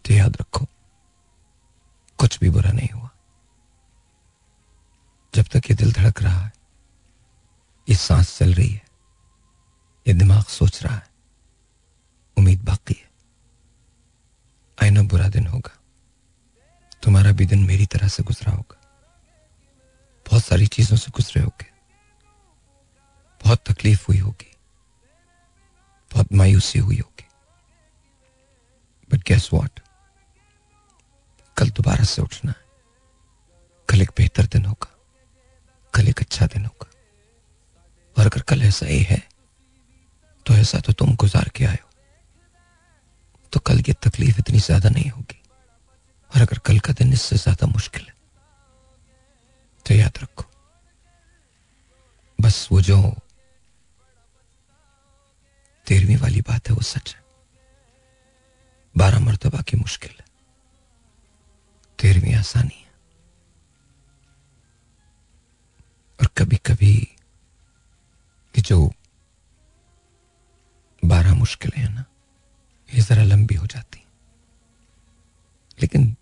[0.05, 0.67] तो याद रखो,
[2.19, 3.11] कुछ भी बुरा नहीं हुआ।
[5.35, 6.53] जब तक ये दिल धड़क रहा है,
[7.89, 8.83] ये सांस चल रही है,
[10.07, 11.06] ये दिमाग सोच रहा है।
[12.39, 13.11] उम्मीद बाकी है।
[14.83, 15.79] आईना बुरा दिन होगा।
[17.03, 18.81] तुम्हारा भी दिन मेरी तरह से गुजरा होगा।
[20.31, 21.67] बहुत सारी चीज़ों से गुजरे होगे।
[23.45, 24.57] बहुत तकलीफ़ हुई होगी।
[26.13, 27.27] बहुत मायूसी हुई होगी।
[29.13, 29.81] बट गैस वॉट
[31.57, 32.65] कल दोबारा से उठना है।
[33.89, 34.99] कल एक बेहतर दिन होगा।
[35.95, 36.91] कल एक अच्छा दिन होगा।
[38.19, 39.29] और अगर कल ऐसा ही है
[40.47, 41.86] तो ऐसा तो तुम गुजार के हो।
[43.53, 45.41] तो कल की तकलीफ़ इतनी ज़्यादा नहीं होगी।
[46.33, 48.15] और अगर कल का दिन इससे ज़्यादा मुश्किल है
[49.87, 50.45] तो याद रखो।
[52.39, 52.99] बस वो जो
[55.87, 57.25] तेरहवीं वाली बात है, वो सच है।
[58.95, 60.25] बारह मरतबा की मुश्किल है।
[61.99, 62.91] तेरहवीं आसानी है।
[66.19, 66.95] और कभी कभी
[68.55, 68.91] कि जो
[71.03, 72.05] बारह मुश्किलें हैं ना
[72.91, 74.03] ये जरा लंबी हो जाती।
[75.79, 76.15] लेकिन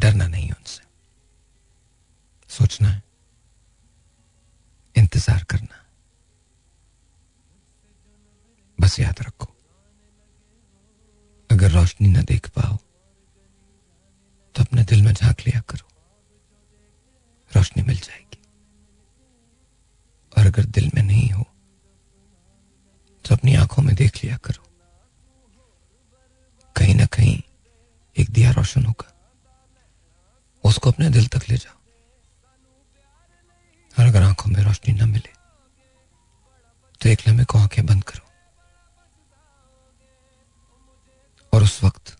[0.00, 0.82] डरना नहीं उनसे।
[2.50, 3.02] सोचना है।
[4.96, 5.80] इंतज़ार करना।
[8.78, 9.46] बस याद रखो।
[11.50, 12.76] अगर रोशनी ना देख पाओ
[14.54, 15.88] तो अपने दिल में झाँक लिया करो।
[17.50, 18.42] रोशनी मिल जाएगी।
[20.32, 21.44] और अगर दिल में नहीं हो
[23.24, 24.62] तो अपनी आँखों में देख लिया करो।
[28.34, 29.10] दिया रोशन होगा
[30.64, 31.78] उसको अपने दिल तक ले जाओ।
[33.96, 35.32] और अगर आँखों में रोशनी ना मिले
[37.00, 38.26] तो एक लम्हे को आँखें बंद करो।
[41.52, 42.16] और उस वक्त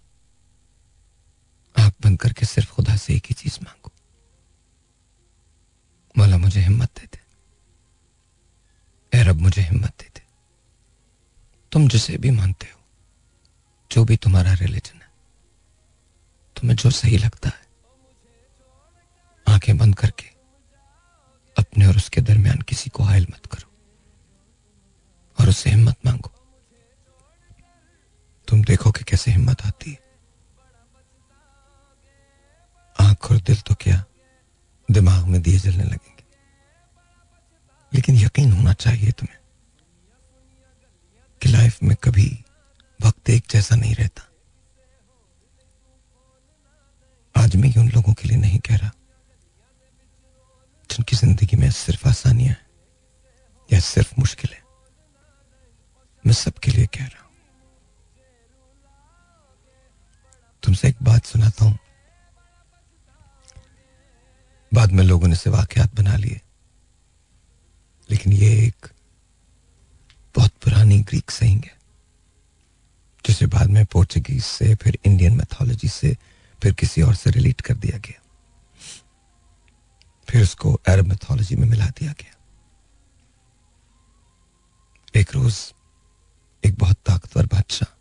[1.77, 3.91] आँख बंद करके सिर्फ़ खुदा से एक ही चीज़ मांगो।
[6.15, 7.21] मौला मुझे हिम्मत दे दे।
[9.13, 10.23] ए रब मुझे हिम्मत दे दे।
[11.73, 12.81] तुम जिसे भी मानते हो,
[13.91, 15.04] जो भी तुम्हारा रिलीजन है।
[16.65, 17.67] तुम्हें जो सही लगता है।
[19.49, 20.27] आँखें बंद करके
[21.59, 23.73] अपने और उसके दरमियान किसी को हायल मत करो।
[25.41, 26.31] और उससे हिम्मत मांगो।
[28.49, 29.99] तुम देखो कि कैसे हिम्मत आती है।
[33.01, 34.05] आँख और दिल तो क्या
[34.91, 36.25] दिमाग में दिए जलने लगेंगे।
[37.95, 39.39] लेकिन यकीन होना चाहिए तुम्हें
[41.43, 42.45] कि लाइफ में कभी
[43.07, 44.29] वक्त एक जैसा नहीं रहता।
[47.35, 48.91] आज मैं ये उन लोगों के लिए नहीं कह रहा,
[50.91, 52.67] जिनकी ज़िंदगी में सिर्फ़ आसानियाँ हैं
[53.71, 54.63] या सिर्फ़ मुश्किल है।
[56.25, 57.33] मैं सबके लिए कह रहा हूँ।
[60.63, 61.79] तुमसे एक बात सुनाता हूँ।
[64.73, 66.41] बाद में लोगों ने से वाकयात बना लिए।
[68.11, 68.87] लेकिन ये एक
[70.35, 71.77] बहुत पुरानी ग्रीक सहिंग है,
[73.25, 76.17] जिसे बाद में पोर्चुगीज से, फिर इंडियन मैथोलॉजी से
[76.65, 78.21] फिर किसी और से रिलेट कर दिया गया।
[80.29, 82.35] फिर उसको अरब मैथोलॉजी में मिला दिया गया।
[85.15, 85.75] एक रोज
[86.65, 87.93] एक बहुत ताकतवर बादशाह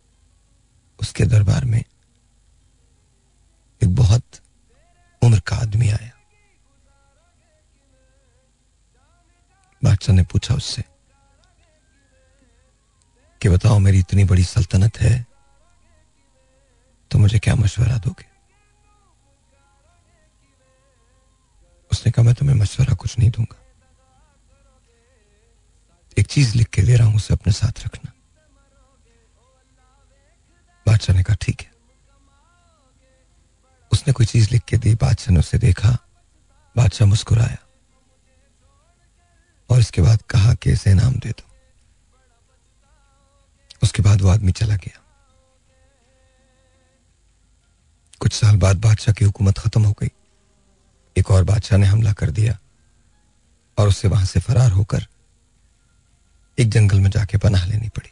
[1.00, 4.24] उसके दरबार में एक बहुत
[5.22, 6.10] उम्र का आदमी आया।
[9.82, 10.84] बादशाह ने पूछा उससे,
[13.40, 15.26] कि बताओ मेरी इतनी बड़ी सल्तनत है
[17.10, 18.33] तो मुझे क्या मशवरा दोगे?
[21.94, 23.56] उसने कहा, मैं तुम्हें मशवरा कुछ नहीं दूँगा।
[26.18, 28.12] एक चीज़ लिख के दे रहा हूँ, उसे अपने साथ रखना।
[30.86, 31.72] बादशाह ने कहा, ठीक है।
[33.92, 35.98] उसने कोई चीज़ लिख के दी, बादशाह ने उसे देखा।
[36.76, 37.58] बादशाह मुस्कुराया
[39.70, 41.50] और इसके बाद कहा कि, इसे इनाम दे दो।
[43.82, 45.00] उसके बाद वो आदमी चला गया।
[48.20, 50.08] कुछ साल बाद बादशाह की हुकूमत खत्म हो गई।
[51.16, 52.58] एक और बादशाह ने हमला कर दिया
[53.78, 55.06] और उससे वहाँ से फरार होकर
[56.58, 58.10] एक जंगल में जाके पनाह लेनी पड़ी।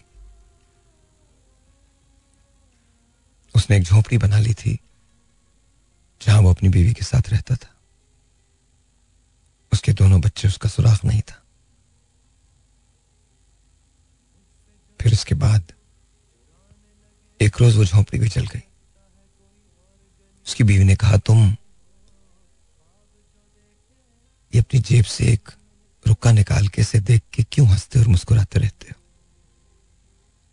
[3.56, 4.78] उसने एक झोपड़ी बना ली थी
[6.22, 7.74] जहाँ वो अपनी बीवी के साथ रहता था।
[9.72, 11.42] उसके दोनों बच्चे उसका सुराख नहीं था।
[15.00, 15.72] फिर उसके बाद
[17.40, 18.62] एक रोज वो झोंपड़ी भी चल गई।
[20.46, 21.56] उसकी बीवी ने कहा, तुम
[24.54, 25.50] ये अपनी जेब से एक
[26.06, 29.02] रुका निकाल के से देख के क्यों हँसते और मुस्कुराते रहते हो?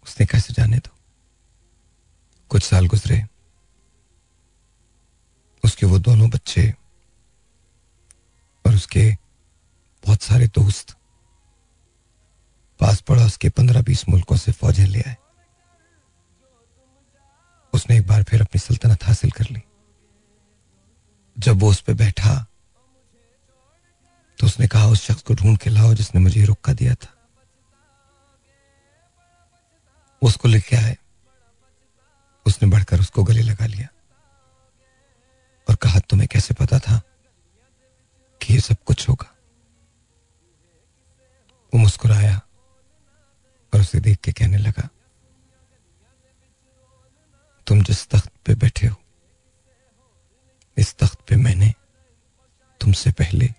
[0.03, 0.97] उसने कैसे जाने दो।
[2.49, 3.25] कुछ साल गुजरे।
[5.63, 6.73] उसके वो दोनों बच्चे
[8.65, 9.17] और उसके
[10.05, 10.95] बहुत सारे दोस्त
[12.79, 15.17] पास पड़ोस के पंद्रह बीस मुल्कों से फौजें ले आए।
[17.73, 19.61] उसने एक बार फिर अपनी सल्तनत हासिल कर ली।
[21.39, 22.45] जब वो उस पर बैठा
[24.39, 27.15] तो उसने कहा, उस शख्स को ढूंढ के लाओ जिसने मुझे रुक्का दिया था।
[30.21, 30.97] उसको लेके आए।
[32.45, 33.87] उसने बढ़कर उसको गले लगा लिया
[35.67, 37.01] और कहा, तुम्हें कैसे पता था
[38.41, 39.35] कि ये सब कुछ होगा?
[41.73, 42.35] वो मुस्कुराया
[43.73, 44.87] और उसे देख के कहने लगा,
[47.67, 48.95] तुम जिस तख्त पे बैठे हो,
[50.77, 51.73] इस तख्त पे मैंने
[52.81, 53.53] तुमसे पहले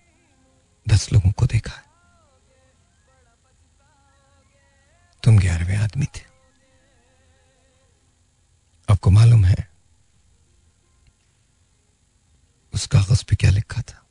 [0.91, 1.85] दस लोगों को देखा है।
[5.23, 6.25] तुम ग्यारहवें आदमी थे।
[8.91, 9.71] आपको मालूम है,
[12.75, 14.07] उस कागज़ पे क्या लिखा था?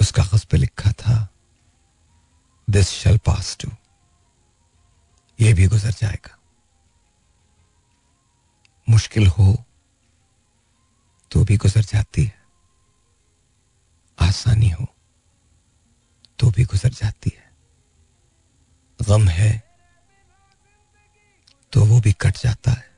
[0.00, 1.28] उस कागज़ पे लिखा था
[2.70, 3.68] दिस शल पास टू
[5.40, 6.38] ये भी गुजर जाएगा।
[8.88, 9.64] मुश्किल हो
[11.30, 12.39] तो भी गुजर जाती है।
[14.22, 14.86] आसानी हो
[16.38, 17.48] तो भी गुजर जाती है।
[19.00, 19.52] गम है
[21.72, 22.88] तो वो भी कट जाता है।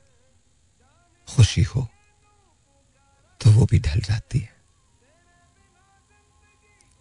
[1.29, 1.89] खुशी हो
[3.41, 4.53] तो वो भी ढल जाती है।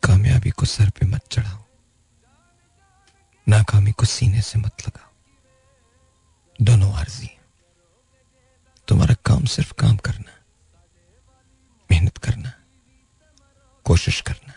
[0.03, 1.64] कामयाबी को सर पे मत चढ़ाओ।
[3.48, 5.10] नाकामी को सीने से मत लगाओ।
[6.61, 7.30] दोनों आर्जी
[8.88, 10.34] तुम्हारा काम सिर्फ़ काम करना,
[11.91, 12.60] मेहनत करना।
[13.85, 14.53] कोशिश करना।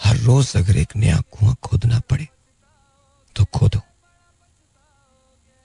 [0.00, 2.26] हर रोज अगर एक नया कुआँ खोदना पड़े
[3.36, 3.80] तो खोदो।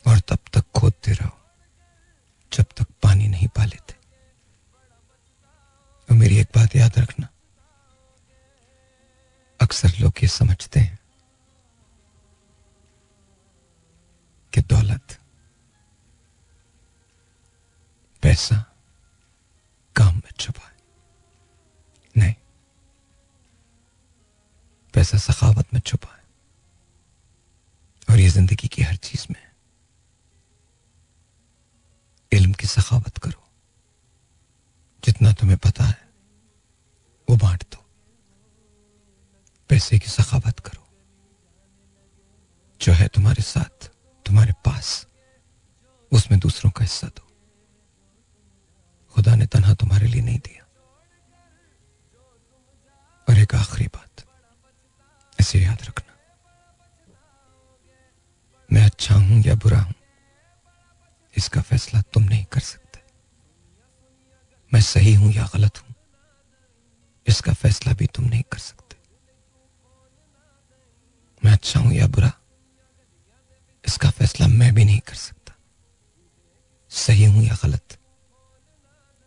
[0.05, 1.37] और तब तक खोदते रहो,
[2.51, 3.93] जब तक पानी नहीं पा लेते
[6.09, 7.27] और मेरी एक बात याद रखना।
[9.59, 10.99] अक्सर लोग ये समझते हैं
[14.53, 15.17] कि दौलत,
[18.23, 18.63] पैसा
[19.95, 20.76] काम में छुपा है।
[22.17, 22.33] नहीं।
[24.93, 26.23] पैसा सखावत में छुपा है।
[28.09, 29.51] और ये ज़िंदगी की हर चीज़ में
[32.31, 33.49] इल्म की सखावत करो।
[35.05, 36.09] जितना तुम्हें पता है,
[37.29, 37.85] वो बांट दो।
[39.69, 40.87] पैसे की सखावत करो।
[42.81, 43.87] जो है तुम्हारे साथ,
[44.25, 45.07] तुम्हारे पास,
[46.11, 47.31] उसमें दूसरों का हिस्सा दो।
[49.13, 50.66] खुदा ने तनहा तुम्हारे लिए नहीं दिया।
[53.27, 54.23] और एक आखिरी बात,
[55.39, 56.13] इसे याद रखना।
[58.69, 59.93] मैं अच्छा हूँ या बुरा हूँ,
[61.35, 62.99] इसका फैसला तुम नहीं कर सकते।
[64.71, 65.93] मैं सही हूँ या गलत हूँ,
[67.27, 68.95] इसका फैसला भी तुम नहीं कर सकते।
[71.43, 72.31] मैं अच्छा हूँ या बुरा,
[73.85, 75.53] इसका फैसला मैं भी नहीं कर सकता।
[76.91, 77.97] सही हूँ या गलत,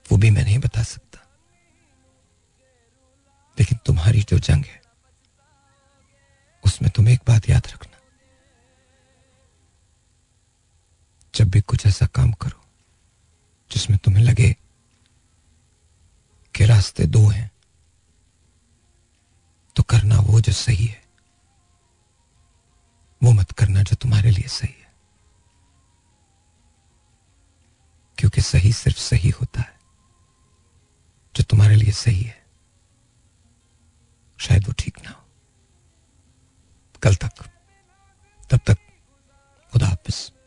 [0.06, 1.09] वो भी मैं नहीं बता सकता।
[3.60, 4.82] लेकिन तुम्हारी जो जंग है,
[6.64, 7.98] उसमें तुम एक बात याद रखना।
[11.34, 12.64] जब भी कुछ ऐसा काम करो,
[13.72, 14.56] जिसमें तुम्हें लगे
[16.54, 17.50] कि रास्ते दो हैं
[19.76, 21.04] तो करना वो जो सही है,
[23.22, 24.92] वो मत करना जो तुम्हारे लिए सही है।
[28.18, 29.80] क्योंकि सही सिर्फ़ सही होता है,
[31.36, 32.39] जो तुम्हारे लिए सही है।
[34.40, 35.24] शायद वो ठीक ना हो।
[37.02, 37.44] कल तक
[38.50, 38.78] तब तक
[39.72, 40.39] खुदा हाफिज़।